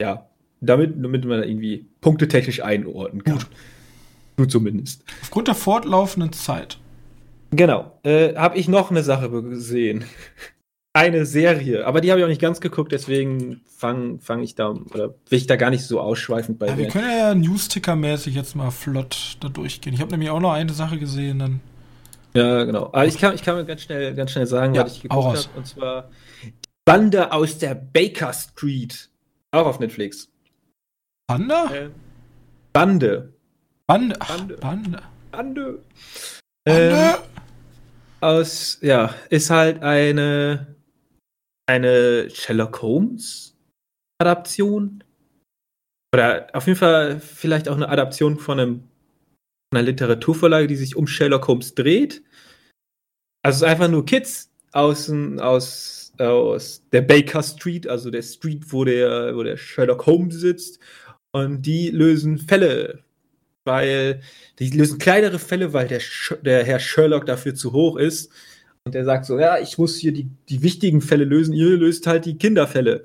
[0.00, 0.28] ja,
[0.60, 3.38] damit, damit man irgendwie punktetechnisch einordnen kann.
[3.38, 3.46] Gut.
[4.36, 5.04] Du zumindest.
[5.22, 6.78] Aufgrund der fortlaufenden Zeit.
[7.50, 7.98] Genau.
[8.02, 10.04] Äh, habe ich noch eine Sache gesehen.
[10.94, 14.70] eine Serie, aber die habe ich auch nicht ganz geguckt, deswegen fange fang ich da,
[14.70, 18.54] oder will ich da gar nicht so ausschweifend bei ja, Wir können ja Newsticker-mäßig jetzt
[18.54, 19.94] mal flott da durchgehen.
[19.94, 21.60] Ich habe nämlich auch noch eine Sache gesehen, dann.
[22.34, 22.86] Ja, genau.
[22.86, 25.24] Aber ich kann, ich kann mir ganz schnell, ganz schnell sagen, ja, was ich geguckt
[25.24, 25.40] habe.
[25.56, 26.10] Und zwar
[26.84, 29.10] Bande aus der Baker Street.
[29.50, 30.28] Auch auf Netflix.
[31.26, 31.54] Bande?
[31.72, 31.88] Äh,
[32.72, 33.34] Bande.
[33.92, 34.16] Bande.
[34.18, 34.56] Bande.
[34.56, 35.02] Bande.
[35.30, 35.82] Bande.
[36.64, 37.14] Ähm,
[38.22, 40.74] aus, ja, ist halt eine,
[41.66, 43.54] eine Sherlock Holmes
[44.18, 45.04] Adaption.
[46.14, 50.96] Oder auf jeden Fall vielleicht auch eine Adaption von, einem, von einer Literaturvorlage, die sich
[50.96, 52.22] um Sherlock Holmes dreht.
[53.44, 58.72] Also es ist einfach nur Kids aus, aus, aus der Baker Street, also der Street,
[58.72, 60.80] wo der, wo der Sherlock Holmes sitzt.
[61.34, 63.04] Und die lösen Fälle
[63.64, 64.20] weil
[64.58, 66.00] die lösen kleinere Fälle, weil der,
[66.42, 68.32] der Herr Sherlock dafür zu hoch ist.
[68.84, 72.06] Und der sagt so, ja, ich muss hier die, die wichtigen Fälle lösen, ihr löst
[72.06, 73.04] halt die Kinderfälle.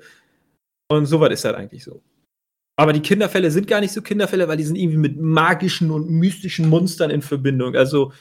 [0.90, 2.02] Und so was ist halt eigentlich so.
[2.76, 6.08] Aber die Kinderfälle sind gar nicht so Kinderfälle, weil die sind irgendwie mit magischen und
[6.08, 7.74] mystischen Monstern in Verbindung.
[7.74, 8.12] Also,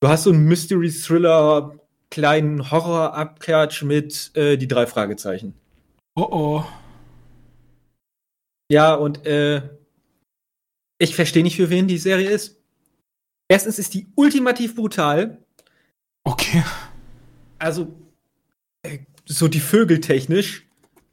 [0.00, 1.78] du hast so einen Mystery-Thriller,
[2.10, 5.54] kleinen Horror-Abklatsch mit äh, die drei Fragezeichen.
[6.16, 6.64] Oh oh.
[8.70, 9.62] Ja, und äh,
[10.98, 12.60] ich verstehe nicht, für wen die Serie ist.
[13.48, 15.38] Erstens ist die ultimativ brutal.
[16.24, 16.62] Okay.
[17.58, 17.94] Also,
[18.82, 20.66] äh, so die Vögel technisch.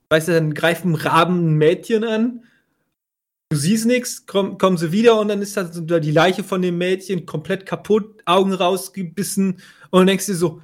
[0.10, 2.44] Weißt du, dann greifen Raben ein Mädchen an.
[3.50, 6.78] Du siehst nichts, komm, kommen sie wieder und dann ist da die Leiche von dem
[6.78, 9.62] Mädchen komplett kaputt, Augen rausgebissen
[9.92, 10.62] und dann denkst du so,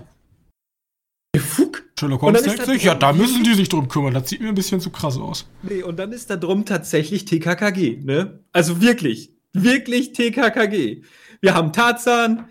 [1.38, 1.71] Fuck.
[2.02, 4.16] Sherlock Holmes denkt sich, ja, da müssen die sich drum kümmern.
[4.16, 5.46] Das sieht mir ein bisschen zu krass aus.
[5.62, 8.40] Nee, und dann ist da drum tatsächlich TKKG, ne?
[8.52, 11.04] Also wirklich, wirklich TKKG.
[11.42, 12.50] Wir haben Tarzan,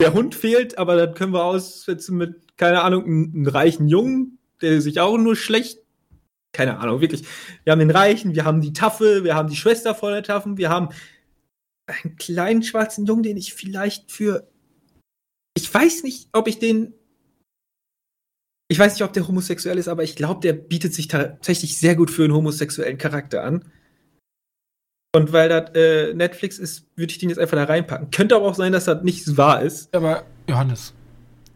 [0.00, 4.38] der Hund fehlt, aber dann können wir aussetzen mit, keine Ahnung, einem, einem reichen Jungen,
[4.62, 5.80] der sich auch nur schlecht
[6.52, 7.22] keine Ahnung, wirklich.
[7.62, 10.56] Wir haben den Reichen, wir haben die Tafel, wir haben die Schwester von der Tafel,
[10.56, 10.88] wir haben
[11.86, 14.48] einen kleinen schwarzen Jungen, den ich vielleicht für.
[15.56, 16.92] Ich weiß nicht, ob ich den
[18.70, 21.96] ich weiß nicht, ob der homosexuell ist, aber ich glaube, der bietet sich tatsächlich sehr
[21.96, 23.64] gut für einen homosexuellen Charakter an.
[25.12, 28.12] Und weil das äh, Netflix ist, würde ich den jetzt einfach da reinpacken.
[28.12, 29.92] Könnte aber auch sein, dass das nicht wahr ist.
[29.92, 30.94] Aber Johannes,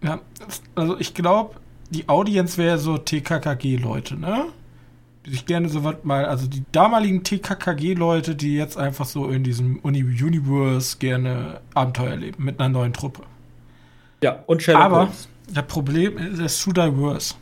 [0.03, 0.21] ja,
[0.75, 1.55] also ich glaube,
[1.91, 4.47] die Audience wäre so TKKG-Leute, ne?
[5.25, 9.45] Die sich gerne so was mal, also die damaligen TKKG-Leute, die jetzt einfach so in
[9.45, 13.23] diesem Uni Universe gerne Abenteuer erleben mit einer neuen Truppe.
[14.21, 15.29] Ja, und Sherlock Aber Holmes.
[15.53, 17.35] Das Problem ist, es ist zu diverse.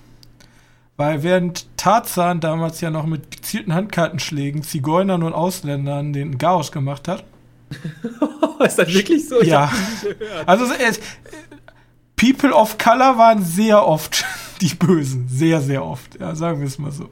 [0.96, 7.08] Weil während Tarzan damals ja noch mit gezielten Handkartenschlägen Zigeunern und Ausländern den Chaos gemacht
[7.08, 7.24] hat.
[8.64, 9.42] ist das wirklich so?
[9.42, 9.72] ja.
[10.46, 11.00] Also es,
[12.16, 14.24] People of Color waren sehr oft
[14.60, 15.26] die Bösen.
[15.28, 16.20] Sehr, sehr oft.
[16.20, 17.08] Ja, sagen wir es mal so.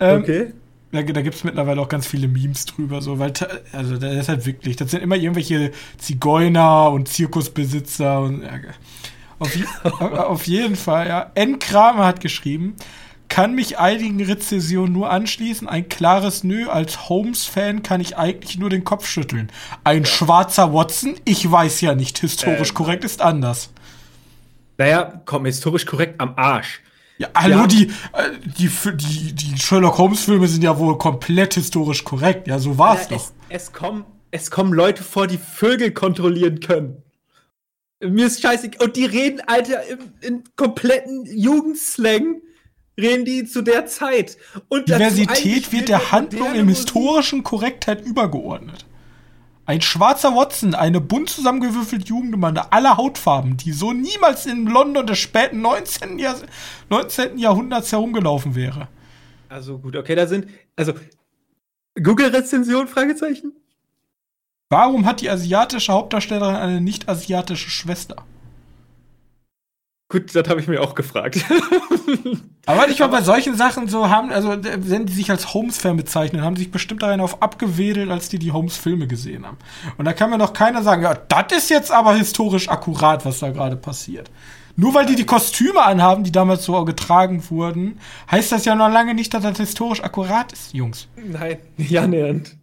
[0.00, 0.52] Ähm, okay.
[0.90, 3.32] da, da gibt es mittlerweile auch ganz viele Memes drüber, so, weil,
[3.72, 8.58] also, das ist halt wirklich, das sind immer irgendwelche Zigeuner und Zirkusbesitzer und, ja,
[9.38, 9.56] auf,
[10.00, 11.30] auf jeden Fall, ja.
[11.34, 11.58] N.
[11.58, 12.76] Kramer hat geschrieben,
[13.28, 15.68] kann mich einigen Rezessionen nur anschließen.
[15.68, 16.68] Ein klares Nö.
[16.68, 19.50] Als Holmes-Fan kann ich eigentlich nur den Kopf schütteln.
[19.84, 20.06] Ein ja.
[20.06, 21.16] schwarzer Watson?
[21.24, 22.18] Ich weiß ja nicht.
[22.18, 23.70] Historisch ähm, korrekt ist anders.
[24.78, 26.82] Naja, komm, historisch korrekt am Arsch.
[27.18, 27.66] Ja, hallo, ja.
[27.66, 32.46] Die, äh, die, die, die Sherlock Holmes-Filme sind ja wohl komplett historisch korrekt.
[32.46, 33.32] Ja, so war's ja, doch.
[33.48, 37.02] Es, es, kommen, es kommen Leute vor, die Vögel kontrollieren können.
[38.00, 38.70] Mir ist scheiße.
[38.80, 42.42] Und die reden, Alter, in, in kompletten Jugendslang
[42.98, 44.36] reden die zu der Zeit.
[44.68, 48.86] Und Diversität wird der Handlung im historischen Korrektheit übergeordnet.
[49.64, 55.18] Ein schwarzer Watson, eine bunt zusammengewürfelte Jugendgemeinde aller Hautfarben, die so niemals in London des
[55.18, 56.20] späten 19.
[56.20, 56.36] Jahr
[56.88, 57.36] 19.
[57.36, 58.88] Jahrhunderts herumgelaufen wäre.
[59.48, 60.92] Also gut, okay, da sind, also
[62.00, 63.54] Google-Rezension, Fragezeichen?
[64.68, 68.16] Warum hat die asiatische Hauptdarstellerin eine nicht-asiatische Schwester?
[70.08, 71.44] Gut, das habe ich mir auch gefragt.
[72.66, 76.42] Aber ich mal, bei solchen Sachen so haben, also wenn die sich als Holmes-Fan bezeichnen,
[76.42, 79.58] haben sich bestimmt darin auf abgewedelt, als die die Holmes-Filme gesehen haben.
[79.98, 83.40] Und da kann mir doch keiner sagen, ja, das ist jetzt aber historisch akkurat, was
[83.40, 84.30] da gerade passiert.
[84.76, 87.98] Nur weil die die Kostüme anhaben, die damals so getragen wurden,
[88.30, 91.08] heißt das ja noch lange nicht, dass das historisch akkurat ist, Jungs.
[91.16, 92.56] Nein, ja, nähernd.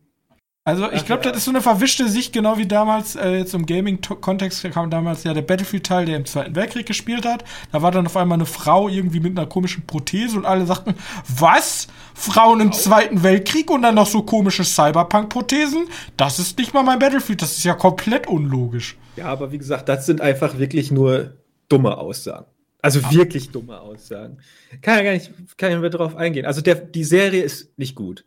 [0.65, 3.65] Also ich glaube, das ist so eine verwischte Sicht, genau wie damals äh, jetzt im
[3.65, 7.43] Gaming-Kontext kam damals ja der Battlefield-Teil, der im Zweiten Weltkrieg gespielt hat.
[7.73, 10.95] Da war dann auf einmal eine Frau irgendwie mit einer komischen Prothese und alle sagten,
[11.37, 11.87] was?
[12.13, 15.89] Frauen im Zweiten Weltkrieg und dann noch so komische Cyberpunk-Prothesen?
[16.15, 18.95] Das ist nicht mal mein Battlefield, das ist ja komplett unlogisch.
[19.17, 21.33] Ja, aber wie gesagt, das sind einfach wirklich nur
[21.67, 22.45] dumme Aussagen.
[22.81, 23.11] Also ja.
[23.11, 24.37] wirklich dumme Aussagen.
[24.81, 26.45] Kann ja gar nicht, kann ja mehr drauf eingehen.
[26.45, 28.23] Also der, die Serie ist nicht gut.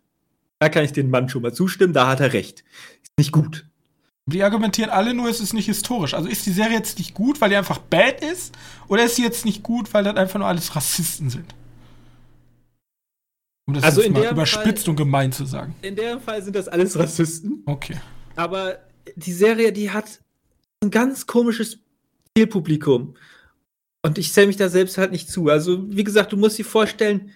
[0.59, 2.65] Da kann ich den Mann schon mal zustimmen, da hat er recht.
[3.03, 3.67] Ist nicht gut.
[4.29, 6.15] Die argumentieren alle nur, es ist nicht historisch.
[6.15, 8.57] Also ist die Serie jetzt nicht gut, weil die einfach bad ist?
[8.89, 11.55] Oder ist sie jetzt nicht gut, weil das einfach nur alles Rassisten sind?
[13.69, 15.77] Um das also jetzt mal überspitzt Fall, und gemein zu sagen.
[15.83, 17.63] In dem Fall sind das alles Rassisten.
[17.67, 17.97] Okay.
[18.35, 18.79] Aber
[19.15, 20.21] die Serie, die hat
[20.83, 21.79] ein ganz komisches
[22.37, 23.15] Zielpublikum.
[24.03, 25.49] Und ich zähle mich da selbst halt nicht zu.
[25.49, 27.33] Also, wie gesagt, du musst dir vorstellen,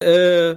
[0.00, 0.56] äh,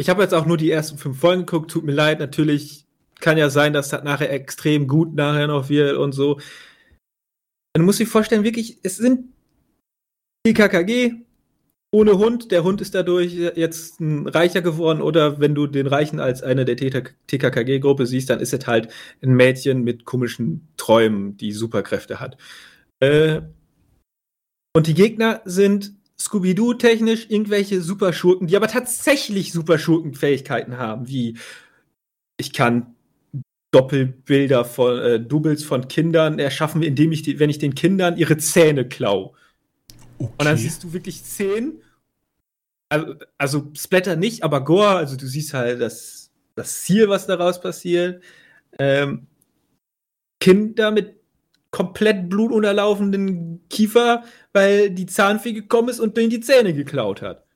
[0.00, 2.86] ich habe jetzt auch nur die ersten fünf Folgen geguckt, tut mir leid, natürlich
[3.20, 6.40] kann ja sein, dass das nachher extrem gut nachher noch wird und so.
[7.74, 9.34] Du musst dir vorstellen, wirklich, es sind
[10.46, 11.12] die KKG
[11.92, 12.50] ohne Hund.
[12.50, 15.02] Der Hund ist dadurch jetzt ein Reicher geworden.
[15.02, 18.88] Oder wenn du den Reichen als eine der TKKG-Gruppe siehst, dann ist es halt
[19.22, 22.38] ein Mädchen mit komischen Träumen, die Superkräfte hat.
[23.00, 23.42] Äh,
[24.74, 31.38] und die Gegner sind Scooby-Doo-technisch irgendwelche Superschurken, die aber tatsächlich Superschurken-Fähigkeiten haben, wie
[32.36, 32.94] ich kann
[33.70, 38.36] Doppelbilder von äh, Doubles von Kindern erschaffen, indem ich die, wenn ich den Kindern ihre
[38.36, 39.34] Zähne klau.
[40.18, 40.32] Okay.
[40.38, 41.80] Und dann siehst du wirklich Szenen.
[42.88, 47.60] Also, also Splatter nicht, aber Gore, also du siehst halt das, das Ziel, was daraus
[47.60, 48.22] passiert.
[48.78, 49.28] Ähm,
[50.40, 51.19] Kinder mit
[51.70, 57.46] komplett blutunterlaufenden Kiefer, weil die Zahnfee gekommen ist und denen die Zähne geklaut hat.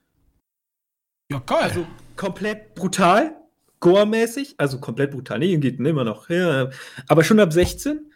[1.31, 1.59] Ja, geil.
[1.63, 1.87] Also
[2.17, 3.35] komplett brutal,
[3.81, 5.39] gore-mäßig, also komplett brutal.
[5.39, 6.29] Nee, geht immer noch.
[6.29, 6.71] Ja,
[7.09, 8.11] aber schon ab 16.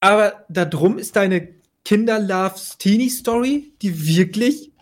[0.00, 1.54] Aber darum ist deine
[1.84, 4.72] Kinder-Loves-Teenie-Story, die wirklich,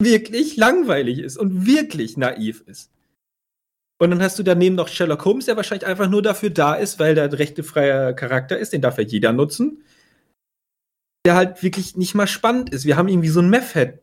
[0.00, 2.90] wirklich langweilig ist und wirklich naiv ist.
[3.98, 6.98] Und dann hast du daneben noch Sherlock Holmes, der wahrscheinlich einfach nur dafür da ist,
[6.98, 9.84] weil der rechtefreier Charakter ist, den darf ja jeder nutzen.
[11.24, 12.84] Der halt wirklich nicht mal spannend ist.
[12.84, 14.00] Wir haben irgendwie so ein Meth-Head.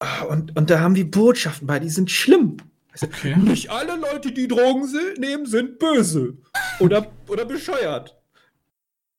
[0.00, 2.56] Ah, und, und da haben wir Botschaften bei, die sind schlimm.
[2.92, 3.36] Also, okay.
[3.36, 6.38] Nicht alle Leute, die Drogen nehmen, sind böse.
[6.80, 8.16] Oder, oder bescheuert.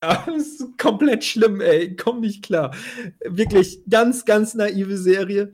[0.03, 1.95] Ja, das ist komplett schlimm, ey.
[1.95, 2.75] Komm nicht klar.
[3.23, 5.51] Wirklich ganz, ganz naive Serie.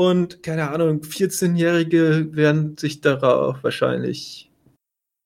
[0.00, 4.50] Und keine Ahnung, 14-Jährige werden sich darauf wahrscheinlich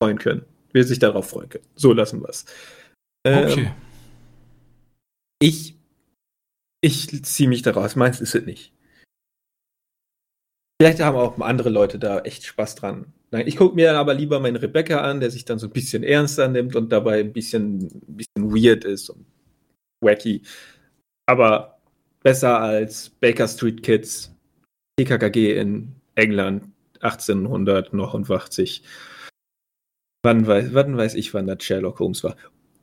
[0.02, 0.44] freuen können.
[0.72, 1.66] Wir sich darauf freuen können.
[1.74, 2.46] So lassen wir es.
[3.26, 3.72] Ähm, okay.
[5.40, 5.76] Ich,
[6.80, 7.96] ich ziehe mich daraus.
[7.96, 8.72] Meins ist es nicht.
[10.80, 13.12] Vielleicht haben auch andere Leute da echt Spaß dran.
[13.30, 15.72] Nein, ich gucke mir dann aber lieber meinen Rebecca an, der sich dann so ein
[15.72, 19.26] bisschen ernster nimmt und dabei ein bisschen, ein bisschen weird ist und
[20.00, 20.42] wacky.
[21.26, 21.78] Aber
[22.22, 24.31] besser als Baker Street Kids
[24.98, 26.64] TKKG in England
[27.00, 28.82] 1889.
[30.22, 32.36] Wann weiß, wann weiß ich, wann das Sherlock Holmes war.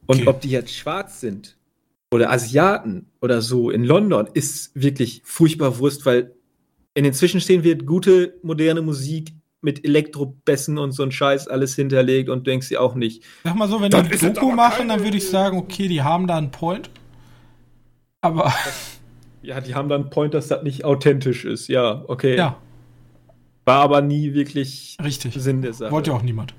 [0.07, 0.27] Und okay.
[0.27, 1.57] ob die jetzt schwarz sind
[2.11, 6.33] oder Asiaten oder so in London, ist wirklich furchtbar Wurst, weil
[6.95, 12.29] in den Zwischenstehen wird gute moderne Musik mit Elektrobässen und so ein Scheiß alles hinterlegt
[12.29, 13.23] und denkst dir auch nicht.
[13.43, 16.27] Sag mal so, wenn die ein Doku machen, dann würde ich sagen, okay, die haben
[16.27, 16.89] da einen Point.
[18.21, 18.53] Aber.
[19.41, 21.67] Ja, die haben dann einen Point, dass das nicht authentisch ist.
[21.67, 22.35] Ja, okay.
[22.35, 22.57] Ja.
[23.65, 25.33] War aber nie wirklich Richtig.
[25.35, 25.91] Sinn der Sache.
[25.91, 26.53] Wollte ja auch niemand.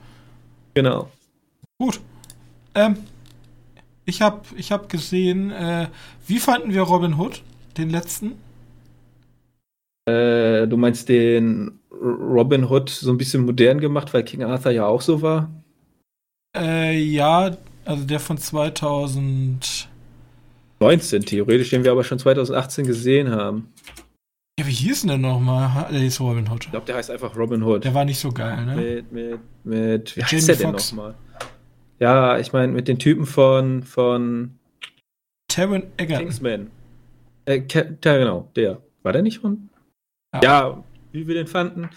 [0.75, 1.09] Genau.
[1.79, 2.01] Gut.
[2.75, 2.97] Ähm,
[4.05, 5.89] ich habe ich hab gesehen, äh,
[6.27, 7.43] wie fanden wir Robin Hood,
[7.77, 8.33] den letzten?
[10.07, 14.87] Äh, du meinst den Robin Hood so ein bisschen modern gemacht, weil King Arthur ja
[14.87, 15.51] auch so war?
[16.57, 18.39] Äh, ja, also der von
[20.81, 23.73] 2019, theoretisch, den wir aber schon 2018 gesehen haben.
[24.59, 25.89] Ja, wie hieß denn der nochmal?
[25.91, 26.65] Der hieß Robin Hood.
[26.65, 27.85] Ich glaube, der heißt einfach Robin Hood.
[27.85, 28.77] Der war nicht so geil, ne?
[28.77, 31.15] Mit, mit, mit, wie Jamie heißt der denn nochmal?
[31.99, 34.59] Ja, ich meine, mit den Typen von, von
[35.49, 36.25] Taron Egerton.
[36.25, 36.71] Kingsman.
[37.45, 38.79] Äh, ja, genau, der.
[39.03, 39.69] War der nicht von?
[40.35, 40.41] Ja.
[40.43, 41.91] Ja, wie wir den fanden.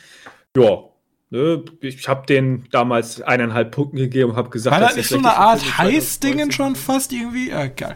[0.58, 0.84] Ja,
[1.30, 5.18] ne, ich habe den damals eineinhalb Punkten gegeben und habe gesagt, War das nicht so
[5.18, 6.52] eine Art ist Heiß-Dingen 2019.
[6.52, 7.50] schon fast irgendwie?
[7.50, 7.96] Äh, geil.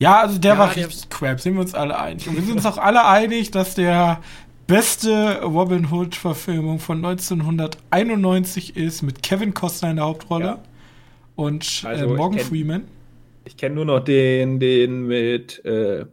[0.00, 2.28] Ja, also der Ja, war der- richtig crap, sind wir uns alle einig.
[2.28, 4.20] Und wir sind uns auch alle einig, dass der
[4.66, 10.58] beste Robin Hood-Verfilmung von 1991 ist, mit Kevin Costner in der Hauptrolle Ja.
[11.36, 12.82] und Also, äh, ich Morgan kenn- Freeman.
[13.44, 16.04] Ich kenne nur noch den, den mit, äh,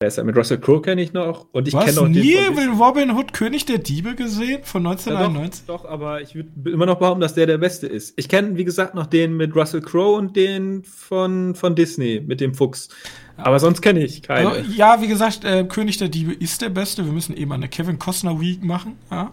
[0.00, 0.22] wer ist?
[0.22, 1.46] Mit Russell Crowe kenne ich noch.
[1.50, 4.90] Und ich kenne noch nie den von Robin Hood König der Diebe gesehen von Ja,
[4.92, 5.66] 1991?
[5.66, 8.14] doch, doch, aber ich würde immer noch behaupten, dass der der Beste ist.
[8.16, 12.40] Ich kenne, wie gesagt, noch den mit Russell Crowe und den von, von Disney mit
[12.40, 12.88] dem Fuchs.
[13.36, 14.48] Aber sonst kenne ich keine.
[14.48, 17.04] Also, ja, wie gesagt, äh, König der Diebe ist der Beste.
[17.04, 18.96] Wir müssen eben eine Kevin Costner Week machen.
[19.10, 19.32] Ja?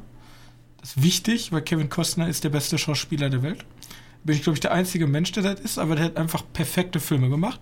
[0.82, 3.66] Das ist wichtig, weil Kevin Costner ist der beste Schauspieler der Welt.
[4.24, 6.99] Bin ich, glaube ich, der einzige Mensch, der das ist, aber der hat einfach perfekte
[6.99, 7.59] Filme gemacht.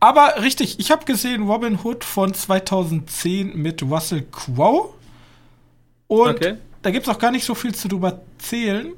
[0.00, 4.90] Aber richtig, ich habe gesehen Robin Hood von 2010 mit Russell Crowe.
[6.06, 6.56] Und Okay.
[6.82, 8.92] da gibt es auch gar nicht so viel zu drüber erzählen.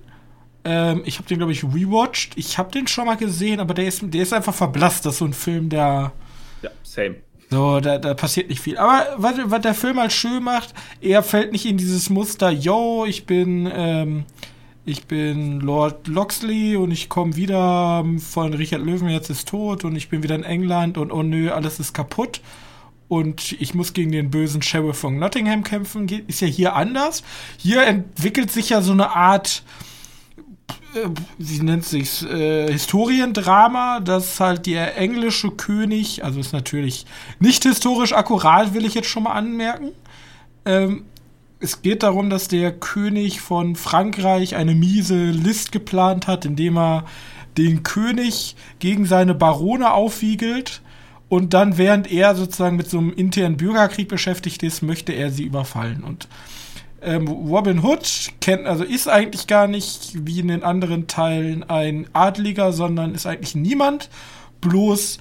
[0.64, 2.32] Ähm, ich habe den, glaube ich, rewatcht.
[2.36, 5.06] Ich habe den schon mal gesehen, aber der ist, der ist einfach verblasst.
[5.06, 6.12] Das ist so ein Film, der.
[6.62, 7.16] ja, same.
[7.50, 8.76] So, da, da passiert nicht viel.
[8.76, 13.06] Aber was, was der Film halt schön macht, er fällt nicht in dieses Muster, yo,
[13.06, 14.24] ich bin, ähm,
[14.84, 19.96] ich bin Lord Loxley und ich komme wieder von Richard Löwen, jetzt ist tot und
[19.96, 22.40] ich bin wieder in England und oh nö, alles ist kaputt.
[23.08, 26.06] Und ich muss gegen den bösen Sheriff von Nottingham kämpfen.
[26.26, 27.22] Ist ja hier anders.
[27.56, 29.62] Hier entwickelt sich ja so eine Art
[30.94, 31.08] äh,
[31.38, 37.06] wie nennt sich's, äh, Historiendrama, dass halt der englische König, also ist natürlich
[37.40, 39.90] nicht historisch akkurat, will ich jetzt schon mal anmerken.
[40.64, 41.04] Ähm,
[41.60, 47.04] es geht darum, dass der König von Frankreich eine miese List geplant hat, indem er
[47.56, 50.80] den König gegen seine Barone aufwiegelt
[51.28, 55.42] und dann, während er sozusagen mit so einem internen Bürgerkrieg beschäftigt ist, möchte er sie
[55.42, 56.04] überfallen.
[56.04, 56.28] Und
[57.02, 62.06] ähm, Robin Hood kennt, also ist eigentlich gar nicht wie in den anderen Teilen ein
[62.12, 64.08] Adliger, sondern ist eigentlich niemand.
[64.60, 65.18] Bloß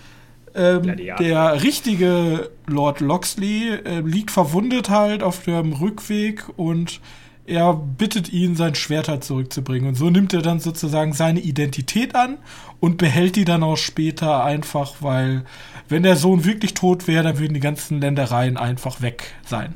[0.57, 6.99] ähm, der richtige Lord Loxley äh, liegt verwundet halt auf dem Rückweg und
[7.45, 9.89] er bittet ihn, sein Schwert halt zurückzubringen.
[9.89, 12.37] Und so nimmt er dann sozusagen seine Identität an
[12.81, 15.45] und behält die dann auch später einfach, weil
[15.87, 19.75] wenn der Sohn wirklich tot wäre, dann würden die ganzen Ländereien einfach weg sein.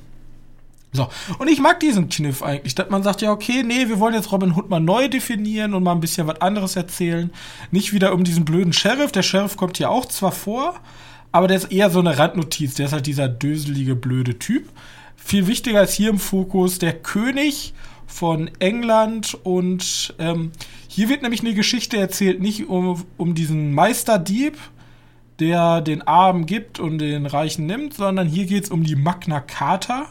[0.93, 1.07] So,
[1.39, 4.31] und ich mag diesen Kniff eigentlich, dass man sagt, ja, okay, nee, wir wollen jetzt
[4.31, 7.31] Robin Hood mal neu definieren und mal ein bisschen was anderes erzählen.
[7.71, 9.13] Nicht wieder um diesen blöden Sheriff.
[9.13, 10.79] Der Sheriff kommt hier auch zwar vor,
[11.31, 12.73] aber der ist eher so eine Randnotiz.
[12.73, 14.69] Der ist halt dieser döselige, blöde Typ.
[15.15, 17.73] Viel wichtiger ist hier im Fokus der König
[18.05, 20.51] von England und ähm,
[20.89, 24.57] hier wird nämlich eine Geschichte erzählt, nicht um, um diesen Meisterdieb,
[25.39, 29.39] der den Armen gibt und den Reichen nimmt, sondern hier geht es um die Magna
[29.39, 30.07] Carta.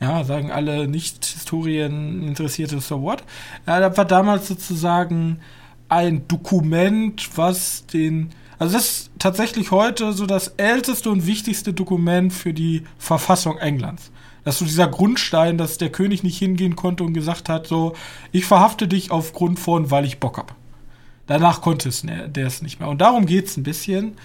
[0.00, 3.22] Ja, sagen alle nicht-Historien interessierte so what.
[3.66, 5.40] Ja, das war damals sozusagen
[5.88, 8.30] ein Dokument, was den.
[8.58, 14.10] Also das ist tatsächlich heute so das älteste und wichtigste Dokument für die Verfassung Englands.
[14.44, 17.94] Das ist so dieser Grundstein, dass der König nicht hingehen konnte und gesagt hat, so,
[18.32, 20.54] ich verhafte dich aufgrund von, weil ich Bock hab.
[21.26, 22.88] Danach konnte es ne, der es nicht mehr.
[22.88, 24.16] Und darum geht's ein bisschen.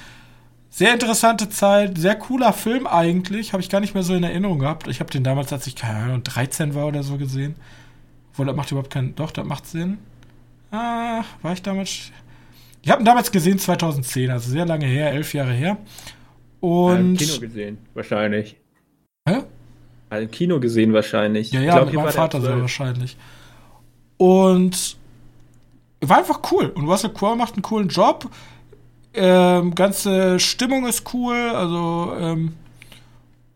[0.75, 3.53] Sehr interessante Zeit, sehr cooler Film eigentlich.
[3.53, 4.89] Habe ich gar nicht mehr so in Erinnerung gehabt.
[4.89, 7.55] Ich habe den damals, als ich keine Ahnung, 13 war oder so gesehen.
[8.33, 9.15] Obwohl, das macht überhaupt keinen.
[9.15, 9.99] Doch, das macht Sinn.
[10.71, 12.11] Ah, war ich damals.
[12.81, 15.77] Ich habe ihn damals gesehen, 2010, also sehr lange her, elf Jahre her.
[16.61, 17.17] Äh, Im Und.
[17.19, 18.57] Kino gesehen, wahrscheinlich.
[19.29, 19.43] Hä?
[20.09, 21.53] Äh, Im Kino gesehen, wahrscheinlich.
[21.53, 22.61] Ja, Ich ja, glaub, mit meinem Vater sehr 12.
[22.61, 23.17] wahrscheinlich.
[24.17, 24.97] Und
[26.01, 26.65] war einfach cool.
[26.75, 28.29] Und Russell Crowe macht einen coolen Job.
[29.15, 31.35] Ähm, ganze Stimmung ist cool.
[31.35, 32.53] Also, ähm,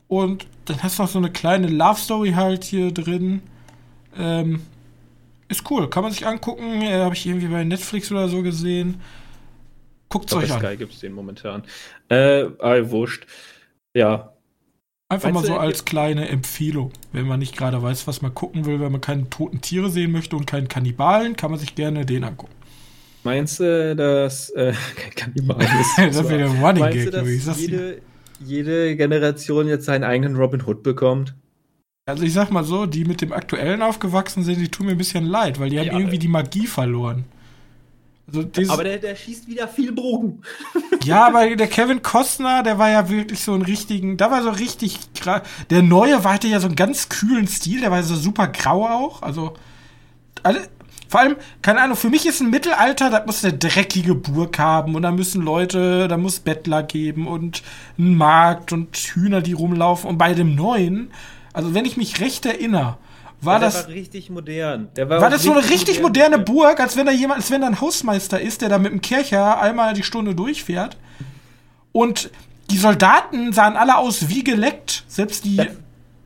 [0.07, 3.41] und dann hast du noch so eine kleine Love Story halt hier drin.
[4.17, 4.61] Ähm,
[5.47, 6.81] ist cool, kann man sich angucken.
[6.81, 9.01] Äh, Habe ich irgendwie bei Netflix oder so gesehen.
[10.09, 10.59] Guckt euch an.
[10.59, 11.63] Sky gibt es den momentan.
[12.09, 13.27] Äh, ah, wurscht.
[13.93, 14.33] Ja.
[15.07, 16.91] Einfach Meinst mal so als kleine Empfehlung.
[17.11, 20.11] Wenn man nicht gerade weiß, was man gucken will, wenn man keine toten Tiere sehen
[20.11, 22.53] möchte und keinen Kannibalen, kann man sich gerne den angucken.
[23.23, 25.97] Meinst du, dass äh, kein Kannibal ist?
[25.97, 28.01] das wäre der Running Gag, du, dass jede,
[28.39, 31.35] jede Generation jetzt seinen eigenen Robin Hood bekommt?
[32.05, 34.97] Also ich sag mal so, die mit dem aktuellen aufgewachsen sind, die tun mir ein
[34.97, 37.25] bisschen leid, weil die ja, haben irgendwie die Magie verloren.
[38.27, 40.41] Also aber der, der schießt wieder viel Bogen.
[41.03, 44.49] ja, aber der Kevin Costner, der war ja wirklich so ein richtigen, da war so
[44.49, 44.99] richtig,
[45.69, 48.87] der neue war hatte ja so einen ganz kühlen Stil, der war so super grau
[48.87, 49.53] auch, also
[50.43, 50.67] alle,
[51.09, 54.93] vor allem, keine Ahnung, für mich ist ein Mittelalter, da muss eine dreckige Burg haben
[54.93, 57.63] und da müssen Leute, da muss Bettler geben und
[57.97, 61.09] ein Markt und Hühner, die rumlaufen und bei dem neuen,
[61.51, 62.97] also wenn ich mich recht erinnere,
[63.41, 64.89] war ja, das war richtig modern.
[64.95, 66.55] war, war das so eine richtig moderne modern.
[66.55, 69.01] Burg, als wenn da jemand, als wenn da ein Hausmeister ist, der da mit dem
[69.01, 70.97] Kercher einmal die Stunde durchfährt.
[71.91, 72.29] Und
[72.69, 75.57] die Soldaten sahen alle aus wie geleckt, selbst die.
[75.57, 75.67] Das,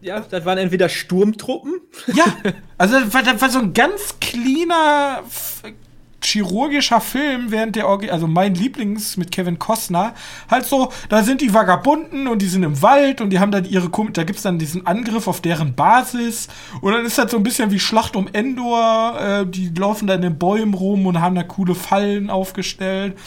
[0.03, 1.81] ja, das waren entweder Sturmtruppen.
[2.13, 2.25] Ja,
[2.77, 5.23] also das war, das war so ein ganz cleaner
[6.25, 10.13] chirurgischer Film, während der, also mein Lieblings mit Kevin Costner,
[10.49, 13.65] halt so, da sind die Vagabunden und die sind im Wald und die haben dann
[13.65, 16.47] ihre, da gibt's dann diesen Angriff auf deren Basis
[16.81, 20.15] und dann ist das so ein bisschen wie Schlacht um Endor, äh, die laufen da
[20.15, 23.17] in den Bäumen rum und haben da coole Fallen aufgestellt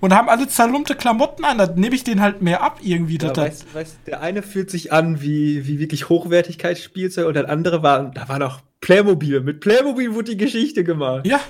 [0.00, 3.18] und haben alle zerlumpte Klamotten an, da nehme ich den halt mehr ab irgendwie.
[3.18, 7.82] Ja, weißt, weißt, der eine fühlt sich an wie, wie wirklich Hochwertigkeitsspielzeug und der andere
[7.82, 11.26] war, da war noch Playmobil, mit Playmobil wurde die Geschichte gemacht.
[11.26, 11.40] Ja,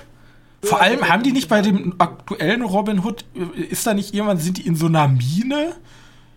[0.63, 3.25] vor allem haben die nicht bei dem aktuellen Robin Hood,
[3.69, 5.75] ist da nicht irgendwann, sind die in so einer Mine?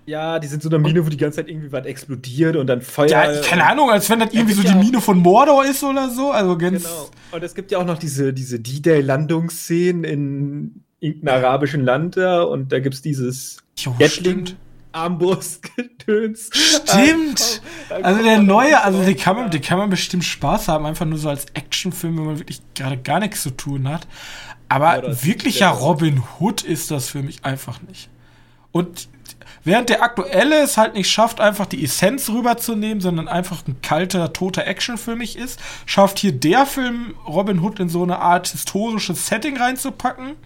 [0.06, 2.82] Ja, die sind so einer Mine, wo die ganze Zeit irgendwie was explodiert und dann
[2.82, 3.08] Feuer.
[3.08, 6.32] Ja, keine Ahnung, als wenn das irgendwie so die Mine von Mordor ist oder so.
[6.32, 6.82] Also ganz.
[6.82, 7.10] Genau.
[7.32, 12.72] Und es gibt ja auch noch diese, diese D-Day-Landungsszenen in irgendeinem arabischen Land da und
[12.72, 14.56] da gibt es dieses jo, Gatling.
[14.92, 16.50] Armbrustgedöns.
[16.84, 17.62] Stimmt!
[17.88, 21.18] Also der neue, also die kann, man, die kann man bestimmt Spaß haben, einfach nur
[21.18, 24.06] so als Actionfilm, wenn man wirklich gerade gar nichts zu tun hat.
[24.68, 28.08] Aber ja, wirklicher Robin Hood ist das für mich einfach nicht.
[28.72, 29.08] Und
[29.64, 34.32] während der aktuelle es halt nicht schafft, einfach die Essenz rüberzunehmen, sondern einfach ein kalter,
[34.32, 38.48] toter Action für mich ist, schafft hier der Film Robin Hood in so eine Art
[38.48, 40.36] historisches Setting reinzupacken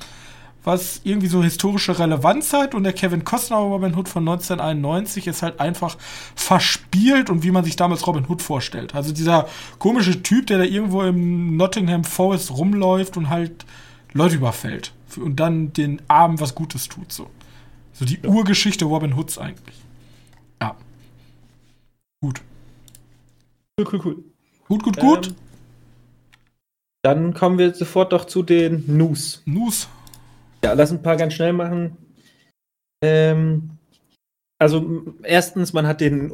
[0.64, 2.74] was irgendwie so historische Relevanz hat.
[2.74, 5.96] Und der Kevin Costner Robin Hood von 1991 ist halt einfach
[6.34, 8.94] verspielt und wie man sich damals Robin Hood vorstellt.
[8.94, 9.46] Also dieser
[9.78, 13.64] komische Typ, der da irgendwo im Nottingham Forest rumläuft und halt
[14.12, 14.92] Leute überfällt.
[15.16, 17.12] Und dann den Armen was Gutes tut.
[17.12, 17.28] So,
[17.92, 18.28] so die ja.
[18.28, 19.76] Urgeschichte Robin Hoods eigentlich.
[20.60, 20.76] Ja.
[22.20, 22.40] Gut.
[23.78, 24.24] Cool, cool, cool.
[24.66, 25.26] Gut, gut, gut.
[25.28, 25.34] Ähm,
[27.02, 29.42] dann kommen wir sofort doch zu den News.
[29.44, 29.88] News.
[30.64, 31.98] Ja, lass ein paar ganz schnell machen.
[33.04, 33.76] Ähm,
[34.58, 36.32] also erstens, man hat den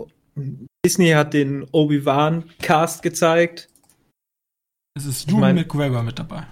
[0.87, 3.69] Disney hat den Obi-Wan Cast gezeigt.
[4.97, 6.47] Es ist Drew mein, McGregor mit dabei.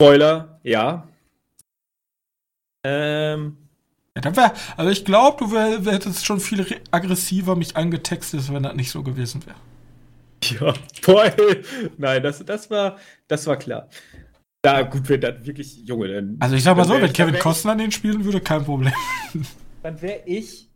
[0.00, 1.08] Spoiler, ja.
[2.86, 3.56] Ähm,
[4.14, 8.52] ja, dann wär, also ich glaube, du wär, wär hättest schon viel aggressiver mich angetextet,
[8.52, 9.56] wenn das nicht so gewesen wäre.
[10.44, 11.32] Ja, boah,
[11.98, 13.88] nein, das, das war, das war klar.
[14.64, 16.08] Ja, gut, wenn dann wirklich Junge.
[16.08, 18.94] Dann, also ich sag mal so, wenn Kevin Costner den spielen würde, kein Problem.
[19.82, 20.70] Dann wäre ich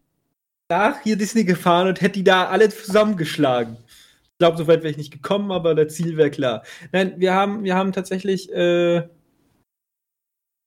[0.69, 3.79] nach hier Disney gefahren und hätte die da alle zusammengeschlagen.
[4.23, 6.63] Ich glaube, so weit wäre ich nicht gekommen, aber das Ziel wäre klar.
[6.93, 9.09] Nein, wir haben, wir haben tatsächlich äh,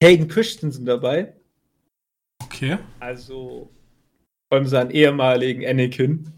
[0.03, 1.33] Hayden Christensen dabei.
[2.43, 2.79] Okay.
[2.99, 3.69] Also
[4.49, 6.33] vor allem seinen ehemaligen Anakin.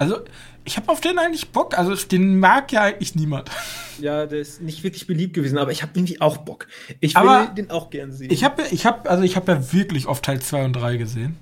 [0.00, 0.24] Also,
[0.68, 1.76] ich habe auf den eigentlich Bock.
[1.78, 3.50] Also, den mag ja eigentlich niemand.
[3.98, 6.68] Ja, der ist nicht wirklich beliebt gewesen, aber ich habe irgendwie auch Bock.
[7.00, 8.30] Ich will aber den auch gern sehen.
[8.30, 11.36] Ich habe ich hab, also ich hab ja wirklich oft Teil 2 und 3 gesehen.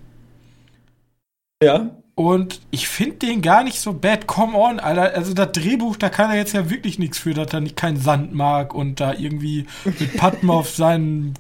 [1.61, 1.91] Ja.
[2.15, 4.27] Und ich finde den gar nicht so bad.
[4.29, 5.13] Come on, Alter.
[5.15, 7.99] Also das Drehbuch, da kann er jetzt ja wirklich nichts für, dass er nicht keinen
[7.99, 11.35] Sand mag und da irgendwie mit Padma auf seinen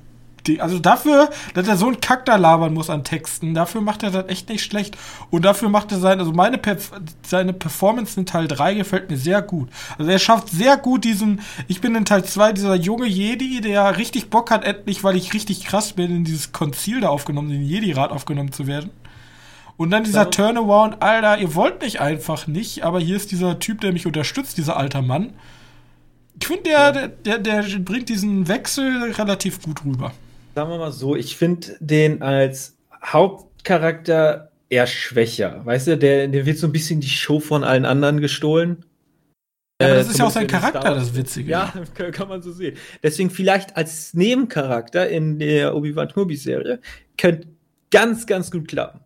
[0.58, 4.10] also dafür, dass er so einen Kack da labern muss an Texten, dafür macht er
[4.10, 4.96] das echt nicht schlecht.
[5.30, 6.92] Und dafür macht er sein, also meine Perf
[7.26, 9.68] seine Performance in Teil 3 gefällt mir sehr gut.
[9.98, 13.96] Also er schafft sehr gut diesen, ich bin in Teil 2 dieser junge Jedi, der
[13.98, 17.60] richtig Bock hat, endlich, weil ich richtig krass bin, in dieses Konzil da aufgenommen, in
[17.60, 18.90] den Jedi-Rat aufgenommen zu werden.
[19.76, 23.82] Und dann dieser Turnaround, Alter, ihr wollt mich einfach nicht, aber hier ist dieser Typ,
[23.82, 25.34] der mich unterstützt, dieser alter Mann.
[26.40, 26.92] Ich finde, der, ja.
[26.92, 30.12] der, der, der bringt diesen Wechsel relativ gut rüber
[30.56, 35.60] sagen wir mal so, ich finde den als Hauptcharakter eher schwächer.
[35.64, 38.86] Weißt du, der, der wird so ein bisschen die Show von allen anderen gestohlen.
[39.80, 41.50] Ja, aber das Äh, ist ja auch sein Charakter, das Witzige.
[41.50, 42.74] Ja, kann, man so sehen.
[43.02, 46.80] Deswegen vielleicht als Nebencharakter in der Obi-Wan Kenobi-Serie
[47.18, 47.48] könnte
[47.90, 49.00] ganz, ganz gut klappen.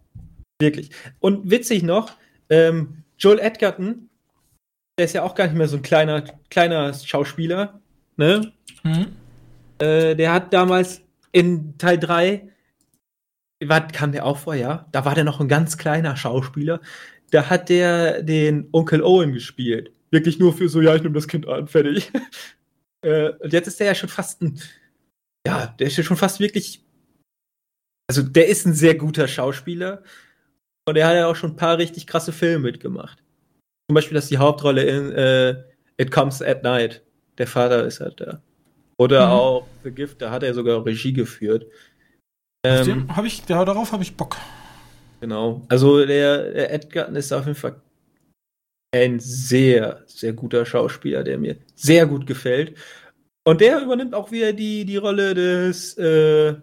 [0.60, 0.90] Wirklich.
[1.18, 2.12] Und witzig noch,
[2.48, 4.08] ähm, Joel Edgerton,
[4.96, 7.80] der ist ja auch gar nicht mehr so ein kleiner, kleiner Schauspieler,
[8.16, 8.52] ne?
[8.82, 9.06] Hm?
[9.80, 12.48] Äh, der hat damals in Teil 3,
[13.64, 14.88] war, kam der auch vor, ja?
[14.92, 16.80] Da war der noch ein ganz kleiner Schauspieler.
[17.30, 19.92] Da hat der den Onkel Owen gespielt.
[20.10, 22.10] Wirklich nur für so, ja, ich nehme das Kind an, fertig.
[23.02, 24.60] äh, und jetzt ist der ja schon fast ein,
[25.46, 26.84] ja, der ist ja schon fast wirklich,
[28.08, 30.02] also der ist ein sehr guter Schauspieler.
[30.88, 33.22] Und er hat ja auch schon ein paar richtig krasse Filme mitgemacht.
[33.88, 35.62] Zum Beispiel, dass die Hauptrolle in äh,
[35.98, 37.04] It Comes at Night.
[37.38, 38.42] Der Vater ist halt da.
[38.96, 39.32] Oder Mhm.
[39.32, 41.64] auch The Gift, da hat er sogar Regie geführt.
[42.66, 44.36] Auf Ähm, hab ich, darauf habe ich Bock.
[45.20, 45.62] genau.
[45.68, 47.80] Also der, der Edgerton ist auf jeden Fall
[48.94, 52.76] ein sehr, sehr guter Schauspieler, der mir sehr gut gefällt.
[53.46, 56.56] Und der übernimmt auch wieder die, die Rolle des äh,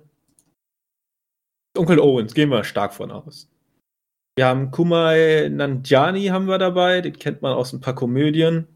[1.77, 3.49] Onkel Owens, gehen wir stark von aus.
[4.35, 8.67] Wir haben Kumai Nanjiani haben wir dabei, den kennt man aus ein paar Komödien.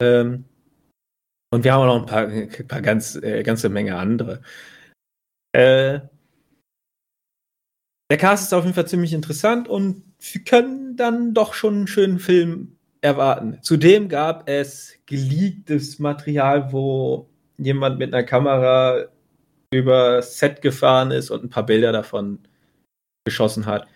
[0.00, 0.46] Ähm,
[1.52, 4.42] und wir haben auch noch ein paar, ein paar ganz, äh, ganze Menge andere.
[5.52, 6.00] Äh,
[8.10, 11.86] der Cast ist auf jeden Fall ziemlich interessant und wir können dann doch schon einen
[11.86, 13.58] schönen Film erwarten.
[13.62, 19.06] Zudem gab es geleaktes Material, wo jemand mit einer Kamera
[19.72, 22.40] über Set gefahren ist und ein paar Bilder davon
[23.24, 23.86] geschossen hat.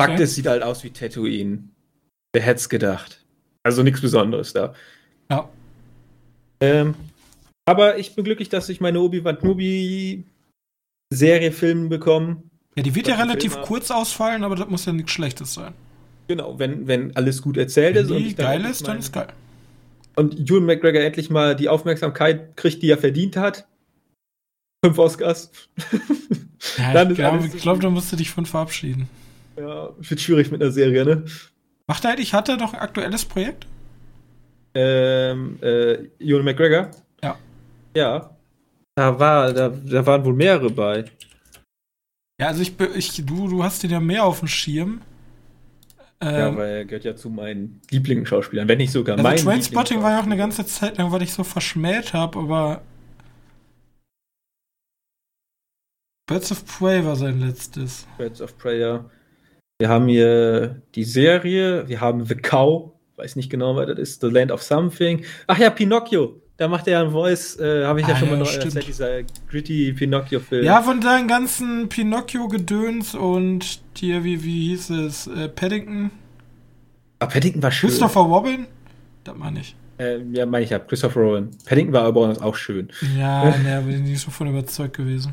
[0.00, 0.22] Fakt Okay.
[0.22, 1.68] ist, sieht halt aus wie Tatooine.
[2.32, 3.24] Wer hätte es gedacht?
[3.64, 4.74] Also nichts Besonderes da.
[5.30, 5.50] Ja.
[6.60, 6.94] Ähm,
[7.66, 10.24] aber ich bin glücklich, dass ich meine Obi-Wan Kenobi-Serie
[11.52, 12.42] filmen bekomme.
[12.76, 13.66] Ja, die wird ja relativ Filme?
[13.66, 15.74] kurz ausfallen, aber das muss ja nichts Schlechtes sein.
[16.28, 18.08] Genau, wenn, wenn alles gut erzählt ist.
[18.10, 19.28] Wenn und die geil ist, dann ist geil.
[20.16, 23.66] Und Ewan McGregor endlich mal die Aufmerksamkeit kriegt, die er verdient hat.
[24.84, 25.50] Fünf Oscars.
[26.76, 29.08] Ja, Dann ich glaube, glaub, da musst du dich von verabschieden.
[29.56, 31.24] ja, wird schwierig mit einer Serie, ne?
[31.86, 33.66] Macht er eigentlich, hat er noch ein aktuelles Projekt?
[34.74, 36.90] Ähm, äh, Ewan McGregor?
[37.22, 37.38] Ja.
[37.96, 38.36] Ja.
[38.94, 41.04] Da, war, da, da waren wohl mehrere bei.
[42.40, 45.00] Ja, also ich, ich du, du hast den ja mehr auf dem Schirm.
[46.22, 50.02] Ja, Ähm, weil er gehört ja zu meinen Lieblingsschauspielern, wenn nicht sogar also mein Trainspotting
[50.02, 52.82] war ja auch eine ganze Zeit lang, was ich so verschmäht habe, aber
[56.28, 58.06] Birds of Prey war sein letztes.
[58.18, 59.08] Birds of Prey, ja.
[59.80, 64.20] Wir haben hier die Serie, wir haben The Cow, weiß nicht genau, was das ist,
[64.20, 65.24] The Land of Something.
[65.46, 66.40] Ach ja, Pinocchio.
[66.56, 68.46] Da macht er ja ein Voice, äh, habe ich ja Ah, schon ja, mal noch
[68.48, 68.64] stimmt.
[68.66, 70.64] erzählt, dieser gritty Pinocchio-Film.
[70.64, 76.10] Ja, von deinen ganzen Pinocchio-Gedöns und hier, wie, wie hieß es, äh, Paddington?
[77.20, 77.90] Aber Paddington war schön.
[77.90, 78.66] Christopher Robin?
[79.24, 79.76] Das meine ich.
[80.00, 81.50] Ähm, ja, meine ich ja, Christopher Rowan.
[81.64, 82.88] Paddington war aber auch schön.
[83.16, 85.32] Ja, ne, bin ich nicht so von überzeugt gewesen.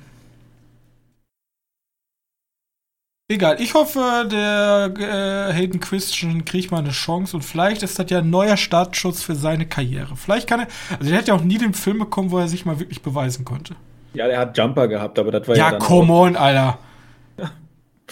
[3.28, 8.12] Egal, ich hoffe, der äh, Hayden Christian kriegt mal eine Chance und vielleicht ist das
[8.12, 10.16] ja ein neuer Startschutz für seine Karriere.
[10.16, 10.68] Vielleicht kann er,
[11.00, 13.44] also der hat ja auch nie den Film bekommen, wo er sich mal wirklich beweisen
[13.44, 13.76] konnte.
[14.14, 16.78] Ja, der hat Jumper gehabt, aber das war ja, Ja, come on, Alter.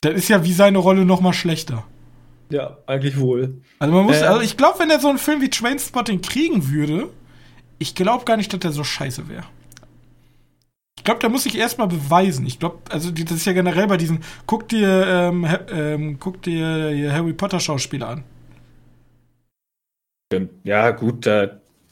[0.01, 1.77] Das ist ja wie seine Rolle noch mal schlechter.
[1.77, 3.61] Auch, ja, eigentlich wohl.
[3.77, 4.27] Also man muss, Ähm.
[4.27, 7.09] also ich glaube, wenn er so einen Film wie Trainspotting kriegen würde,
[7.77, 9.45] ich glaube gar nicht, dass der so scheiße wäre.
[11.03, 12.45] Ich glaube, der muss sich erstmal beweisen.
[12.45, 17.11] Ich glaube, also das ist ja generell bei diesen, guck dir, ähm, ähm, guck dir
[17.11, 18.23] Harry Potter Schauspieler an.
[20.63, 21.49] Ja, gut, äh,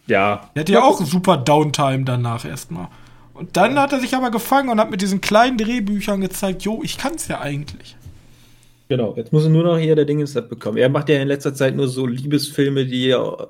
[0.07, 0.49] ja.
[0.55, 2.87] Der hatte ja auch super Downtime danach erstmal.
[3.33, 6.79] Und dann hat er sich aber gefangen und hat mit diesen kleinen Drehbüchern gezeigt, jo,
[6.81, 7.97] ich kann's ja eigentlich.
[8.87, 10.77] Genau, jetzt muss er nur noch hier der Dingens bekommen.
[10.77, 13.47] Er macht ja in letzter Zeit nur so Liebesfilme, die ja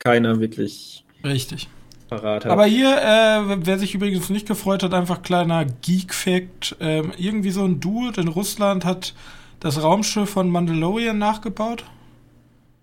[0.00, 1.68] keiner wirklich Richtig.
[2.08, 2.52] Parat hat.
[2.52, 6.76] Aber hier, äh, wer sich übrigens nicht gefreut hat, einfach kleiner Geek-Fact.
[6.80, 9.14] Ähm, irgendwie so ein Dude in Russland hat
[9.60, 11.84] das Raumschiff von Mandalorian nachgebaut.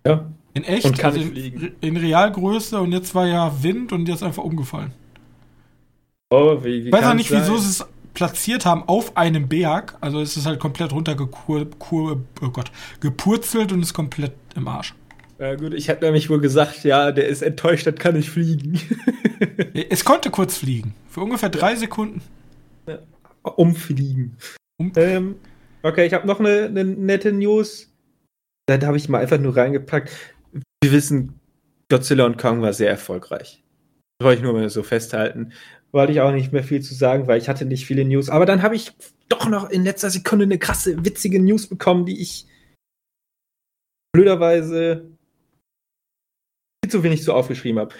[0.06, 0.26] ja.
[0.56, 1.76] In echt, Und kann also nicht in, fliegen.
[1.82, 4.94] in Realgröße und jetzt war ja Wind und jetzt einfach umgefallen.
[6.30, 7.58] Oh, wie, wie Ich weiß auch nicht, wieso sein?
[7.58, 9.98] sie es platziert haben auf einem Berg.
[10.02, 14.94] Also es ist halt komplett runtergekur, kur, oh Gott, gepurzelt und ist komplett im Arsch.
[15.40, 18.80] Ja, gut, ich hätte nämlich wohl gesagt, ja, der ist enttäuscht, das kann nicht fliegen.
[19.90, 20.94] Es konnte kurz fliegen.
[21.10, 22.22] Für ungefähr drei Sekunden.
[23.44, 24.38] Umfliegen.
[24.78, 25.36] Um- Ähm,
[25.82, 27.92] okay, ich habe noch eine, eine nette News.
[28.68, 30.12] Da habe ich mal einfach nur reingepackt.
[30.84, 31.40] Wir wissen,
[31.90, 33.64] Godzilla und Kong war sehr erfolgreich.
[34.20, 35.52] Das wollte ich nur mal so festhalten.
[35.92, 38.30] wollte ich auch nicht mehr viel zu sagen, weil ich hatte nicht viele News.
[38.30, 38.92] Aber dann habe ich
[39.28, 42.48] doch noch in letzter Sekunde eine krasse, witzige News bekommen, die ich
[44.14, 45.12] blöderweise
[46.90, 47.96] zu wenig so aufgeschrieben habe.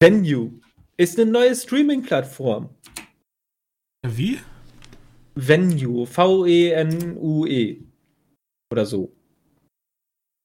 [0.00, 0.52] Venue
[0.96, 2.68] ist eine neue Streaming-Plattform.
[4.06, 4.38] Wie?
[5.34, 7.48] Venue, V-E-N-U-E.
[7.48, 7.84] -E.
[8.72, 9.12] Oder so.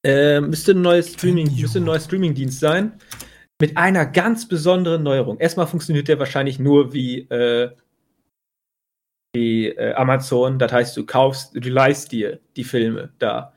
[0.06, 3.00] Äh, müsste ein neues Streaming, müsste ein neuer Streaming-Dienst sein.
[3.62, 5.40] Mit einer ganz besonderen Neuerung.
[5.40, 7.72] Erstmal funktioniert der wahrscheinlich nur wie, äh,
[9.34, 10.60] wie äh, Amazon.
[10.60, 13.54] Das heißt, du kaufst, du leist dir die Filme da.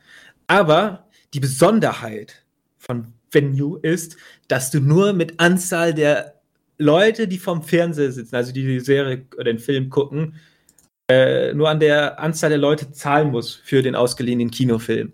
[0.47, 2.47] Aber die Besonderheit
[2.79, 4.17] von Venue ist,
[4.49, 6.35] dass du nur mit Anzahl der
[6.79, 10.37] Leute, die vom Fernseher sitzen, also die die Serie oder den Film gucken,
[11.11, 15.13] äh, nur an der Anzahl der Leute zahlen musst für den ausgeliehenen Kinofilm.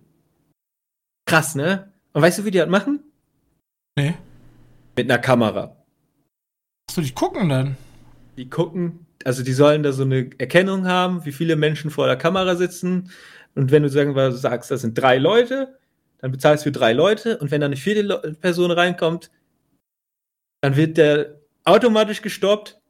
[1.26, 1.92] Krass, ne?
[2.12, 3.00] Und weißt du, wie die das machen?
[3.96, 4.14] Nee.
[4.96, 5.76] Mit einer Kamera.
[6.88, 7.76] Achso, die gucken dann.
[8.36, 12.16] Die gucken, also die sollen da so eine Erkennung haben, wie viele Menschen vor der
[12.16, 13.10] Kamera sitzen.
[13.54, 15.78] Und wenn du sagen wir, sagst, das sind drei Leute,
[16.24, 17.36] dann bezahlst du für drei Leute.
[17.36, 19.30] Und wenn da eine vierte Person reinkommt,
[20.62, 22.80] dann wird der automatisch gestoppt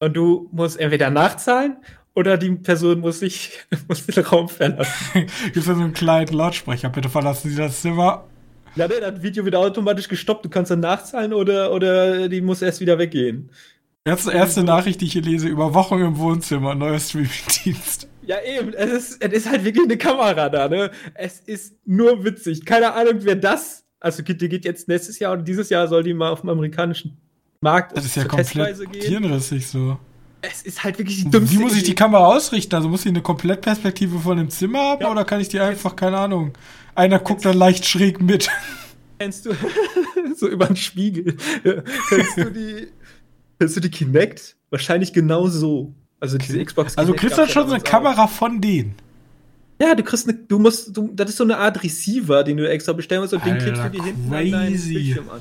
[0.00, 1.78] und du musst entweder nachzahlen
[2.14, 5.28] oder die Person muss sich muss den Raum verlassen.
[5.44, 6.90] Gibt es so einen kleinen Lautsprecher?
[6.90, 8.24] Bitte verlassen Sie das Zimmer.
[8.74, 10.44] Ja, ne, das Video wird automatisch gestoppt.
[10.44, 13.48] Du kannst dann nachzahlen oder, oder die muss erst wieder weggehen.
[14.04, 18.08] Erste, erste Nachricht, die ich hier lese: Überwachung im Wohnzimmer, neuer Streaming-Dienst.
[18.26, 18.74] Ja, eben.
[18.74, 20.90] Es ist, es ist halt wirklich eine Kamera da, ne?
[21.14, 22.64] Es ist nur witzig.
[22.64, 23.84] Keine Ahnung, wer das.
[24.00, 27.16] Also, die geht jetzt nächstes Jahr oder dieses Jahr soll die mal auf dem amerikanischen
[27.60, 27.96] Markt.
[27.96, 29.98] Das ist ja komplett hirnrissig so.
[30.42, 32.74] Es ist halt wirklich die dümmste Wie muss ich die Kamera ausrichten?
[32.74, 35.10] Also muss ich eine Komplettperspektive von dem Zimmer haben ja.
[35.10, 36.52] oder kann ich die einfach, keine Ahnung,
[36.94, 38.48] einer guckt dann leicht schräg mit.
[39.18, 39.52] Kennst du
[40.36, 41.36] so über den Spiegel?
[42.08, 42.88] kennst du die
[43.58, 44.56] kennst du die Kinect?
[44.68, 45.94] Wahrscheinlich genau so.
[46.20, 48.94] Also diese Xbox Also kriegst du schon so eine Kamera von denen.
[49.80, 52.68] Ja, du kriegst eine, du musst, du, das ist so eine Art Receiver, den du
[52.68, 55.40] extra bestellen musst und Alter, den klickst du dir hinten an deinen Bildschirm an.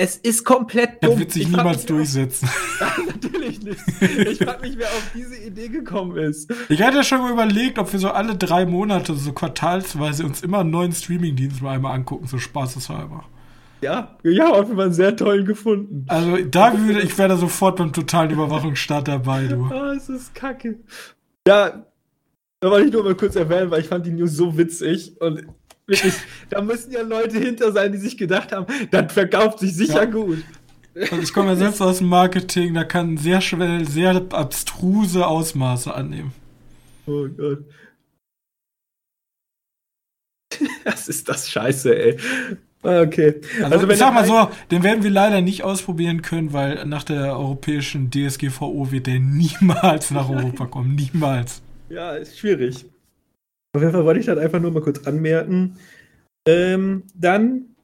[0.00, 1.10] Es ist komplett dumm.
[1.10, 2.48] Das wird sich ich niemals durchsetzen.
[3.08, 3.80] Natürlich nicht.
[4.00, 6.48] Ich frage mich, wer auf diese Idee gekommen ist.
[6.68, 10.42] Ich hatte ja schon mal überlegt, ob wir so alle drei Monate, so quartalsweise, uns
[10.42, 13.24] immer einen neuen Streamingdienst mal einmal angucken, so spaßeshalber.
[13.80, 16.04] Ja, ja, auf jeden Fall einen sehr tollen gefunden.
[16.08, 19.64] Also da würde ich wäre da sofort beim totalen Überwachungsstaat dabei, du.
[19.72, 20.80] Ah, oh, es ist kacke.
[21.46, 21.86] Ja,
[22.60, 25.46] da wollte ich nur mal kurz erwähnen, weil ich fand die News so witzig und
[25.88, 26.14] Wirklich,
[26.50, 30.04] da müssen ja Leute hinter sein, die sich gedacht haben, das verkauft sich sicher ja.
[30.04, 30.44] gut.
[30.94, 35.94] Also ich komme ja selbst aus dem Marketing, da kann sehr schnell sehr abstruse Ausmaße
[35.94, 36.32] annehmen.
[37.06, 37.64] Oh Gott.
[40.84, 42.18] Was ist das Scheiße, ey.
[42.82, 43.40] Ah, okay.
[43.62, 47.02] Also, also ich sag mal so, den werden wir leider nicht ausprobieren können, weil nach
[47.02, 50.94] der europäischen DSGVO wird der niemals nach Europa kommen.
[50.94, 51.60] Niemals.
[51.88, 52.84] Ja, ist schwierig.
[53.74, 55.76] Auf jeden Fall wollte ich das einfach nur mal kurz anmerken.
[56.46, 57.74] Ähm, dann,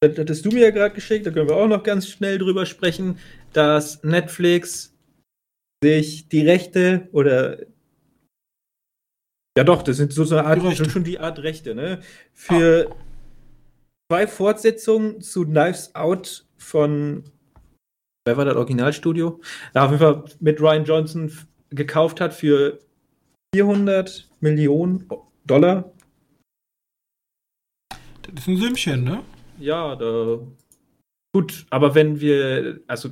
[0.00, 2.66] das hattest du mir ja gerade geschickt, da können wir auch noch ganz schnell drüber
[2.66, 3.18] sprechen,
[3.52, 4.94] dass Netflix
[5.82, 7.58] sich die Rechte oder
[9.56, 12.00] ja doch, das sind so, so eine Art, schon, schon die Art Rechte, ne?
[12.32, 12.94] Für ah.
[14.12, 17.24] Zwei Fortsetzungen zu Knives Out von
[18.26, 19.40] wer war das Originalstudio?
[19.74, 21.32] Ja, auf jeden Fall mit Ryan Johnson
[21.70, 22.78] gekauft hat für
[23.54, 25.08] 400 Millionen
[25.46, 25.94] Dollar.
[27.88, 29.22] Das ist ein Sümmchen, ne?
[29.58, 30.40] Ja, da.
[31.34, 33.08] Gut, aber wenn wir, also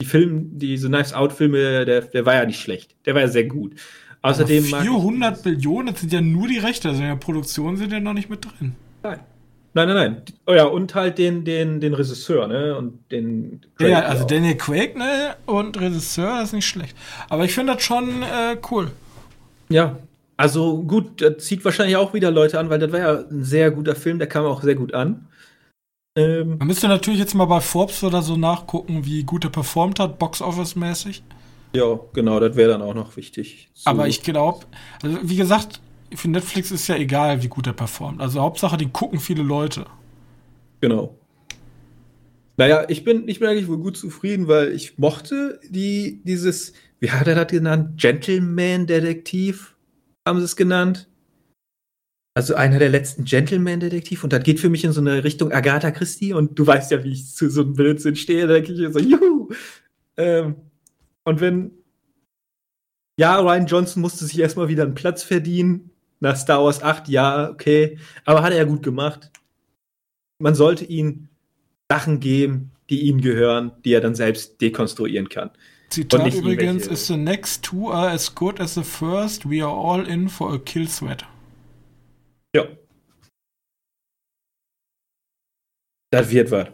[0.00, 2.96] die Filme, diese Knives Out Filme, der, der war ja nicht schlecht.
[3.04, 3.74] Der war ja sehr gut.
[4.22, 4.72] Außerdem.
[4.72, 8.00] Aber 400 Millionen, das sind ja nur die Rechte, also in der Produktion sind ja
[8.00, 8.74] noch nicht mit drin.
[9.02, 9.20] Nein.
[9.72, 10.22] Nein, nein, nein.
[10.46, 12.76] Oh ja, und halt den, den, den Regisseur, ne?
[12.76, 13.60] Und den.
[13.76, 14.26] Craig ja, also auch.
[14.26, 15.36] Daniel Craig, ne?
[15.46, 16.96] Und Regisseur, das ist nicht schlecht.
[17.28, 18.90] Aber ich finde das schon äh, cool.
[19.68, 19.96] Ja,
[20.36, 23.70] also gut, das zieht wahrscheinlich auch wieder Leute an, weil das war ja ein sehr
[23.70, 25.26] guter Film, der kam auch sehr gut an.
[26.16, 30.00] Ähm, Man müsste natürlich jetzt mal bei Forbes oder so nachgucken, wie gut er performt
[30.00, 31.22] hat, Box-Office-mäßig.
[31.72, 33.68] Ja, genau, das wäre dann auch noch wichtig.
[33.84, 34.66] Aber ich glaube,
[35.02, 35.80] also wie gesagt,
[36.14, 38.20] für Netflix ist ja egal, wie gut er performt.
[38.20, 39.86] Also Hauptsache, den gucken viele Leute.
[40.80, 41.18] Genau.
[42.56, 47.10] Naja, ich bin, ich bin eigentlich wohl gut zufrieden, weil ich mochte die, dieses, wie
[47.10, 48.00] hat er das genannt?
[48.00, 49.76] Gentleman-Detektiv?
[50.26, 51.08] haben sie es genannt.
[52.34, 55.90] Also einer der letzten Gentleman-Detektiv und das geht für mich in so eine Richtung Agatha
[55.90, 58.92] Christie und du weißt ja, wie ich zu so einem Blödsinn stehe, da denke ich
[58.92, 59.48] so, juhu!
[60.16, 60.56] Ähm,
[61.24, 61.72] und wenn,
[63.18, 67.50] ja, Ryan Johnson musste sich erstmal wieder einen Platz verdienen, nach Star Wars 8, ja,
[67.50, 69.30] okay, aber hat er ja gut gemacht.
[70.38, 71.28] Man sollte ihm
[71.90, 75.50] Sachen geben, die ihm gehören, die er dann selbst dekonstruieren kann.
[75.90, 80.06] Zitat übrigens, is the next two are as good as the first, we are all
[80.06, 81.26] in for a kill sweat.
[82.54, 82.64] Ja.
[86.12, 86.68] Das wird was.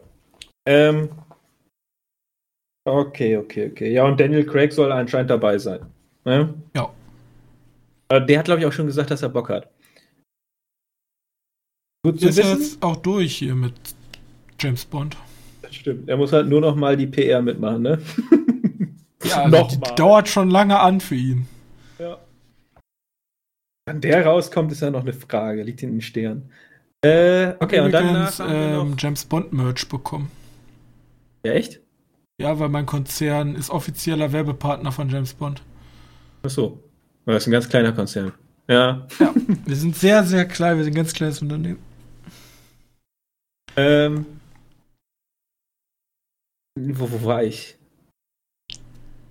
[0.66, 1.10] Ähm,
[2.84, 3.92] okay, okay, okay.
[3.92, 5.86] Ja, und Daniel Craig soll anscheinend dabei sein.
[6.24, 6.54] Ne?
[6.74, 6.92] Ja.
[8.08, 9.70] Äh, der hat, glaube ich, auch schon gesagt, dass er Bock hat.
[12.04, 12.50] Gut zu ist wissen.
[12.50, 13.74] jetzt auch durch hier mit
[14.60, 15.16] James Bond.
[15.62, 16.08] Das stimmt.
[16.08, 18.02] Er muss halt nur noch mal die PR mitmachen, ne?
[19.24, 21.48] Ja, noch die dauert schon lange an für ihn.
[21.98, 22.18] Ja.
[23.86, 25.62] Wann der rauskommt, ist ja noch eine Frage.
[25.62, 26.50] Liegt in den Sternen.
[27.04, 30.30] Äh, okay, und dann ähm, James Bond Merch bekommen.
[31.44, 31.80] Ja, echt?
[32.40, 35.62] Ja, weil mein Konzern ist offizieller Werbepartner von James Bond.
[36.42, 36.82] Ach so.
[37.26, 38.32] Das ist ein ganz kleiner Konzern.
[38.68, 39.06] Ja.
[39.18, 39.34] Ja,
[39.64, 40.76] wir sind sehr, sehr klein.
[40.76, 41.78] Wir sind ein ganz kleines Unternehmen.
[43.76, 44.26] Ähm.
[46.78, 47.76] Wo, wo war ich?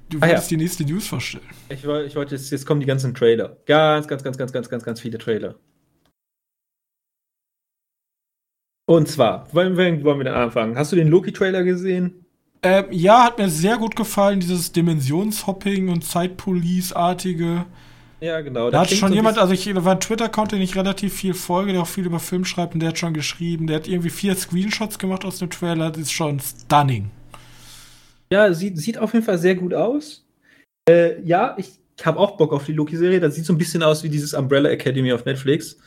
[0.09, 0.57] Du ah, wolltest ja.
[0.57, 1.45] die nächste News vorstellen.
[1.69, 3.57] Ich, ich wollte, jetzt, jetzt kommen die ganzen Trailer.
[3.65, 5.55] Ganz, ganz, ganz, ganz, ganz, ganz, ganz viele Trailer.
[8.87, 10.77] Und zwar, wollen wir, wollen wir denn anfangen?
[10.77, 12.24] Hast du den Loki-Trailer gesehen?
[12.63, 17.65] Ähm, ja, hat mir sehr gut gefallen, dieses Dimensionshopping und Zeitpolice-artige.
[18.21, 18.71] Ja, genau.
[18.71, 21.73] Da hat schon so jemand, also ich war ein Twitter-Account, den ich relativ viel folge,
[21.73, 24.35] der auch viel über Film schreibt und der hat schon geschrieben, der hat irgendwie vier
[24.35, 27.11] Screenshots gemacht aus dem Trailer, das ist schon stunning.
[28.31, 30.25] Ja, sieht, sieht auf jeden Fall sehr gut aus.
[30.89, 33.19] Äh, ja, ich habe auch Bock auf die Loki-Serie.
[33.19, 35.77] Das sieht so ein bisschen aus wie dieses Umbrella Academy auf Netflix.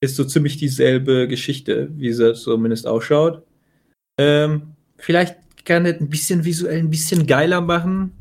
[0.00, 3.42] Ist so ziemlich dieselbe Geschichte, wie sie zumindest ausschaut.
[4.18, 8.12] Ähm, vielleicht kann es ein bisschen visuell ein bisschen geiler machen.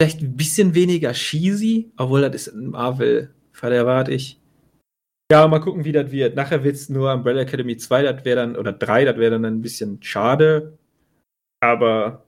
[0.00, 3.34] Vielleicht ein bisschen weniger cheesy, obwohl das ist ein Marvel.
[3.52, 4.40] Fall erwarte ich.
[5.30, 6.36] Ja, mal gucken, wie das wird.
[6.36, 9.44] Nachher wird es nur Umbrella Academy 2, das wäre dann, oder 3, das wäre dann
[9.44, 10.76] ein bisschen schade.
[11.60, 12.24] Aber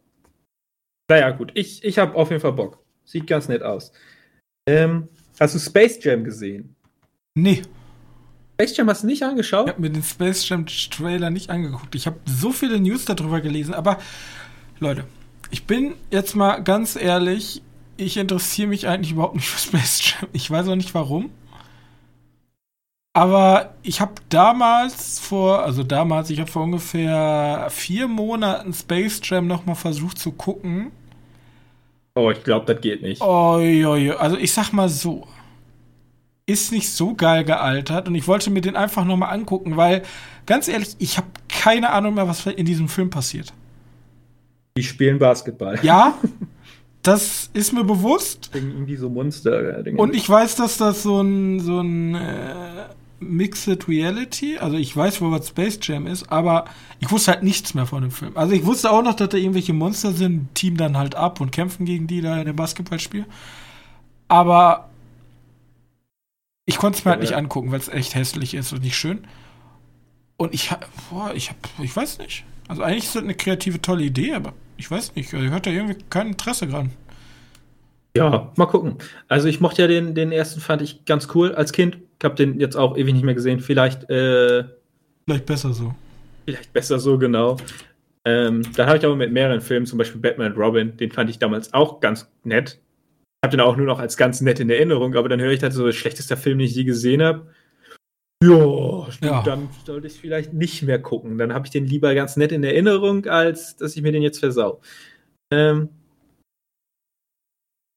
[1.11, 2.83] naja, gut, ich, ich habe auf jeden Fall Bock.
[3.05, 3.93] Sieht ganz nett aus.
[4.69, 5.09] Ähm,
[5.39, 6.75] hast du Space Jam gesehen?
[7.35, 7.63] Nee.
[8.59, 9.67] Space Jam hast du nicht angeschaut?
[9.67, 11.95] Ich habe mir den Space Jam Trailer nicht angeguckt.
[11.95, 13.99] Ich habe so viele News darüber gelesen, aber
[14.81, 15.05] Leute,
[15.51, 17.63] ich bin jetzt mal ganz ehrlich,
[17.99, 20.31] ich interessiere mich eigentlich überhaupt nicht für Space Jam.
[20.33, 21.31] Ich weiß auch nicht warum.
[23.13, 29.47] Aber ich habe damals vor, also damals, ich habe vor ungefähr vier Monaten Space Jam
[29.47, 30.93] nochmal versucht zu gucken.
[32.15, 33.21] Oh, ich glaube, das geht nicht.
[33.21, 34.17] Oh, jo, jo.
[34.17, 35.29] Also ich sag mal so.
[36.47, 40.03] Ist nicht so geil gealtert und ich wollte mir den einfach nochmal angucken, weil,
[40.47, 43.53] ganz ehrlich, ich habe keine Ahnung mehr, was in diesem Film passiert.
[44.77, 45.79] Die spielen Basketball.
[45.83, 46.17] Ja,
[47.03, 48.51] das ist mir bewusst.
[48.53, 49.83] Irgendwie so Monster.
[49.97, 52.89] Und ich weiß, dass das so ein, so ein äh,
[53.21, 54.59] Mixed Reality.
[54.59, 56.67] Also ich weiß, wo was Space Jam ist, aber
[57.01, 58.37] ich wusste halt nichts mehr von dem Film.
[58.37, 61.53] Also ich wusste auch noch, dass da irgendwelche Monster sind, Team dann halt ab und
[61.53, 63.25] kämpfen gegen die da in dem Basketballspiel.
[64.29, 64.91] Aber
[66.67, 69.27] ich konnte es mir halt nicht angucken, weil es echt hässlich ist und nicht schön.
[70.37, 70.71] Und ich
[71.11, 72.45] boah, ich hab, ich weiß nicht.
[72.69, 75.33] Also eigentlich ist das eine kreative, tolle Idee, aber ich weiß nicht.
[75.33, 76.91] Ich hatte da irgendwie kein Interesse dran.
[78.17, 78.97] Ja, mal gucken.
[79.29, 81.99] Also ich mochte ja den, den ersten, fand ich ganz cool als Kind.
[82.19, 83.61] Ich habe den jetzt auch ewig nicht mehr gesehen.
[83.61, 84.65] Vielleicht, äh,
[85.25, 85.95] Vielleicht besser so.
[86.45, 87.57] Vielleicht besser so, genau.
[88.25, 91.31] Ähm, da habe ich aber mit mehreren Filmen, zum Beispiel Batman und Robin, den fand
[91.31, 92.81] ich damals auch ganz nett.
[93.43, 95.63] Ich habe den auch nur noch als ganz nett in Erinnerung, aber dann höre ich
[95.63, 97.47] halt so, das schlechteste Film, den ich je gesehen habe.
[98.43, 101.39] Ja, ja, dann sollte ich vielleicht nicht mehr gucken.
[101.39, 104.41] Dann habe ich den lieber ganz nett in Erinnerung, als dass ich mir den jetzt
[104.41, 104.81] versau.
[105.51, 105.89] Ähm,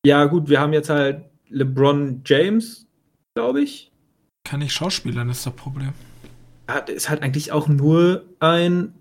[0.05, 2.87] ja, gut, wir haben jetzt halt LeBron James,
[3.35, 3.91] glaube ich.
[4.47, 5.93] Kann ich Schauspielern, ist das Problem.
[6.69, 8.93] Ja, ist halt eigentlich auch nur ein,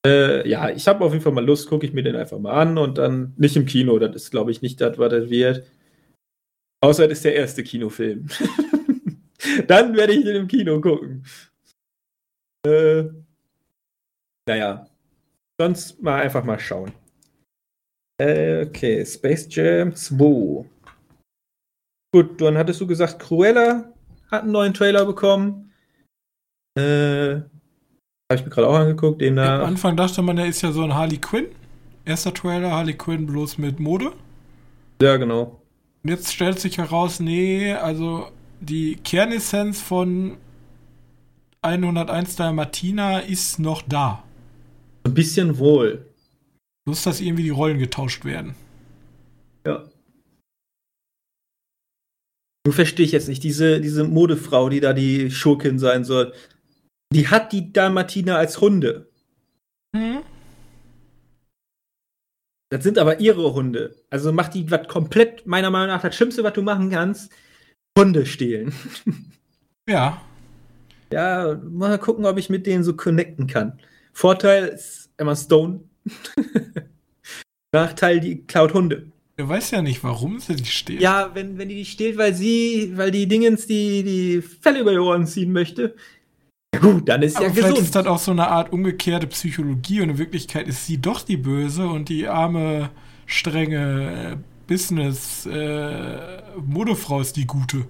[0.07, 2.53] Äh, ja, ich habe auf jeden Fall mal Lust, gucke ich mir den einfach mal
[2.53, 3.99] an und dann nicht im Kino.
[3.99, 5.65] Das ist, glaube ich, nicht das, was das wird.
[6.83, 8.29] Außer das ist der erste Kinofilm.
[9.67, 11.25] dann werde ich den im Kino gucken.
[12.67, 13.05] Äh,
[14.49, 14.87] naja,
[15.61, 16.93] sonst mal einfach mal schauen.
[18.21, 20.65] Äh, okay, Space Jam 2.
[22.15, 23.93] Gut, dann hattest du gesagt, Cruella
[24.31, 25.73] hat einen neuen Trailer bekommen.
[26.79, 27.41] Äh,
[28.31, 29.21] habe ich mir gerade auch angeguckt.
[29.21, 31.47] Den ja, am Anfang dachte man, er ist ja so ein Harley Quinn.
[32.05, 34.13] Erster Trailer, Harley Quinn bloß mit Mode.
[35.01, 35.61] Ja, genau.
[36.07, 38.31] Und jetzt stellt sich heraus, nee, also
[38.61, 40.37] die Kernessenz von
[41.63, 44.23] 101 Martina ist noch da.
[45.03, 46.07] Ein bisschen wohl.
[46.85, 48.55] Bloß, dass irgendwie die Rollen getauscht werden.
[49.67, 49.83] Ja.
[52.65, 56.33] Nur verstehe ich jetzt nicht, diese, diese Modefrau, die da die Schurkin sein soll.
[57.13, 59.11] Die hat die Dalmatiner als Hunde.
[59.93, 60.23] Mhm.
[62.69, 63.95] Das sind aber ihre Hunde.
[64.11, 67.33] Also macht die was komplett, meiner Meinung nach, das Schlimmste, was du machen kannst,
[67.99, 68.73] Hunde stehlen.
[69.89, 70.21] Ja.
[71.13, 73.79] Ja, mal gucken, ob ich mit denen so connecten kann.
[74.13, 75.85] Vorteil ist Emma Stone.
[77.73, 79.13] Nachteil, die klaut Hunde.
[79.37, 81.01] Er weiß ja nicht, warum sie die stehlt.
[81.01, 84.91] Ja, wenn, wenn die die stehlt, weil sie, weil die Dingens die, die Fälle über
[84.91, 85.95] die Ohren ziehen möchte,
[86.81, 87.87] Gut, dann ist Aber ja vielleicht gesund.
[87.87, 91.37] ist das auch so eine Art umgekehrte Psychologie und in Wirklichkeit ist sie doch die
[91.37, 92.91] Böse und die arme,
[93.27, 94.37] strenge äh,
[94.67, 97.87] Business äh, Modefrau ist die gute.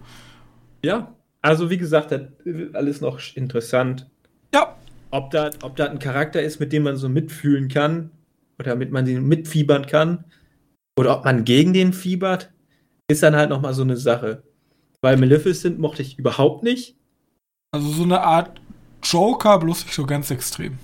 [0.85, 4.09] Ja, also wie gesagt, das ist alles noch interessant.
[4.55, 4.77] Ja.
[5.11, 8.11] Ob das ob ein Charakter ist, mit dem man so mitfühlen kann
[8.59, 10.25] oder mit man den mitfiebern kann
[10.99, 12.53] oder ob man gegen den fiebert,
[13.09, 14.43] ist dann halt nochmal so eine Sache.
[15.01, 16.97] Weil Maleficent mochte ich überhaupt nicht.
[17.71, 18.61] Also so eine Art
[19.11, 20.79] Joker, bloß nicht so ganz extrem.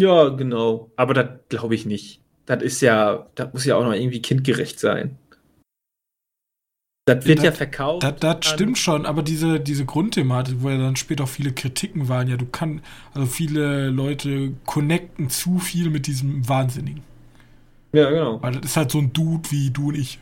[0.00, 0.90] Ja, genau.
[0.96, 2.20] Aber das glaube ich nicht.
[2.46, 5.18] Das ist ja, das muss ja auch noch irgendwie kindgerecht sein.
[7.06, 8.02] Das wird das, ja verkauft.
[8.02, 12.08] Das, das stimmt schon, aber diese, diese Grundthematik, wo ja dann später auch viele Kritiken
[12.08, 12.84] waren, ja, du kannst,
[13.14, 17.02] also viele Leute connecten zu viel mit diesem Wahnsinnigen.
[17.92, 18.40] Ja, genau.
[18.42, 20.20] Weil das ist halt so ein Dude wie du und ich.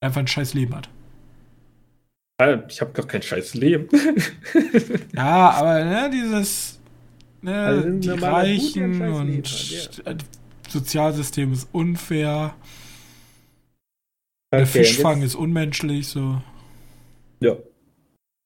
[0.00, 0.88] Einfach ein scheiß Leben hat.
[2.68, 3.88] Ich habe gar kein scheiß Leben.
[5.14, 6.80] ja, aber ne, dieses
[7.42, 10.28] ne, also die Reichen und hat, ja.
[10.68, 12.56] Sozialsystem ist unfair.
[14.50, 16.42] Okay, Der Fischfang ist unmenschlich, so.
[17.40, 17.56] Ja.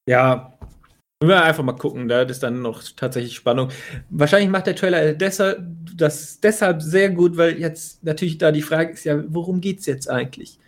[0.07, 0.59] Ja.
[1.21, 3.71] Wir werden einfach mal gucken, da ist dann noch tatsächlich Spannung.
[4.11, 5.63] Wahrscheinlich macht der Trailer deshalb,
[5.97, 10.09] das deshalb sehr gut, weil jetzt natürlich da die Frage ist ja, worum geht's jetzt
[10.09, 10.59] eigentlich?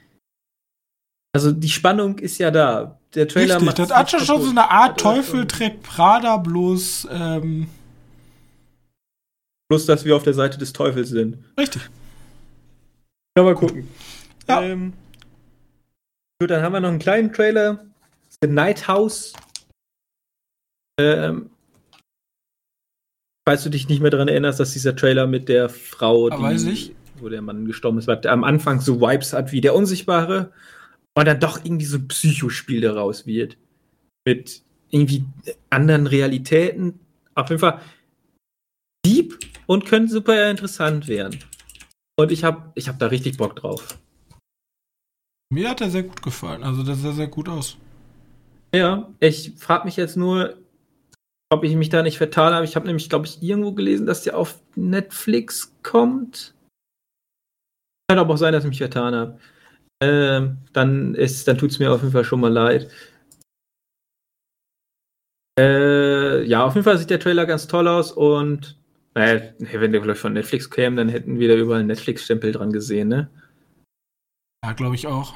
[1.32, 2.98] Also die Spannung ist ja da.
[3.15, 7.66] Der Trailer Richtig, macht das hat schon so eine Art Teufel trägt Prada, bloß ähm
[9.69, 11.39] bloß, dass wir auf der Seite des Teufels sind.
[11.57, 11.89] Richtig.
[13.36, 13.89] Ja, mal gucken.
[14.48, 14.62] Ja.
[14.62, 14.93] Ähm,
[16.40, 17.85] gut, dann haben wir noch einen kleinen Trailer.
[18.43, 19.32] The Night House.
[21.01, 21.51] Ähm,
[23.48, 27.28] falls du dich nicht mehr daran erinnerst, dass dieser Trailer mit der Frau, die, wo
[27.28, 30.52] der Mann gestorben ist, am Anfang so Vibes hat wie der Unsichtbare
[31.16, 33.57] und dann doch irgendwie so ein Psychospiel daraus wird.
[34.27, 35.24] Mit irgendwie
[35.70, 37.01] anderen Realitäten.
[37.35, 37.81] Auf jeden Fall
[39.05, 41.39] deep und könnte super interessant werden.
[42.19, 43.99] Und ich habe ich hab da richtig Bock drauf.
[45.53, 46.62] Mir hat er sehr gut gefallen.
[46.62, 47.77] Also, das sah sehr gut aus.
[48.74, 50.59] Ja, ich frage mich jetzt nur,
[51.51, 52.65] ob ich mich da nicht vertan habe.
[52.65, 56.55] Ich habe nämlich, glaube ich, irgendwo gelesen, dass der auf Netflix kommt.
[58.09, 59.41] Kann aber auch sein, dass ich mich vertan habe
[60.01, 62.90] äh, dann ist, dann tut es mir auf jeden Fall schon mal leid.
[65.59, 68.78] Äh, ja, auf jeden Fall sieht der Trailer ganz toll aus und
[69.14, 72.72] naja, wenn der vielleicht von Netflix käme, dann hätten wir da überall einen Netflix-Stempel dran
[72.72, 73.28] gesehen, ne?
[74.64, 75.35] Ja, glaube ich auch.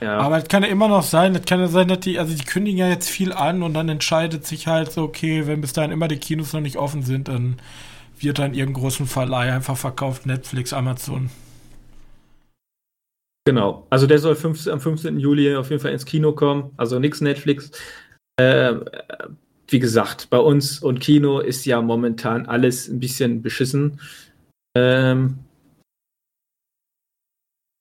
[0.00, 0.18] Ja.
[0.18, 2.44] Aber es kann ja immer noch sein, das kann ja sein, dass die, also die
[2.44, 5.90] kündigen ja jetzt viel an und dann entscheidet sich halt so, okay, wenn bis dahin
[5.90, 7.58] immer die Kinos noch nicht offen sind, dann
[8.18, 11.30] wird dann irgendein großen Verleih einfach verkauft, Netflix, Amazon.
[13.46, 13.86] Genau.
[13.90, 15.18] Also der soll 15, am 15.
[15.18, 16.72] Juli auf jeden Fall ins Kino kommen.
[16.76, 17.70] Also nichts Netflix.
[18.36, 18.74] Äh,
[19.68, 24.00] wie gesagt, bei uns und Kino ist ja momentan alles ein bisschen beschissen.
[24.76, 25.38] Ähm,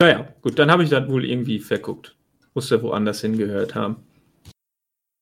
[0.01, 2.15] Naja, gut, dann habe ich das wohl irgendwie verguckt.
[2.53, 3.97] Muss ja woanders hingehört haben.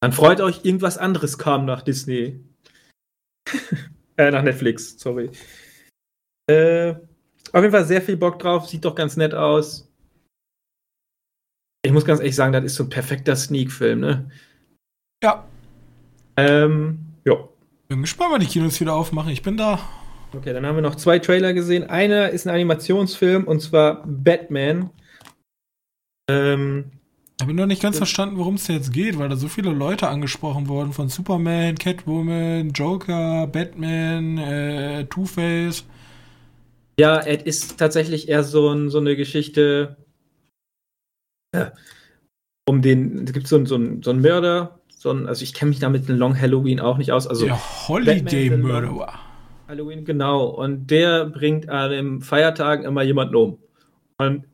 [0.01, 2.39] Dann freut euch, irgendwas anderes kam nach Disney.
[4.17, 5.31] äh, nach Netflix, sorry.
[6.47, 6.91] Äh,
[7.51, 9.86] auf jeden Fall sehr viel Bock drauf, sieht doch ganz nett aus.
[11.87, 14.29] Ich muss ganz ehrlich sagen, das ist so ein perfekter Sneak-Film, ne?
[15.23, 15.45] Ja.
[16.35, 17.35] Ähm, ja.
[17.87, 19.31] Bin gespannt, wann die Kinos wieder aufmachen.
[19.31, 19.79] Ich bin da.
[20.35, 21.89] Okay, dann haben wir noch zwei Trailer gesehen.
[21.89, 24.89] Einer ist ein Animationsfilm und zwar Batman.
[26.29, 26.91] Ähm,
[27.39, 30.09] ich habe noch nicht ganz verstanden, worum es jetzt geht, weil da so viele Leute
[30.09, 35.85] angesprochen wurden von Superman, Catwoman, Joker, Batman, äh, Two-Face.
[36.99, 39.95] Ja, es ist tatsächlich eher so, ein, so eine Geschichte
[42.67, 43.25] um den.
[43.25, 46.17] Es gibt so, so, so einen Mörder, so ein, also ich kenne mich damit in
[46.17, 47.27] Long Halloween auch nicht aus.
[47.27, 49.19] Also Der Holiday Murderer.
[49.67, 50.45] Halloween, genau.
[50.45, 53.59] Und der bringt an den Feiertagen immer jemanden um.
[54.17, 54.45] Und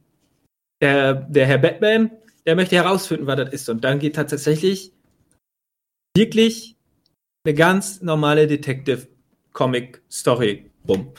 [0.81, 2.11] der, der Herr Batman,
[2.45, 3.69] der möchte herausfinden, was das ist.
[3.69, 4.91] Und dann geht tatsächlich
[6.15, 6.75] wirklich
[7.45, 11.11] eine ganz normale Detective-Comic-Story rum.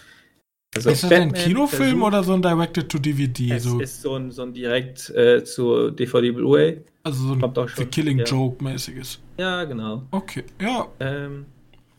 [0.76, 3.52] Also ist das Batman ein Kinofilm versucht, oder so ein Directed-to-DVD?
[3.52, 3.80] Es so?
[3.80, 6.80] ist so ein, so ein direkt äh, zu DVD Blu-ray.
[7.04, 8.24] Also so ein Kommt auch schon, The Killing ja.
[8.24, 9.20] Joke-mäßiges.
[9.38, 10.02] Ja, genau.
[10.10, 10.88] Okay, ja.
[11.00, 11.46] Ähm,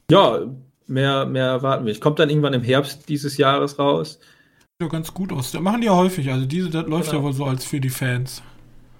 [0.09, 0.41] ja,
[0.87, 1.91] mehr, mehr erwarten wir.
[1.91, 4.19] Ich kommt dann irgendwann im Herbst dieses Jahres raus.
[4.59, 5.51] Sieht ja ganz gut aus.
[5.51, 6.29] Das machen die ja häufig.
[6.29, 7.21] Also diese, das läuft genau.
[7.21, 8.41] ja wohl so als für die Fans.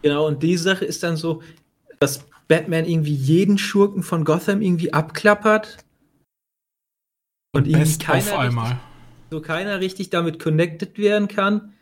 [0.04, 1.42] Genau, und die Sache ist dann so,
[2.00, 5.78] dass Batman irgendwie jeden Schurken von Gotham irgendwie abklappert.
[7.54, 8.72] Und, und irgendwie keiner auf einmal.
[8.72, 8.95] Richtig,
[9.30, 11.74] so keiner richtig damit connected werden kann.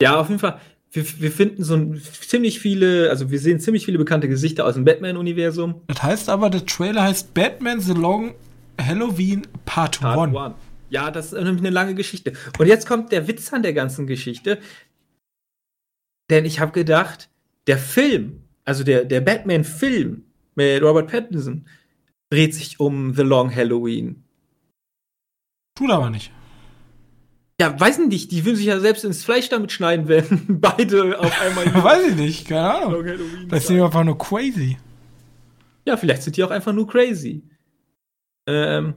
[0.00, 0.60] Ja, auf jeden Fall.
[0.90, 4.74] Wir, wir finden so ein, ziemlich viele, also wir sehen ziemlich viele bekannte Gesichter aus
[4.74, 5.82] dem Batman-Universum.
[5.88, 8.34] Das heißt aber, der Trailer heißt Batman The Long
[8.80, 10.54] Halloween Part 1.
[10.90, 12.32] Ja, das ist nämlich eine lange Geschichte.
[12.58, 14.58] Und jetzt kommt der Witz an der ganzen Geschichte.
[16.30, 17.28] Denn ich habe gedacht,
[17.66, 20.24] der Film, also der, der Batman-Film
[20.54, 21.66] mit Robert Pattinson,
[22.30, 24.24] dreht sich um The Long Halloween.
[25.78, 26.32] Tut aber nicht.
[27.60, 31.40] Ja, weiß nicht, die würden sich ja selbst ins Fleisch damit schneiden, wenn beide auf
[31.40, 31.66] einmal.
[31.84, 33.04] weiß ich nicht, keine Ahnung.
[33.04, 34.76] Vielleicht sind die einfach nur crazy.
[35.86, 37.44] Ja, vielleicht sind die auch einfach nur crazy.
[38.48, 38.94] Ähm.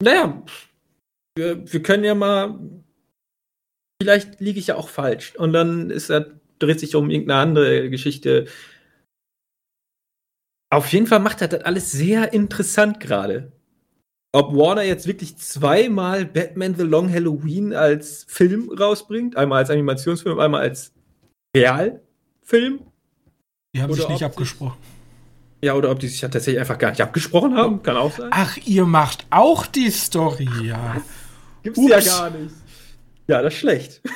[0.00, 0.40] Naja,
[1.36, 2.56] wir, wir können ja mal.
[4.00, 5.34] Vielleicht liege ich ja auch falsch.
[5.34, 8.46] Und dann ist er, dreht sich um irgendeine andere Geschichte.
[10.70, 13.53] Auf jeden Fall macht er das alles sehr interessant gerade
[14.34, 20.40] ob Warner jetzt wirklich zweimal Batman The Long Halloween als Film rausbringt, einmal als Animationsfilm,
[20.40, 20.92] einmal als
[21.56, 22.80] Realfilm.
[23.72, 24.76] Die haben oder sich nicht abgesprochen.
[25.62, 28.30] ja, oder ob die sich ja tatsächlich einfach gar nicht abgesprochen haben, kann auch sein.
[28.32, 31.00] Ach, ihr macht auch die Story, ja.
[31.62, 31.90] Gibt's Ups.
[31.90, 32.54] ja gar nicht.
[33.28, 34.02] Ja, das ist schlecht.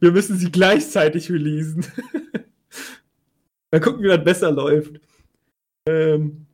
[0.00, 1.84] Wir müssen sie gleichzeitig releasen.
[3.72, 5.00] Mal gucken, wie das besser läuft.
[5.88, 6.46] Ähm,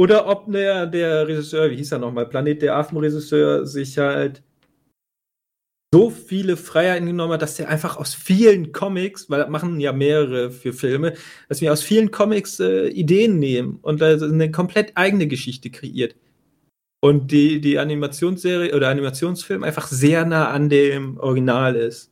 [0.00, 4.42] oder ob der, der Regisseur, wie hieß er nochmal, Planet der Affen-Regisseur, sich halt
[5.94, 9.92] so viele Freiheiten genommen hat, dass er einfach aus vielen Comics, weil das machen ja
[9.92, 11.14] mehrere für Filme,
[11.48, 16.16] dass wir aus vielen Comics äh, Ideen nehmen und also eine komplett eigene Geschichte kreiert.
[17.00, 22.10] Und die, die Animationsserie oder Animationsfilm einfach sehr nah an dem Original ist.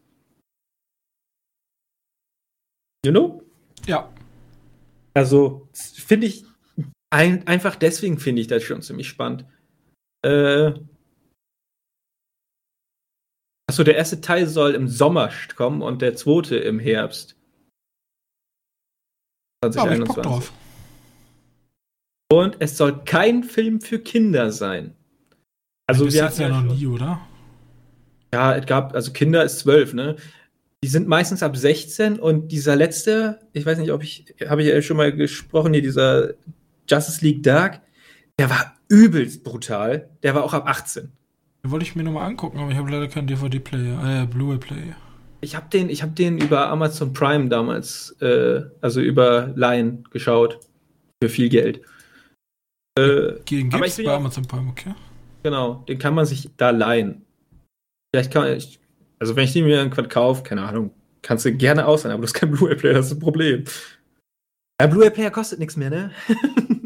[3.04, 3.42] You know?
[3.88, 4.12] Ja.
[5.14, 6.44] Also, finde ich
[7.12, 9.44] ein, einfach deswegen finde ich das schon ziemlich spannend.
[10.24, 10.72] Äh,
[13.68, 17.36] Achso, der erste Teil soll im Sommer kommen und der zweite im Herbst.
[19.64, 20.52] 2021.
[22.30, 24.94] Und es soll kein Film für Kinder sein.
[25.86, 27.20] Also wir jetzt ja noch nie, oder?
[28.34, 30.16] Ja, es gab, also Kinder ist zwölf, ne?
[30.82, 34.68] Die sind meistens ab 16 und dieser letzte, ich weiß nicht, ob ich, habe ich
[34.68, 36.34] ja schon mal gesprochen, hier dieser
[36.92, 37.80] Justice League Dark,
[38.38, 40.10] der war übelst brutal.
[40.22, 41.10] Der war auch ab 18.
[41.64, 44.96] Den wollte ich mir nochmal angucken, aber ich habe leider keinen DVD-Player, äh, Blu-ray-Player.
[45.40, 50.60] Ich habe den, hab den über Amazon Prime damals, äh, also über Line geschaut.
[51.22, 51.80] Für viel Geld.
[52.98, 54.94] Äh, Gegen gibt's bei Amazon Prime, okay.
[55.44, 57.24] Genau, den kann man sich da leihen.
[58.14, 58.80] Vielleicht kann ich,
[59.18, 60.90] also wenn ich den mir irgendwann kaufe, keine Ahnung,
[61.22, 63.64] kannst du gerne ausleihen, aber das ist kein Blu-ray-Player, das ist ein Problem.
[64.80, 66.10] Der Blu-ray-Player kostet nichts mehr, ne?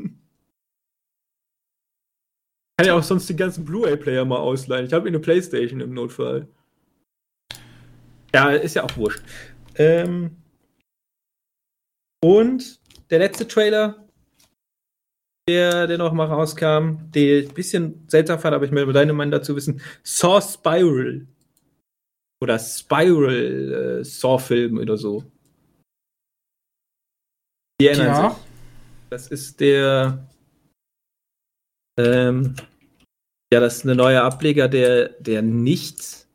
[2.77, 4.86] kann ja auch sonst die ganzen Blu-ray-Player mal ausleihen.
[4.86, 6.47] Ich habe eine Playstation im Notfall.
[8.35, 9.23] Ja, ist ja auch wurscht.
[9.77, 10.36] Ähm
[12.23, 12.81] und
[13.11, 14.07] der letzte Trailer
[15.48, 19.31] der, der noch mal rauskam, der ein bisschen seltsam fand, aber ich möchte deine Meinung
[19.31, 19.81] dazu wissen.
[20.03, 21.27] Saw Spiral.
[22.43, 25.24] Oder Spiral äh, Saw-Film oder so.
[27.81, 28.31] Die erinnern Ja.
[28.31, 28.39] sich.
[29.11, 30.27] Das ist der.
[31.98, 32.55] Ähm,
[33.52, 36.27] ja, das ist eine neue Ableger, der, der nicht.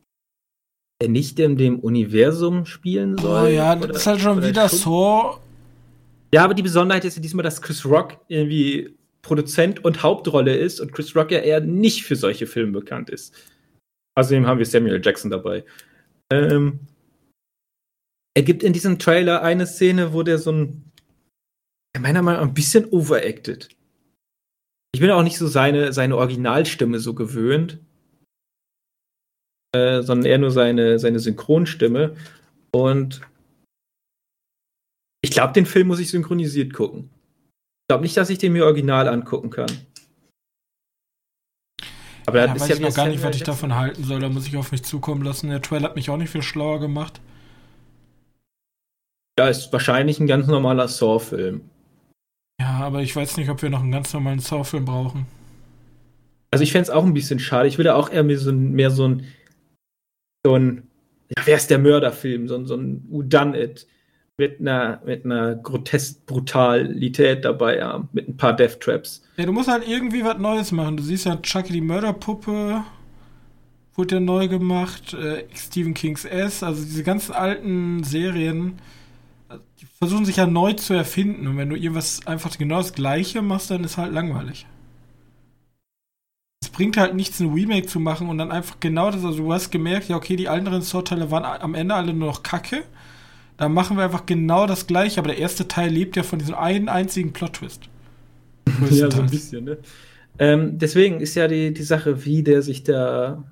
[1.02, 3.46] Der nicht in dem Universum spielen soll.
[3.46, 5.40] Oh ja, oder- das ist halt schon wieder schon- so.
[6.34, 10.80] Ja, aber die Besonderheit ist ja diesmal, dass Chris Rock irgendwie Produzent und Hauptrolle ist
[10.80, 13.34] und Chris Rock ja eher nicht für solche Filme bekannt ist.
[14.18, 15.66] Außerdem haben wir Samuel Jackson dabei.
[16.32, 16.80] Ähm,
[18.36, 20.92] er gibt in diesem Trailer eine Szene, wo der so ein,
[22.00, 23.70] meiner Meinung nach ein bisschen overacted.
[24.94, 27.80] Ich bin auch nicht so seine, seine Originalstimme so gewöhnt,
[29.74, 32.16] äh, sondern eher nur seine, seine Synchronstimme.
[32.72, 33.22] Und
[35.24, 37.10] ich glaube, den Film muss ich synchronisiert gucken.
[37.84, 39.70] Ich glaube nicht, dass ich den mir original angucken kann.
[42.26, 44.20] Aber Ja, weiß ja ich noch gar nicht, was ich davon halten soll.
[44.20, 45.50] Da muss ich auf mich zukommen lassen.
[45.50, 47.22] Der Trailer hat mich auch nicht viel schlauer gemacht.
[49.40, 51.71] Ja, ist wahrscheinlich ein ganz normaler Saw-Film.
[52.62, 55.26] Ja, aber ich weiß nicht, ob wir noch einen ganz normalen Saw-Film brauchen.
[56.52, 57.68] Also ich fände es auch ein bisschen schade.
[57.68, 59.24] Ich würde auch eher mehr so, ein- mehr so ein,
[60.46, 60.84] so ein,
[61.36, 62.48] ja, wer ist der Mörderfilm?
[62.48, 63.88] So ein, so ein Who Done It
[64.38, 69.24] mit einer, mit einer grotesk Brutalität dabei haben, mit ein paar Death Traps.
[69.38, 70.98] Ja, du musst halt irgendwie was Neues machen.
[70.98, 72.84] Du siehst ja Chucky die Mörderpuppe.
[73.96, 75.14] Wurde ja neu gemacht.
[75.14, 76.64] Äh, Stephen King's S.
[76.64, 78.80] Also diese ganzen alten Serien.
[79.80, 81.48] Die versuchen sich ja neu zu erfinden.
[81.48, 84.66] Und wenn du irgendwas einfach genau das Gleiche machst, dann ist halt langweilig.
[86.64, 89.26] Es bringt halt nichts, ein Remake zu machen und dann einfach genau das.
[89.26, 92.44] Also du hast gemerkt, ja, okay, die anderen Saw-Teile waren am Ende alle nur noch
[92.44, 92.84] Kacke.
[93.58, 95.20] Dann machen wir einfach genau das Gleiche.
[95.20, 97.90] Aber der erste Teil lebt ja von diesem einen einzigen Plot-Twist.
[98.90, 99.78] Ja, so ein bisschen, ne?
[100.40, 103.44] Ähm, deswegen ist ja die, die Sache, wie der sich da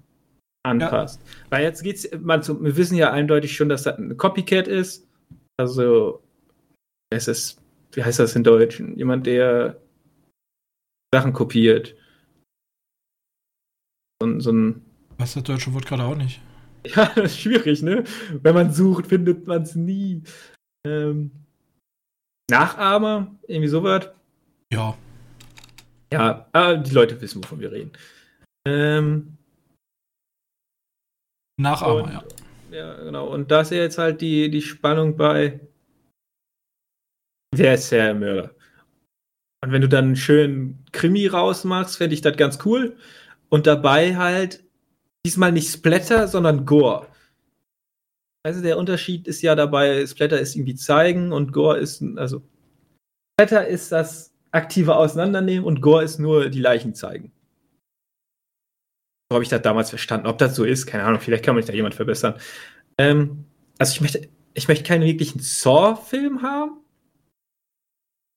[0.63, 1.21] anpasst.
[1.49, 5.05] Weil jetzt geht's, man, wir wissen ja eindeutig schon, dass das ein Copycat ist.
[5.60, 6.23] Also,
[7.11, 7.61] es ist,
[7.91, 8.80] wie heißt das in Deutsch?
[8.80, 9.81] Jemand, der
[11.14, 11.98] Sachen kopiert.
[14.22, 14.86] So, ein- so ein,
[15.18, 16.40] Weiß das deutsche Wort gerade auch nicht.
[16.86, 18.06] ja, das ist schwierig, ne?
[18.41, 20.23] Wenn man sucht, findet man es nie.
[20.88, 21.31] Ähm,
[22.49, 24.10] Nachahmer, irgendwie sowas.
[24.72, 24.98] Ja.
[26.14, 27.91] Ja, aber die Leute wissen, wovon wir reden.
[28.65, 29.38] Ähm,
[31.60, 32.23] Nachahmer, und, ja.
[32.72, 33.28] Ja, genau.
[33.28, 35.60] Und da ist ja jetzt halt die, die Spannung bei,
[37.56, 38.56] wer ist der Mörder?
[39.62, 42.96] Und wenn du dann einen schönen Krimi rausmachst, fände ich das ganz cool.
[43.50, 44.64] Und dabei halt
[45.26, 47.08] diesmal nicht Splatter, sondern Gore.
[48.44, 52.41] Also der Unterschied ist ja dabei, Splatter ist irgendwie zeigen und Gore ist, also
[53.34, 57.34] Splatter ist das aktive Auseinandernehmen und Gore ist nur die Leichen zeigen.
[59.30, 60.27] So habe ich das damals verstanden.
[60.27, 62.39] Ob das so ist, keine Ahnung, vielleicht kann mich da jemand verbessern.
[62.97, 63.45] Ähm,
[63.77, 66.80] also ich möchte, ich möchte keinen wirklichen Saw-Film haben,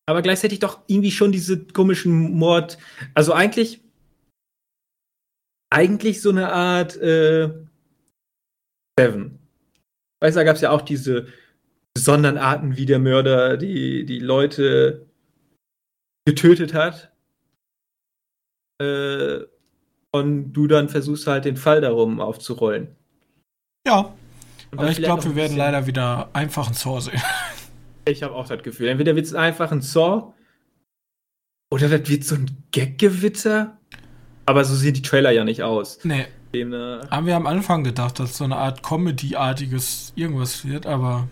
[0.07, 2.77] aber gleichzeitig doch irgendwie schon diese komischen Mord.
[3.15, 3.81] Also eigentlich,
[5.71, 7.49] eigentlich so eine Art äh,
[8.99, 9.39] Seven.
[10.21, 11.27] Weißt du, da gab es ja auch diese
[11.95, 15.07] besonderen Arten, wie der Mörder die, die Leute
[16.27, 17.13] getötet hat.
[18.81, 19.52] Äh,
[20.13, 22.89] und du dann versuchst halt den Fall darum aufzurollen.
[23.87, 24.15] Ja,
[24.71, 27.21] aber ich glaube, wir werden leider wieder einfach ein Saw sehen.
[28.05, 28.89] Ich habe auch das Gefühl.
[28.89, 30.33] Entweder wird es einfach ein Saw
[31.71, 33.79] oder das wird so ein Gag-Gewitter.
[34.45, 36.01] Aber so sehen die Trailer ja nicht aus.
[36.05, 41.29] nee, Demnach, haben wir am Anfang gedacht, dass so eine Art Comedy-artiges irgendwas wird, aber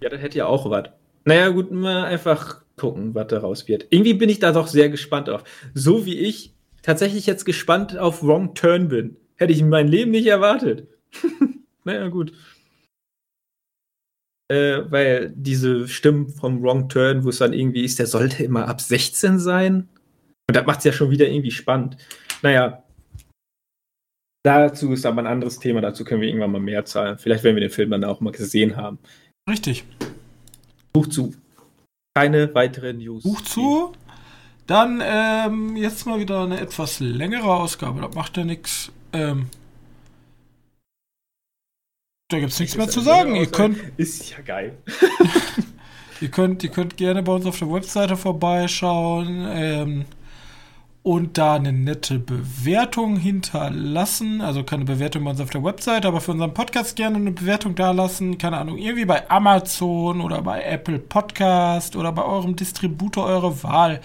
[0.00, 0.90] ja, das hätte ja auch was.
[1.24, 3.86] Naja, gut, mal einfach gucken, was daraus wird.
[3.90, 5.44] Irgendwie bin ich da doch sehr gespannt drauf.
[5.74, 9.16] So wie ich tatsächlich jetzt gespannt auf Wrong Turn bin.
[9.36, 10.88] Hätte ich in meinem Leben nicht erwartet.
[11.84, 12.32] naja, gut.
[14.50, 18.68] Äh, weil diese Stimmen vom Wrong Turn, wo es dann irgendwie ist, der sollte immer
[18.68, 19.88] ab 16 sein.
[20.48, 21.96] Und das macht es ja schon wieder irgendwie spannend.
[22.42, 22.82] Naja.
[24.42, 27.18] Dazu ist aber ein anderes Thema, dazu können wir irgendwann mal mehr zahlen.
[27.18, 28.98] Vielleicht werden wir den Film dann auch mal gesehen haben.
[29.48, 29.84] richtig.
[30.92, 31.34] Buch zu.
[32.16, 33.22] Keine weiteren News.
[33.22, 33.92] Buch zu.
[34.70, 38.02] Dann ähm, jetzt mal wieder eine etwas längere Ausgabe.
[38.02, 38.92] Das macht ja nichts.
[39.12, 39.48] Ähm,
[42.28, 43.34] da gibt es nichts mehr zu sagen.
[43.34, 44.78] Ihr könnt, Ist ja geil.
[46.20, 50.04] ihr, könnt, ihr könnt gerne bei uns auf der Webseite vorbeischauen ähm,
[51.02, 54.40] und da eine nette Bewertung hinterlassen.
[54.40, 57.74] Also keine Bewertung bei uns auf der Webseite, aber für unseren Podcast gerne eine Bewertung
[57.74, 58.38] da lassen.
[58.38, 64.00] Keine Ahnung, irgendwie bei Amazon oder bei Apple Podcast oder bei eurem Distributor eurer Wahl.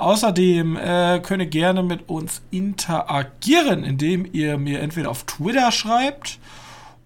[0.00, 6.38] Außerdem äh, könnt ihr gerne mit uns interagieren, indem ihr mir entweder auf Twitter schreibt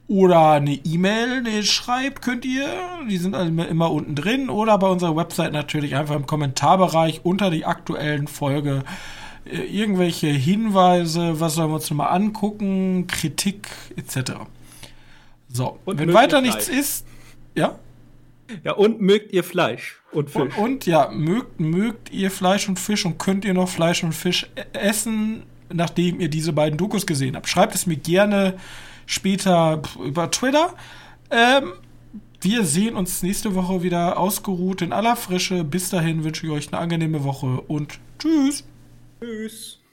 [0.06, 2.66] oder eine E-Mail schreibt, könnt ihr.
[3.08, 4.48] Die sind immer, immer unten drin.
[4.48, 8.84] Oder bei unserer Website natürlich einfach im Kommentarbereich unter die aktuellen Folge
[9.44, 14.32] äh, irgendwelche Hinweise, was sollen wir uns nochmal angucken, Kritik etc.
[15.48, 17.06] So, und wenn weiter nichts ist,
[17.56, 17.74] ja?
[18.62, 20.42] Ja, und mögt ihr Fleisch und Fisch.
[20.42, 24.12] Und, und, ja, mögt, mögt ihr Fleisch und Fisch und könnt ihr noch Fleisch und
[24.12, 27.48] Fisch e-, essen, nachdem ihr diese beiden Dokus gesehen habt.
[27.48, 28.58] Schreibt es mir gerne
[29.06, 30.74] später über Twitter.
[31.30, 31.72] Ähm,
[32.40, 35.64] wir sehen uns nächste Woche wieder ausgeruht in aller Frische.
[35.64, 38.64] Bis dahin wünsche ich euch eine angenehme Woche und tschüss.
[39.20, 39.83] Tschüss.